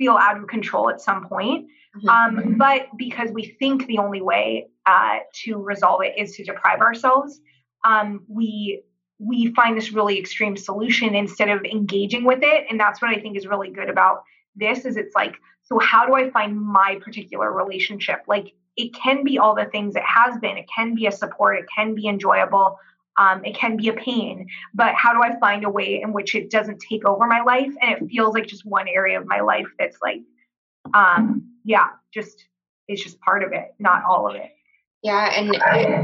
feel 0.00 0.16
out 0.16 0.36
of 0.36 0.48
control 0.48 0.90
at 0.90 1.00
some 1.00 1.28
point 1.28 1.68
Mm-hmm. 1.96 2.08
Um, 2.08 2.58
but 2.58 2.88
because 2.96 3.30
we 3.32 3.56
think 3.58 3.86
the 3.86 3.98
only 3.98 4.22
way 4.22 4.68
uh, 4.86 5.18
to 5.44 5.56
resolve 5.56 6.02
it 6.02 6.14
is 6.16 6.36
to 6.36 6.44
deprive 6.44 6.80
ourselves, 6.80 7.40
um, 7.84 8.24
we 8.28 8.82
we 9.18 9.52
find 9.52 9.76
this 9.76 9.92
really 9.92 10.18
extreme 10.18 10.56
solution 10.56 11.14
instead 11.14 11.50
of 11.50 11.62
engaging 11.64 12.24
with 12.24 12.38
it. 12.42 12.64
And 12.70 12.80
that's 12.80 13.02
what 13.02 13.10
I 13.10 13.20
think 13.20 13.36
is 13.36 13.46
really 13.46 13.70
good 13.70 13.90
about 13.90 14.22
this 14.56 14.86
is 14.86 14.96
it's 14.96 15.14
like, 15.14 15.36
so 15.62 15.78
how 15.78 16.06
do 16.06 16.14
I 16.14 16.30
find 16.30 16.58
my 16.58 16.98
particular 17.04 17.52
relationship? 17.52 18.22
Like 18.26 18.54
it 18.76 18.94
can 18.94 19.22
be 19.22 19.38
all 19.38 19.54
the 19.54 19.66
things 19.66 19.94
it 19.94 20.02
has 20.04 20.38
been. 20.38 20.56
It 20.56 20.64
can 20.74 20.94
be 20.94 21.06
a 21.06 21.12
support. 21.12 21.58
It 21.58 21.66
can 21.74 21.94
be 21.94 22.06
enjoyable. 22.08 22.78
Um, 23.16 23.44
it 23.44 23.54
can 23.54 23.76
be 23.76 23.88
a 23.88 23.92
pain, 23.92 24.46
but 24.72 24.94
how 24.94 25.12
do 25.12 25.22
I 25.22 25.38
find 25.38 25.64
a 25.64 25.68
way 25.68 26.00
in 26.00 26.12
which 26.12 26.34
it 26.34 26.50
doesn't 26.50 26.80
take 26.88 27.04
over 27.04 27.26
my 27.26 27.42
life 27.42 27.72
and 27.82 28.02
it 28.02 28.08
feels 28.08 28.34
like 28.34 28.46
just 28.46 28.64
one 28.64 28.88
area 28.88 29.20
of 29.20 29.26
my 29.26 29.40
life 29.40 29.66
that's 29.78 29.98
like 30.00 30.22
um, 30.94 31.50
yeah, 31.64 31.88
just 32.12 32.46
it's 32.88 33.02
just 33.02 33.20
part 33.20 33.42
of 33.42 33.52
it, 33.52 33.74
not 33.78 34.02
all 34.04 34.28
of 34.28 34.36
it. 34.36 34.50
Yeah, 35.02 35.32
and 35.34 35.48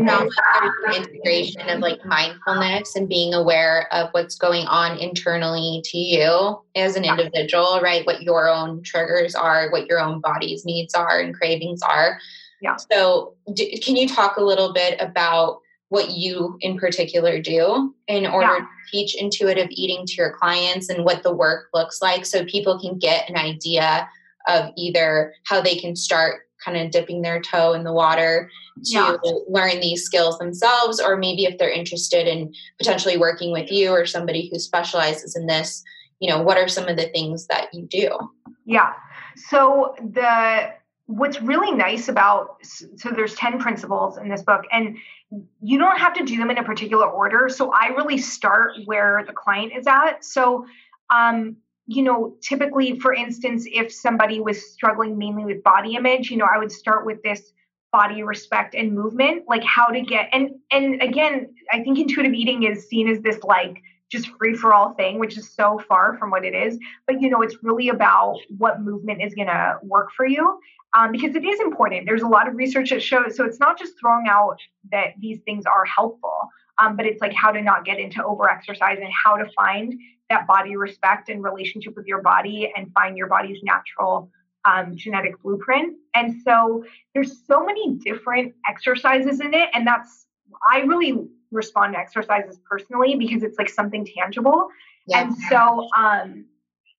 now 0.07 0.25
the 0.25 0.97
integration 0.97 1.69
of 1.69 1.81
like 1.81 2.05
mindfulness 2.07 2.97
and 2.97 3.07
being 3.07 3.35
aware 3.35 3.93
of 3.93 4.09
what's 4.13 4.37
going 4.37 4.67
on 4.67 4.97
internally 4.99 5.83
to 5.85 5.99
you 5.99 6.63
as 6.75 6.97
an 6.97 7.05
individual, 7.05 7.81
right? 7.83 8.07
What 8.07 8.23
your 8.23 8.49
own 8.49 8.83
triggers 8.83 9.35
are, 9.35 9.71
what 9.71 9.87
your 9.87 10.01
own 10.01 10.21
body's 10.21 10.65
needs 10.65 10.95
are 10.95 11.21
and 11.21 11.35
cravings 11.35 11.83
are. 11.83 12.19
Yeah. 12.63 12.77
So, 12.91 13.35
d- 13.53 13.79
can 13.81 13.97
you 13.97 14.09
talk 14.09 14.39
a 14.39 14.43
little 14.43 14.73
bit 14.73 14.99
about 14.99 15.61
what 15.89 16.11
you 16.11 16.57
in 16.61 16.79
particular 16.79 17.41
do 17.41 17.95
in 18.09 18.27
order 18.27 18.55
yeah. 18.55 18.59
to 18.59 18.67
teach 18.91 19.15
intuitive 19.21 19.69
eating 19.71 20.05
to 20.07 20.15
your 20.15 20.33
clients 20.33 20.89
and 20.89 21.05
what 21.05 21.23
the 21.23 21.35
work 21.35 21.69
looks 21.73 22.03
like 22.03 22.27
so 22.27 22.45
people 22.45 22.79
can 22.81 22.99
get 22.99 23.29
an 23.29 23.37
idea 23.37 24.09
of 24.49 24.71
either 24.77 25.33
how 25.45 25.61
they 25.61 25.77
can 25.77 25.95
start 25.95 26.43
kind 26.65 26.77
of 26.77 26.91
dipping 26.91 27.23
their 27.23 27.41
toe 27.41 27.73
in 27.73 27.85
the 27.85 27.93
water 27.93 28.51
to 28.85 28.93
yeah. 28.93 29.17
learn 29.49 29.81
these 29.81 30.03
skills 30.03 30.39
themselves 30.39 31.01
or 31.01 31.17
maybe 31.17 31.45
if 31.45 31.59
they're 31.59 31.71
interested 31.71 32.27
in 32.27 32.53
potentially 32.79 33.17
working 33.17 33.53
with 33.53 33.71
you 33.71 33.91
or 33.91 34.07
somebody 34.07 34.49
who 34.51 34.59
specializes 34.59 35.37
in 35.37 35.47
this 35.47 35.85
you 36.19 36.29
know 36.29 36.43
what 36.43 36.57
are 36.57 36.69
some 36.69 36.89
of 36.89 36.97
the 36.97 37.09
things 37.09 37.47
that 37.47 37.69
you 37.73 37.87
do 37.87 38.11
yeah 38.65 38.93
so 39.37 39.95
the 40.01 40.71
what's 41.07 41.41
really 41.41 41.73
nice 41.73 42.09
about 42.09 42.57
so 42.63 43.11
there's 43.11 43.35
10 43.37 43.61
principles 43.61 44.19
in 44.19 44.29
this 44.29 44.43
book 44.43 44.65
and 44.73 44.97
you 45.63 45.79
don't 45.79 45.99
have 45.99 46.15
to 46.15 46.25
do 46.25 46.37
them 46.37 46.51
in 46.51 46.59
a 46.59 46.65
particular 46.65 47.07
order 47.07 47.49
so 47.49 47.73
i 47.73 47.89
really 47.89 48.19
start 48.19 48.73
where 48.87 49.25
the 49.27 49.33
client 49.33 49.73
is 49.77 49.87
at. 49.87 50.25
So 50.25 50.67
um, 51.11 51.57
you 51.87 52.03
know, 52.03 52.37
typically, 52.43 52.99
for 52.99 53.15
instance, 53.15 53.65
if 53.71 53.93
somebody 53.93 54.41
was 54.41 54.73
struggling 54.73 55.17
mainly 55.17 55.45
with 55.45 55.63
body 55.63 55.95
image, 55.95 56.31
you 56.31 56.37
know, 56.37 56.49
I 56.53 56.59
would 56.59 56.73
start 56.73 57.07
with 57.07 57.23
this 57.23 57.53
body 57.93 58.25
respect 58.25 58.75
and 58.75 58.93
movement, 58.93 59.45
like 59.49 59.63
how 59.63 59.87
to 59.87 60.01
get 60.01 60.29
and 60.33 60.51
and 60.71 61.01
again, 61.01 61.55
I 61.73 61.83
think 61.83 61.99
intuitive 61.99 62.35
eating 62.35 62.65
is 62.65 62.89
seen 62.89 63.09
as 63.09 63.21
this 63.21 63.43
like 63.45 63.81
just 64.11 64.29
free 64.39 64.55
for 64.55 64.73
all 64.73 64.95
thing, 64.95 65.19
which 65.19 65.37
is 65.37 65.53
so 65.53 65.81
far 65.89 66.17
from 66.19 66.31
what 66.31 66.45
it 66.45 66.55
is. 66.55 66.79
But 67.07 67.21
you 67.21 67.29
know, 67.29 67.43
it's 67.43 67.57
really 67.63 67.89
about 67.89 68.39
what 68.57 68.81
movement 68.81 69.23
is 69.23 69.35
going 69.35 69.49
to 69.49 69.79
work 69.83 70.11
for 70.17 70.27
you. 70.27 70.59
Um, 70.97 71.13
because 71.13 71.35
it 71.35 71.45
is 71.45 71.61
important. 71.61 72.07
There's 72.07 72.23
a 72.23 72.29
lot 72.29 72.49
of 72.49 72.55
research 72.55 72.91
that 72.91 73.03
shows. 73.03 73.37
So 73.37 73.45
it's 73.45 73.61
not 73.61 73.79
just 73.79 73.95
throwing 74.01 74.29
out 74.29 74.59
that 74.93 75.09
these 75.21 75.41
things 75.45 75.67
are 75.67 75.85
helpful, 75.85 76.49
um, 76.81 76.97
but 76.97 77.05
it's 77.05 77.21
like 77.21 77.35
how 77.35 77.51
to 77.51 77.61
not 77.61 77.85
get 77.85 77.99
into 77.99 78.25
over 78.25 78.49
exercise 78.49 78.99
and 79.03 79.13
how 79.13 79.37
to 79.37 79.47
find 79.55 79.93
that 80.31 80.47
body 80.47 80.77
respect 80.77 81.29
and 81.29 81.43
relationship 81.43 81.95
with 81.97 82.07
your 82.07 82.23
body 82.23 82.73
and 82.77 82.91
find 82.95 83.17
your 83.17 83.27
body's 83.27 83.63
natural 83.63 84.31
um, 84.65 84.97
genetic 84.97 85.41
blueprint. 85.43 85.97
And 86.15 86.41
so 86.43 86.85
there's 87.15 87.47
so 87.47 87.65
many 87.65 87.99
different 88.05 88.55
exercises 88.69 89.41
in 89.41 89.55
it. 89.55 89.69
And 89.75 89.87
that's, 89.87 90.26
I 90.71 90.81
really 90.81 91.29
respond 91.51 91.95
to 91.95 91.99
exercises 91.99 92.59
personally 92.69 93.17
because 93.17 93.43
it's 93.43 93.59
like 93.59 93.69
something 93.69 94.07
tangible. 94.07 94.69
And 95.13 95.35
so, 95.49 95.89
um, 95.97 96.47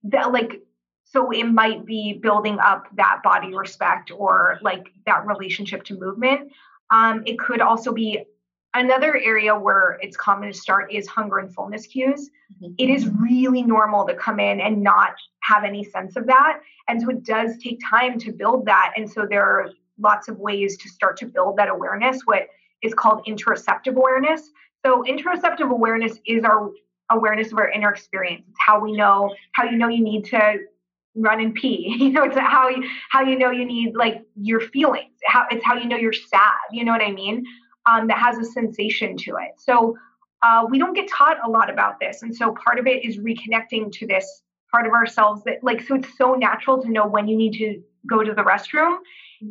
that 0.03 0.31
like, 0.31 0.61
so 1.03 1.31
it 1.31 1.43
might 1.43 1.85
be 1.85 2.13
building 2.13 2.57
up 2.59 2.87
that 2.95 3.21
body 3.23 3.53
respect 3.53 4.11
or 4.11 4.59
like 4.61 4.87
that 5.05 5.25
relationship 5.27 5.83
to 5.85 5.99
movement. 5.99 6.51
Um, 6.89 7.23
it 7.25 7.37
could 7.37 7.59
also 7.59 7.91
be 7.91 8.25
Another 8.77 9.17
area 9.17 9.57
where 9.57 9.97
it's 10.01 10.15
common 10.15 10.51
to 10.51 10.57
start 10.57 10.93
is 10.93 11.07
hunger 11.07 11.39
and 11.39 11.51
fullness 11.51 11.87
cues. 11.87 12.29
Mm-hmm. 12.61 12.73
It 12.77 12.89
is 12.91 13.07
really 13.07 13.63
normal 13.63 14.05
to 14.05 14.13
come 14.13 14.39
in 14.39 14.61
and 14.61 14.83
not 14.83 15.15
have 15.39 15.63
any 15.63 15.83
sense 15.83 16.15
of 16.15 16.27
that. 16.27 16.59
And 16.87 17.01
so 17.01 17.09
it 17.09 17.23
does 17.23 17.57
take 17.57 17.79
time 17.89 18.19
to 18.19 18.31
build 18.31 18.67
that. 18.67 18.93
And 18.95 19.09
so 19.09 19.25
there 19.27 19.43
are 19.43 19.71
lots 19.97 20.27
of 20.27 20.37
ways 20.37 20.77
to 20.77 20.89
start 20.89 21.17
to 21.17 21.25
build 21.25 21.57
that 21.57 21.69
awareness, 21.69 22.21
what 22.25 22.49
is 22.83 22.93
called 22.93 23.25
interoceptive 23.27 23.95
awareness. 23.95 24.49
So 24.85 25.03
interoceptive 25.03 25.69
awareness 25.69 26.19
is 26.25 26.43
our 26.43 26.71
awareness 27.09 27.51
of 27.51 27.57
our 27.57 27.69
inner 27.69 27.89
experience. 27.89 28.43
It's 28.47 28.57
how 28.59 28.79
we 28.79 28.93
know, 28.93 29.33
how 29.53 29.63
you 29.63 29.77
know 29.77 29.87
you 29.87 30.03
need 30.03 30.25
to 30.25 30.59
run 31.15 31.39
and 31.39 31.53
pee. 31.53 31.95
You 31.99 32.11
know, 32.11 32.23
it's 32.23 32.37
how 32.37 32.69
you 32.69 32.87
how 33.09 33.21
you 33.21 33.37
know 33.37 33.51
you 33.51 33.65
need 33.65 33.95
like 33.95 34.21
your 34.35 34.61
feelings. 34.61 35.13
How 35.25 35.45
it's 35.49 35.65
how 35.65 35.75
you 35.75 35.87
know 35.87 35.97
you're 35.97 36.13
sad. 36.13 36.57
You 36.71 36.85
know 36.85 36.91
what 36.91 37.01
I 37.01 37.11
mean? 37.11 37.43
um, 37.87 38.07
that 38.07 38.19
has 38.19 38.37
a 38.37 38.45
sensation 38.45 39.17
to 39.17 39.37
it. 39.37 39.53
So 39.57 39.97
uh, 40.43 40.65
we 40.69 40.77
don't 40.77 40.93
get 40.93 41.09
taught 41.09 41.37
a 41.43 41.49
lot 41.49 41.69
about 41.69 41.99
this. 41.99 42.21
And 42.21 42.35
so 42.35 42.53
part 42.63 42.77
of 42.77 42.85
it 42.85 43.03
is 43.03 43.17
reconnecting 43.17 43.91
to 43.93 44.07
this 44.07 44.43
part 44.71 44.85
of 44.85 44.93
ourselves 44.93 45.41
that, 45.45 45.63
like, 45.63 45.81
so 45.81 45.95
it's 45.95 46.15
so 46.17 46.35
natural 46.35 46.81
to 46.81 46.89
know 46.89 47.07
when 47.07 47.27
you 47.27 47.37
need 47.37 47.53
to 47.53 47.81
go 48.07 48.23
to 48.23 48.33
the 48.33 48.43
restroom. 48.43 48.97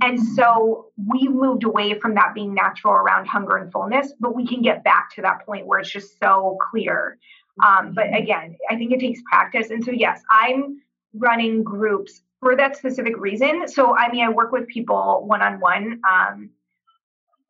And 0.02 0.20
so 0.20 0.86
we 0.96 1.28
moved 1.28 1.64
away 1.64 1.98
from 1.98 2.14
that 2.14 2.34
being 2.34 2.54
natural 2.54 2.94
around 2.94 3.26
hunger 3.26 3.56
and 3.56 3.70
fullness, 3.70 4.12
but 4.18 4.34
we 4.34 4.46
can 4.46 4.62
get 4.62 4.82
back 4.82 5.14
to 5.14 5.22
that 5.22 5.46
point 5.46 5.66
where 5.66 5.78
it's 5.78 5.90
just 5.90 6.18
so 6.22 6.58
clear. 6.70 7.18
Um, 7.64 7.92
but 7.94 8.06
mm-hmm. 8.06 8.22
again, 8.22 8.56
I 8.70 8.76
think 8.76 8.92
it 8.92 9.00
takes 9.00 9.20
practice. 9.30 9.70
And 9.70 9.84
so, 9.84 9.90
yes, 9.90 10.22
I'm 10.30 10.80
running 11.14 11.62
groups 11.62 12.22
for 12.40 12.56
that 12.56 12.76
specific 12.76 13.16
reason. 13.16 13.66
So, 13.68 13.96
I 13.96 14.10
mean, 14.10 14.24
I 14.24 14.28
work 14.28 14.52
with 14.52 14.68
people 14.68 15.24
one 15.26 15.42
on 15.42 15.60
one, 15.60 16.00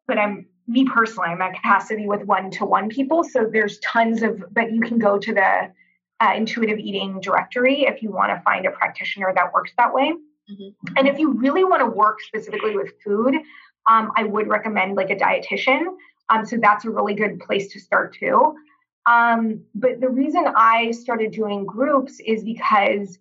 but 0.06 0.18
I'm 0.18 0.46
me 0.68 0.84
personally, 0.84 1.28
I'm 1.28 1.40
at 1.42 1.54
capacity 1.54 2.06
with 2.06 2.22
one 2.24 2.50
to 2.52 2.64
one 2.64 2.88
people. 2.88 3.24
So 3.24 3.48
there's 3.50 3.78
tons 3.80 4.22
of, 4.22 4.42
but 4.52 4.72
you 4.72 4.80
can 4.80 4.98
go 4.98 5.18
to 5.18 5.32
the 5.32 5.72
uh, 6.20 6.32
intuitive 6.34 6.78
eating 6.78 7.20
directory 7.20 7.82
if 7.82 8.02
you 8.02 8.10
want 8.10 8.30
to 8.30 8.42
find 8.42 8.66
a 8.66 8.70
practitioner 8.70 9.32
that 9.34 9.52
works 9.52 9.72
that 9.78 9.92
way. 9.92 10.12
Mm-hmm. 10.50 10.94
And 10.96 11.08
if 11.08 11.18
you 11.18 11.32
really 11.32 11.64
want 11.64 11.80
to 11.80 11.86
work 11.86 12.20
specifically 12.20 12.76
with 12.76 12.92
food, 13.04 13.34
um, 13.88 14.12
I 14.16 14.24
would 14.24 14.48
recommend 14.48 14.96
like 14.96 15.10
a 15.10 15.16
dietitian. 15.16 15.86
Um, 16.28 16.44
so 16.44 16.56
that's 16.60 16.84
a 16.84 16.90
really 16.90 17.14
good 17.14 17.40
place 17.40 17.72
to 17.72 17.80
start 17.80 18.16
too. 18.18 18.54
Um, 19.06 19.62
but 19.74 20.00
the 20.00 20.08
reason 20.08 20.44
I 20.56 20.90
started 20.90 21.30
doing 21.30 21.64
groups 21.64 22.18
is 22.24 22.42
because 22.42 23.18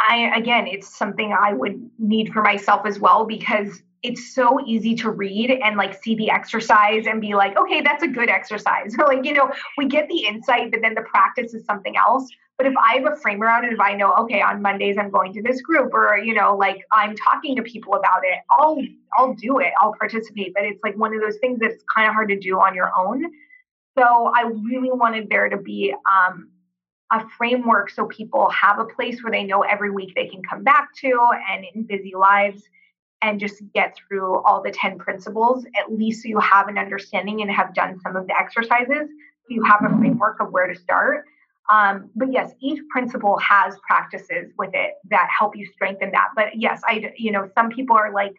I, 0.00 0.32
again, 0.36 0.66
it's 0.66 0.96
something 0.96 1.32
I 1.32 1.52
would 1.52 1.90
need 1.98 2.32
for 2.32 2.42
myself 2.42 2.86
as 2.86 2.98
well 2.98 3.26
because 3.26 3.82
it's 4.06 4.32
so 4.32 4.60
easy 4.64 4.94
to 4.94 5.10
read 5.10 5.50
and 5.50 5.76
like 5.76 6.00
see 6.00 6.14
the 6.14 6.30
exercise 6.30 7.06
and 7.06 7.20
be 7.20 7.34
like, 7.34 7.56
okay, 7.58 7.80
that's 7.80 8.04
a 8.04 8.08
good 8.08 8.28
exercise. 8.28 8.94
Or 8.98 9.06
like, 9.12 9.24
you 9.24 9.32
know, 9.32 9.50
we 9.76 9.86
get 9.86 10.08
the 10.08 10.24
insight, 10.26 10.70
but 10.70 10.80
then 10.80 10.94
the 10.94 11.02
practice 11.02 11.54
is 11.54 11.64
something 11.64 11.96
else. 11.96 12.28
But 12.56 12.68
if 12.68 12.74
I 12.76 12.94
have 12.94 13.12
a 13.12 13.16
frame 13.16 13.42
around 13.42 13.64
it, 13.64 13.72
if 13.72 13.80
I 13.80 13.94
know, 13.94 14.14
okay, 14.14 14.40
on 14.40 14.62
Mondays 14.62 14.96
I'm 14.96 15.10
going 15.10 15.32
to 15.34 15.42
this 15.42 15.60
group, 15.60 15.92
or 15.92 16.16
you 16.16 16.34
know, 16.34 16.56
like 16.56 16.78
I'm 16.92 17.16
talking 17.16 17.56
to 17.56 17.62
people 17.62 17.94
about 17.94 18.20
it, 18.22 18.38
I'll 18.50 18.78
I'll 19.18 19.34
do 19.34 19.58
it, 19.58 19.72
I'll 19.80 19.94
participate. 19.98 20.54
But 20.54 20.64
it's 20.64 20.82
like 20.82 20.96
one 20.96 21.14
of 21.14 21.20
those 21.20 21.36
things 21.38 21.58
that's 21.60 21.82
kind 21.94 22.08
of 22.08 22.14
hard 22.14 22.28
to 22.30 22.38
do 22.38 22.58
on 22.58 22.74
your 22.74 22.92
own. 22.98 23.24
So 23.98 24.32
I 24.34 24.50
really 24.64 24.90
wanted 24.90 25.28
there 25.28 25.48
to 25.50 25.56
be 25.56 25.94
um, 26.10 26.48
a 27.12 27.24
framework 27.36 27.90
so 27.90 28.06
people 28.06 28.48
have 28.50 28.78
a 28.78 28.84
place 28.84 29.22
where 29.22 29.32
they 29.32 29.44
know 29.44 29.62
every 29.62 29.90
week 29.90 30.14
they 30.14 30.26
can 30.26 30.42
come 30.42 30.62
back 30.62 30.94
to 31.00 31.28
and 31.50 31.64
in 31.74 31.82
busy 31.82 32.14
lives 32.18 32.62
and 33.22 33.40
just 33.40 33.62
get 33.74 33.96
through 33.96 34.42
all 34.42 34.62
the 34.62 34.70
10 34.70 34.98
principles, 34.98 35.64
at 35.78 35.92
least 35.92 36.22
so 36.22 36.28
you 36.28 36.38
have 36.38 36.68
an 36.68 36.78
understanding 36.78 37.40
and 37.42 37.50
have 37.50 37.74
done 37.74 37.98
some 38.00 38.16
of 38.16 38.26
the 38.26 38.38
exercises. 38.38 39.08
You 39.48 39.62
have 39.64 39.84
a 39.84 39.88
framework 39.96 40.40
of 40.40 40.52
where 40.52 40.66
to 40.66 40.78
start. 40.78 41.24
Um, 41.70 42.10
but 42.14 42.32
yes, 42.32 42.52
each 42.60 42.80
principle 42.90 43.38
has 43.38 43.76
practices 43.86 44.52
with 44.58 44.70
it 44.74 44.94
that 45.10 45.28
help 45.36 45.56
you 45.56 45.66
strengthen 45.72 46.12
that. 46.12 46.28
But 46.36 46.48
yes, 46.54 46.80
I, 46.86 47.12
you 47.16 47.32
know, 47.32 47.50
some 47.54 47.70
people 47.70 47.96
are 47.96 48.12
like, 48.12 48.34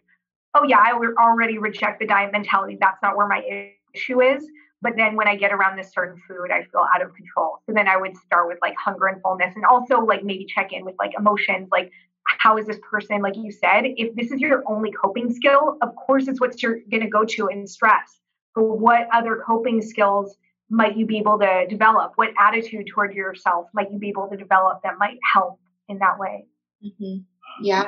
oh 0.54 0.64
yeah, 0.64 0.78
I 0.78 0.92
already 1.18 1.58
reject 1.58 2.00
the 2.00 2.06
diet 2.06 2.32
mentality. 2.32 2.78
That's 2.80 3.02
not 3.02 3.16
where 3.16 3.28
my 3.28 3.72
issue 3.94 4.22
is. 4.22 4.44
But 4.80 4.94
then 4.96 5.16
when 5.16 5.26
I 5.26 5.34
get 5.34 5.52
around 5.52 5.76
this 5.76 5.92
certain 5.92 6.22
food, 6.28 6.50
I 6.52 6.62
feel 6.62 6.86
out 6.94 7.02
of 7.02 7.12
control. 7.14 7.58
So 7.66 7.72
then 7.74 7.88
I 7.88 7.96
would 7.96 8.16
start 8.16 8.46
with 8.46 8.58
like 8.62 8.76
hunger 8.76 9.06
and 9.06 9.20
fullness 9.22 9.54
and 9.56 9.64
also 9.64 10.00
like 10.00 10.22
maybe 10.22 10.46
check 10.46 10.72
in 10.72 10.84
with 10.84 10.94
like 10.98 11.12
emotions, 11.18 11.68
like 11.72 11.90
how 12.38 12.56
is 12.56 12.66
this 12.66 12.78
person, 12.88 13.20
like 13.20 13.36
you 13.36 13.52
said, 13.52 13.82
if 13.84 14.14
this 14.14 14.30
is 14.30 14.40
your 14.40 14.62
only 14.66 14.90
coping 14.92 15.32
skill, 15.32 15.76
of 15.82 15.94
course 15.96 16.28
it's 16.28 16.40
what 16.40 16.62
you're 16.62 16.78
going 16.90 17.02
to 17.02 17.08
go 17.08 17.24
to 17.24 17.48
in 17.48 17.66
stress. 17.66 18.20
But 18.54 18.64
what 18.78 19.08
other 19.12 19.42
coping 19.46 19.82
skills 19.82 20.36
might 20.70 20.96
you 20.96 21.06
be 21.06 21.18
able 21.18 21.38
to 21.38 21.66
develop? 21.68 22.12
What 22.16 22.30
attitude 22.38 22.86
toward 22.86 23.14
yourself 23.14 23.66
might 23.74 23.90
you 23.90 23.98
be 23.98 24.08
able 24.08 24.28
to 24.28 24.36
develop 24.36 24.80
that 24.82 24.98
might 24.98 25.18
help 25.32 25.58
in 25.88 25.98
that 25.98 26.18
way? 26.18 26.46
Mm-hmm. 26.84 27.18
Yeah. 27.62 27.84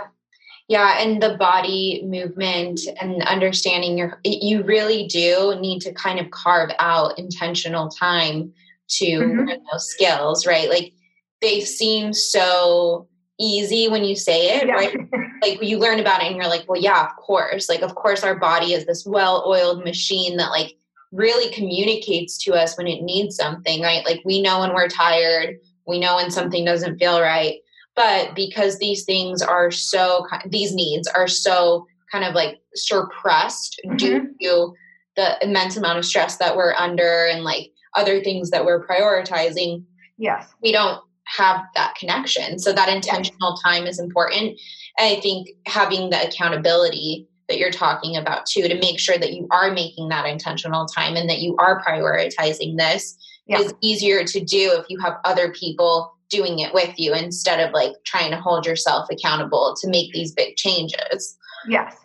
Yeah, 0.68 1.00
and 1.00 1.20
the 1.20 1.36
body 1.36 2.02
movement 2.04 2.80
and 3.00 3.22
understanding 3.24 3.98
your, 3.98 4.20
you 4.22 4.62
really 4.62 5.06
do 5.08 5.56
need 5.60 5.80
to 5.80 5.92
kind 5.92 6.20
of 6.20 6.30
carve 6.30 6.70
out 6.78 7.18
intentional 7.18 7.88
time 7.88 8.52
to 8.90 9.04
mm-hmm. 9.04 9.38
learn 9.38 9.64
those 9.72 9.88
skills, 9.90 10.46
right? 10.46 10.68
Like 10.68 10.92
they 11.40 11.60
seem 11.60 12.12
so 12.12 13.08
easy 13.40 13.88
when 13.88 14.04
you 14.04 14.14
say 14.14 14.56
it, 14.56 14.66
yeah. 14.66 14.74
right? 14.74 14.96
like 15.42 15.62
you 15.62 15.78
learn 15.78 15.98
about 15.98 16.22
it 16.22 16.26
and 16.26 16.36
you're 16.36 16.48
like, 16.48 16.64
well, 16.68 16.80
yeah, 16.80 17.06
of 17.06 17.16
course. 17.16 17.68
Like, 17.68 17.82
of 17.82 17.94
course, 17.94 18.22
our 18.22 18.38
body 18.38 18.74
is 18.74 18.86
this 18.86 19.06
well 19.06 19.44
oiled 19.46 19.84
machine 19.84 20.36
that, 20.36 20.50
like, 20.50 20.76
really 21.12 21.52
communicates 21.52 22.38
to 22.44 22.54
us 22.54 22.76
when 22.76 22.86
it 22.86 23.02
needs 23.02 23.36
something, 23.36 23.80
right? 23.80 24.04
Like, 24.04 24.20
we 24.24 24.40
know 24.40 24.60
when 24.60 24.74
we're 24.74 24.88
tired, 24.88 25.56
we 25.86 25.98
know 25.98 26.16
when 26.16 26.30
something 26.30 26.64
doesn't 26.64 26.98
feel 26.98 27.20
right. 27.20 27.56
But 27.96 28.34
because 28.36 28.78
these 28.78 29.04
things 29.04 29.42
are 29.42 29.70
so, 29.70 30.26
these 30.46 30.74
needs 30.74 31.08
are 31.08 31.26
so 31.26 31.86
kind 32.12 32.24
of 32.24 32.34
like 32.34 32.60
suppressed 32.74 33.80
mm-hmm. 33.84 33.96
due 33.96 34.34
to 34.40 34.74
the 35.16 35.36
immense 35.42 35.76
amount 35.76 35.98
of 35.98 36.04
stress 36.04 36.36
that 36.36 36.56
we're 36.56 36.72
under 36.74 37.26
and 37.26 37.42
like 37.42 37.72
other 37.94 38.22
things 38.22 38.50
that 38.50 38.64
we're 38.64 38.86
prioritizing. 38.86 39.84
Yes. 40.16 40.48
We 40.62 40.72
don't 40.72 41.02
have 41.36 41.64
that 41.74 41.94
connection. 41.94 42.58
So 42.58 42.72
that 42.72 42.88
intentional 42.88 43.56
time 43.56 43.86
is 43.86 43.98
important. 43.98 44.58
And 44.98 45.10
I 45.10 45.20
think 45.20 45.48
having 45.66 46.10
the 46.10 46.26
accountability 46.26 47.28
that 47.48 47.58
you're 47.58 47.70
talking 47.70 48.16
about 48.16 48.46
too 48.46 48.68
to 48.68 48.78
make 48.78 48.98
sure 48.98 49.18
that 49.18 49.32
you 49.32 49.46
are 49.50 49.72
making 49.72 50.08
that 50.08 50.26
intentional 50.26 50.86
time 50.86 51.16
and 51.16 51.28
that 51.28 51.40
you 51.40 51.56
are 51.58 51.82
prioritizing 51.82 52.76
this 52.76 53.16
yeah. 53.46 53.58
is 53.58 53.74
easier 53.80 54.24
to 54.24 54.40
do 54.40 54.72
if 54.78 54.86
you 54.88 54.98
have 55.00 55.14
other 55.24 55.52
people 55.52 56.14
doing 56.30 56.60
it 56.60 56.72
with 56.72 56.94
you 56.96 57.12
instead 57.12 57.58
of 57.60 57.72
like 57.74 57.92
trying 58.04 58.30
to 58.30 58.36
hold 58.36 58.64
yourself 58.64 59.08
accountable 59.10 59.74
to 59.80 59.88
make 59.88 60.12
these 60.12 60.32
big 60.32 60.56
changes. 60.56 61.36
Yes. 61.68 61.96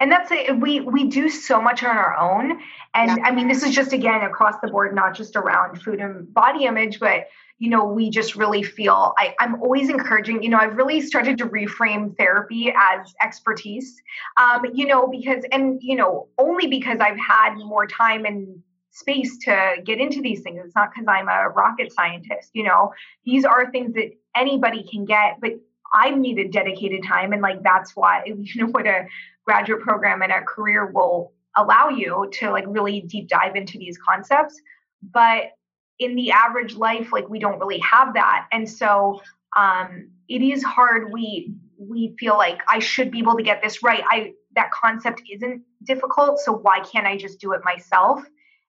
And 0.00 0.10
that's 0.10 0.30
it. 0.30 0.58
We 0.60 0.80
we 0.80 1.04
do 1.04 1.28
so 1.28 1.60
much 1.60 1.82
on 1.82 1.96
our 1.96 2.16
own. 2.18 2.60
And 2.94 3.16
yeah. 3.16 3.24
I 3.24 3.30
mean, 3.30 3.48
this 3.48 3.62
is 3.62 3.74
just 3.74 3.92
again 3.92 4.22
across 4.22 4.54
the 4.62 4.68
board, 4.68 4.94
not 4.94 5.14
just 5.14 5.36
around 5.36 5.80
food 5.82 6.00
and 6.00 6.32
body 6.32 6.64
image, 6.64 7.00
but 7.00 7.28
you 7.58 7.70
know, 7.70 7.86
we 7.86 8.10
just 8.10 8.36
really 8.36 8.62
feel 8.62 9.14
I, 9.16 9.34
I'm 9.40 9.62
always 9.62 9.88
encouraging, 9.88 10.42
you 10.42 10.50
know, 10.50 10.58
I've 10.58 10.76
really 10.76 11.00
started 11.00 11.38
to 11.38 11.46
reframe 11.46 12.16
therapy 12.16 12.70
as 12.76 13.14
expertise. 13.22 14.00
Um, 14.36 14.66
you 14.74 14.86
know, 14.86 15.06
because 15.08 15.44
and 15.52 15.78
you 15.82 15.96
know, 15.96 16.28
only 16.38 16.66
because 16.66 16.98
I've 17.00 17.18
had 17.18 17.54
more 17.56 17.86
time 17.86 18.26
and 18.26 18.62
space 18.90 19.38
to 19.38 19.76
get 19.84 20.00
into 20.00 20.22
these 20.22 20.40
things. 20.40 20.60
It's 20.64 20.74
not 20.74 20.90
because 20.90 21.06
I'm 21.08 21.28
a 21.28 21.50
rocket 21.50 21.92
scientist, 21.92 22.50
you 22.54 22.62
know. 22.62 22.92
These 23.24 23.44
are 23.44 23.70
things 23.70 23.94
that 23.94 24.10
anybody 24.34 24.86
can 24.90 25.04
get, 25.04 25.38
but 25.40 25.52
I've 25.94 26.16
needed 26.16 26.50
dedicated 26.50 27.04
time. 27.04 27.32
And 27.32 27.42
like 27.42 27.62
that's 27.62 27.94
why, 27.94 28.22
you 28.26 28.62
know, 28.62 28.70
what 28.70 28.86
a 28.86 29.06
graduate 29.44 29.80
program 29.80 30.22
and 30.22 30.32
a 30.32 30.42
career 30.42 30.86
will 30.86 31.32
allow 31.56 31.88
you 31.88 32.28
to 32.34 32.50
like 32.50 32.64
really 32.66 33.00
deep 33.00 33.28
dive 33.28 33.56
into 33.56 33.78
these 33.78 33.98
concepts. 33.98 34.60
But 35.02 35.52
in 35.98 36.14
the 36.14 36.30
average 36.30 36.74
life 36.74 37.12
like 37.12 37.28
we 37.28 37.38
don't 37.38 37.58
really 37.58 37.78
have 37.78 38.14
that. 38.14 38.46
And 38.52 38.68
so 38.68 39.20
um, 39.56 40.10
it 40.28 40.42
is 40.42 40.62
hard. 40.62 41.12
We 41.12 41.54
we 41.78 42.16
feel 42.18 42.38
like 42.38 42.62
i 42.70 42.78
should 42.78 43.10
be 43.10 43.18
able 43.18 43.36
to 43.36 43.42
get 43.42 43.62
this 43.62 43.82
right. 43.82 44.02
I 44.08 44.32
that 44.54 44.70
concept 44.70 45.22
isn't 45.30 45.62
difficult 45.84 46.38
so 46.38 46.52
why 46.52 46.80
can't 46.80 47.06
i 47.06 47.16
just 47.16 47.40
do 47.40 47.52
it 47.52 47.60
myself? 47.64 48.22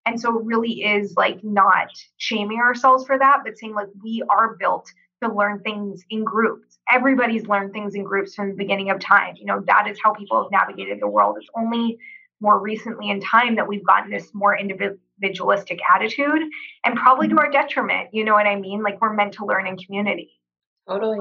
And 0.06 0.20
so 0.20 0.40
it 0.40 0.46
really 0.46 0.84
is 0.84 1.14
like 1.18 1.44
not 1.44 1.90
shaming 2.18 2.60
ourselves 2.60 3.06
for 3.06 3.18
that 3.18 3.42
but 3.44 3.58
saying 3.58 3.74
like 3.74 3.88
we 4.04 4.24
are 4.30 4.56
built 4.60 4.90
to 5.24 5.34
learn 5.34 5.62
things 5.62 6.04
in 6.10 6.24
groups. 6.24 6.78
Everybody's 6.92 7.48
learned 7.48 7.74
things 7.74 7.96
in 7.96 8.04
groups 8.04 8.36
from 8.36 8.50
the 8.50 8.56
beginning 8.56 8.90
of 8.90 9.00
time. 9.00 9.36
You 9.38 9.46
know 9.46 9.64
that 9.68 9.88
is 9.88 9.98
how 10.04 10.14
people 10.14 10.42
have 10.42 10.52
navigated 10.52 11.00
the 11.02 11.08
world. 11.08 11.38
It's 11.40 11.50
only 11.56 11.98
more 12.40 12.60
recently 12.60 13.10
in 13.10 13.20
time 13.22 13.56
that 13.56 13.68
we've 13.68 13.86
gotten 13.86 14.12
this 14.12 14.30
more 14.34 14.58
individualistic 14.58 15.80
attitude 15.94 16.42
and 16.84 16.96
probably 16.96 17.28
to 17.28 17.36
mm-hmm. 17.36 17.46
our 17.46 17.52
detriment. 17.52 18.10
You 18.14 18.24
know 18.24 18.34
what 18.34 18.48
I 18.48 18.56
mean? 18.56 18.84
Like 18.84 19.02
we're 19.02 19.14
meant 19.14 19.34
to 19.36 19.46
learn 19.46 19.68
in 19.68 19.78
community. 19.78 20.40
Totally. 20.88 21.20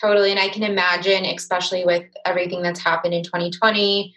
Totally. 0.00 0.30
And 0.30 0.40
I 0.40 0.48
can 0.48 0.62
imagine, 0.62 1.24
especially 1.24 1.84
with 1.84 2.04
everything 2.24 2.62
that's 2.62 2.80
happened 2.80 3.14
in 3.14 3.22
2020, 3.22 4.14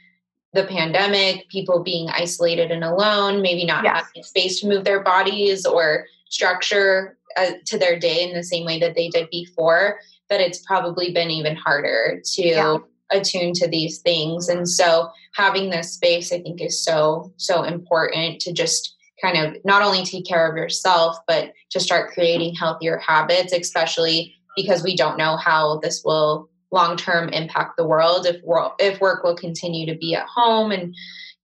the 0.53 0.65
pandemic, 0.65 1.49
people 1.49 1.83
being 1.83 2.09
isolated 2.09 2.71
and 2.71 2.83
alone, 2.83 3.41
maybe 3.41 3.65
not 3.65 3.83
yes. 3.83 4.05
having 4.05 4.23
space 4.23 4.59
to 4.61 4.67
move 4.67 4.83
their 4.83 5.01
bodies 5.01 5.65
or 5.65 6.05
structure 6.29 7.17
uh, 7.37 7.51
to 7.65 7.77
their 7.77 7.97
day 7.97 8.23
in 8.27 8.35
the 8.35 8.43
same 8.43 8.65
way 8.65 8.79
that 8.79 8.95
they 8.95 9.09
did 9.09 9.29
before, 9.31 9.99
that 10.29 10.39
it's 10.39 10.59
probably 10.59 11.11
been 11.11 11.31
even 11.31 11.55
harder 11.55 12.21
to 12.23 12.47
yeah. 12.47 12.77
Attune 13.13 13.53
to 13.53 13.67
these 13.67 13.99
things. 13.99 14.49
And 14.49 14.67
so 14.67 15.09
having 15.35 15.69
this 15.69 15.93
space, 15.93 16.31
I 16.31 16.41
think, 16.41 16.61
is 16.61 16.83
so, 16.83 17.33
so 17.37 17.63
important 17.63 18.39
to 18.41 18.53
just 18.53 18.95
kind 19.21 19.37
of 19.37 19.55
not 19.63 19.81
only 19.81 20.03
take 20.03 20.25
care 20.25 20.49
of 20.49 20.57
yourself, 20.57 21.17
but 21.27 21.53
to 21.71 21.79
start 21.79 22.11
creating 22.11 22.55
healthier 22.55 22.97
habits, 22.97 23.53
especially 23.53 24.35
because 24.55 24.83
we 24.83 24.95
don't 24.95 25.17
know 25.17 25.37
how 25.37 25.79
this 25.81 26.03
will 26.03 26.49
long 26.71 26.97
term 26.97 27.29
impact 27.29 27.77
the 27.77 27.87
world 27.87 28.25
if 28.25 28.43
work, 28.43 28.73
if 28.79 28.99
work 28.99 29.23
will 29.23 29.35
continue 29.35 29.85
to 29.85 29.97
be 29.97 30.15
at 30.15 30.25
home 30.25 30.71
and 30.71 30.93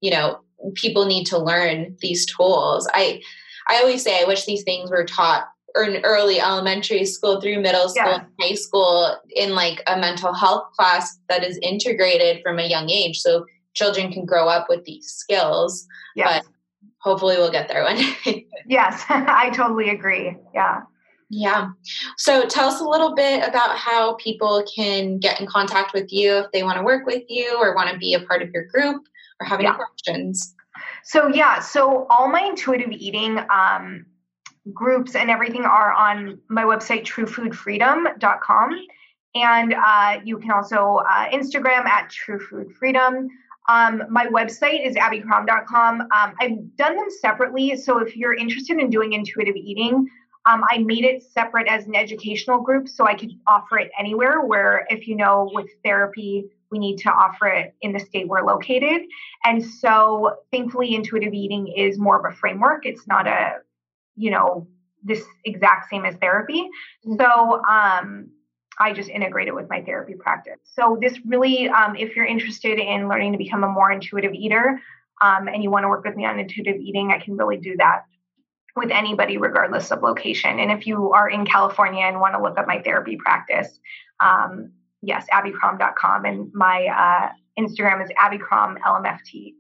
you 0.02 0.12
know 0.12 0.40
people 0.74 1.06
need 1.06 1.26
to 1.26 1.38
learn 1.38 1.96
these 2.02 2.26
tools 2.26 2.90
i 2.94 3.22
i 3.68 3.78
always 3.78 4.04
say 4.04 4.22
i 4.22 4.26
wish 4.26 4.46
these 4.46 4.64
things 4.64 4.90
were 4.90 5.06
taught 5.06 5.48
in 5.76 6.02
early 6.04 6.40
elementary 6.40 7.06
school 7.06 7.40
through 7.40 7.60
middle 7.60 7.90
school 7.90 8.06
yeah. 8.06 8.24
high 8.40 8.56
school 8.56 9.16
in 9.36 9.56
like 9.56 9.82
a 9.88 9.98
mental 9.98 10.34
health 10.34 10.72
class 10.76 11.20
that 11.30 11.44
is 11.44 11.60
integrated 11.62 12.42
from 12.44 12.60
a 12.60 12.68
young 12.68 12.90
age 12.90 13.20
so 13.20 13.46
children 13.74 14.12
can 14.12 14.26
grow 14.26 14.48
up 14.48 14.68
with 14.70 14.84
these 14.86 15.08
skills 15.08 15.88
yes. 16.16 16.44
but 16.44 16.54
hopefully 17.00 17.38
we'll 17.38 17.52
get 17.52 17.68
there 17.68 17.84
one 17.84 17.98
day. 17.98 18.46
yes, 18.68 19.04
I 19.10 19.50
totally 19.52 19.90
agree. 19.90 20.36
Yeah. 20.54 20.82
Yeah. 21.32 21.70
So 22.18 22.48
tell 22.48 22.70
us 22.70 22.82
a 22.82 22.84
little 22.84 23.14
bit 23.14 23.48
about 23.48 23.78
how 23.78 24.16
people 24.16 24.64
can 24.76 25.20
get 25.20 25.40
in 25.40 25.46
contact 25.46 25.94
with 25.94 26.12
you 26.12 26.38
if 26.38 26.52
they 26.52 26.64
want 26.64 26.78
to 26.78 26.84
work 26.84 27.06
with 27.06 27.24
you 27.30 27.56
or 27.60 27.76
want 27.76 27.92
to 27.92 27.98
be 27.98 28.16
a 28.16 28.22
part 28.22 28.42
of 28.42 28.50
your 28.50 28.66
group 28.66 29.04
or 29.40 29.46
have 29.46 29.60
any 29.60 29.70
yeah. 29.70 29.76
questions. 29.76 30.56
So, 31.04 31.28
yeah, 31.28 31.60
so 31.60 32.08
all 32.10 32.30
my 32.30 32.42
intuitive 32.42 32.92
eating 32.92 33.38
um, 33.50 34.06
groups 34.74 35.16
and 35.16 35.30
everything 35.30 35.64
are 35.64 35.94
on 35.94 36.40
my 36.50 36.64
website, 36.64 37.04
truefoodfreedom.com. 37.06 38.88
And 39.36 39.74
uh, 39.74 40.20
you 40.24 40.40
can 40.40 40.52
also 40.52 41.02
uh, 41.08 41.30
Instagram 41.30 41.86
at 41.86 42.12
truefoodfreedom. 42.12 43.28
Um, 43.68 44.04
my 44.10 44.26
website 44.26 44.86
is 44.86 44.96
abbykrom.com. 44.96 46.02
Um, 46.02 46.34
I've 46.40 46.76
done 46.76 46.96
them 46.96 47.08
separately. 47.22 47.78
So 47.78 48.00
if 48.00 48.18
you're 48.18 48.34
interested 48.34 48.80
in 48.80 48.90
doing 48.90 49.14
intuitive 49.14 49.56
eating, 49.56 50.08
um, 50.48 50.64
I 50.68 50.80
made 50.80 51.04
it 51.04 51.22
separate 51.22 51.68
as 51.68 51.86
an 51.86 51.96
educational 51.96 52.62
group 52.62 52.88
so 52.88 53.06
I 53.06 53.14
could 53.14 53.32
offer 53.48 53.78
it 53.78 53.92
anywhere. 54.00 54.42
Where, 54.42 54.88
if 54.90 55.08
you 55.08 55.16
know, 55.16 55.52
with 55.54 55.68
therapy, 55.84 56.46
we 56.72 56.80
need 56.80 56.98
to 56.98 57.12
offer 57.12 57.48
it 57.48 57.76
in 57.82 57.94
the 57.94 58.00
state 58.00 58.28
we're 58.28 58.44
located. 58.44 59.02
And 59.44 59.64
so, 59.64 60.38
thankfully, 60.52 60.96
intuitive 60.96 61.34
eating 61.34 61.68
is 61.68 62.00
more 62.00 62.18
of 62.20 62.32
a 62.32 62.36
framework. 62.36 62.86
It's 62.86 63.06
not 63.08 63.28
a, 63.28 63.58
you 64.20 64.32
know, 64.32 64.68
this 65.02 65.24
exact 65.46 65.90
same 65.90 66.06
as 66.06 66.16
therapy. 66.16 66.62
Mm-hmm. 67.08 67.16
So, 67.20 67.64
um, 67.64 68.30
I 68.82 68.94
just 68.94 69.10
integrate 69.10 69.50
it 69.50 69.56
with 69.56 69.70
my 69.70 69.82
therapy 69.82 70.14
practice. 70.18 70.60
So 70.64 70.98
this 71.02 71.20
really, 71.26 71.68
um, 71.68 71.98
if 71.98 72.16
you're 72.16 72.26
interested 72.26 72.80
in 72.80 73.10
learning 73.10 73.34
to 73.34 73.38
become 73.38 73.64
a 73.66 73.68
more 73.68 73.92
intuitive 73.92 74.34
eater, 74.34 74.80
um, 75.22 75.50
and 75.50 75.62
you 75.62 75.70
want 75.70 75.84
to 75.84 75.90
work 75.90 76.06
with 76.06 76.16
me 76.16 76.26
on 76.26 76.40
intuitive 76.40 76.78
eating, 76.78 77.12
I 77.12 77.20
can 77.20 77.36
really 77.36 77.58
do 77.58 77.76
that. 77.78 78.04
with 78.76 78.92
anybody, 78.92 79.36
regardless 79.38 79.92
of 79.92 80.02
location. 80.02 80.60
And 80.60 80.72
if 80.72 80.88
you 80.88 81.12
are 81.12 81.30
in 81.30 81.46
California 81.46 82.06
and 82.06 82.22
want 82.22 82.36
to 82.36 82.42
look 82.42 82.58
up 82.58 82.68
my 82.68 82.82
therapy 82.82 83.18
practice, 83.18 83.80
um, 84.22 84.72
yes, 85.02 85.26
abbykrom.com. 85.34 86.24
And 86.24 86.50
my 86.54 86.86
uh, 86.86 87.30
Instagram 87.62 88.02
is 88.02 88.10
abbykromlmft. 88.12 89.54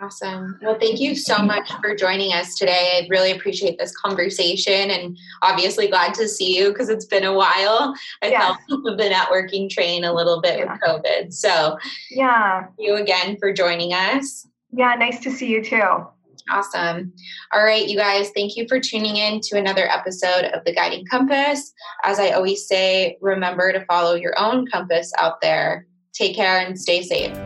Awesome. 0.00 0.58
Well, 0.62 0.78
thank 0.78 1.00
you 1.00 1.16
so 1.16 1.38
much 1.38 1.72
for 1.80 1.94
joining 1.96 2.32
us 2.32 2.54
today. 2.54 3.02
I 3.02 3.08
really 3.10 3.32
appreciate 3.32 3.78
this 3.78 3.96
conversation 3.96 4.90
and 4.90 5.18
obviously 5.42 5.88
glad 5.88 6.14
to 6.14 6.28
see 6.28 6.56
you 6.56 6.68
because 6.68 6.88
it's 6.88 7.04
been 7.04 7.24
a 7.24 7.34
while. 7.34 7.94
I 8.22 8.28
yeah. 8.28 8.54
felt 8.68 8.96
the 8.96 9.10
networking 9.12 9.68
train 9.68 10.04
a 10.04 10.12
little 10.12 10.40
bit 10.40 10.60
yeah. 10.60 10.72
with 10.72 10.80
COVID. 10.80 11.32
So, 11.32 11.78
yeah. 12.10 12.66
you 12.78 12.94
again 12.94 13.38
for 13.40 13.52
joining 13.52 13.92
us. 13.92 14.46
Yeah, 14.70 14.94
nice 14.94 15.18
to 15.20 15.32
see 15.32 15.48
you 15.48 15.64
too. 15.64 16.06
Awesome. 16.50 17.12
All 17.52 17.64
right, 17.64 17.86
you 17.86 17.96
guys, 17.96 18.30
thank 18.30 18.56
you 18.56 18.66
for 18.68 18.80
tuning 18.80 19.16
in 19.16 19.40
to 19.40 19.58
another 19.58 19.88
episode 19.88 20.44
of 20.44 20.64
The 20.64 20.74
Guiding 20.74 21.06
Compass. 21.06 21.72
As 22.04 22.18
I 22.18 22.30
always 22.30 22.66
say, 22.66 23.18
remember 23.20 23.72
to 23.72 23.84
follow 23.86 24.14
your 24.14 24.38
own 24.38 24.66
compass 24.66 25.12
out 25.18 25.40
there. 25.42 25.86
Take 26.14 26.36
care 26.36 26.60
and 26.60 26.80
stay 26.80 27.02
safe. 27.02 27.36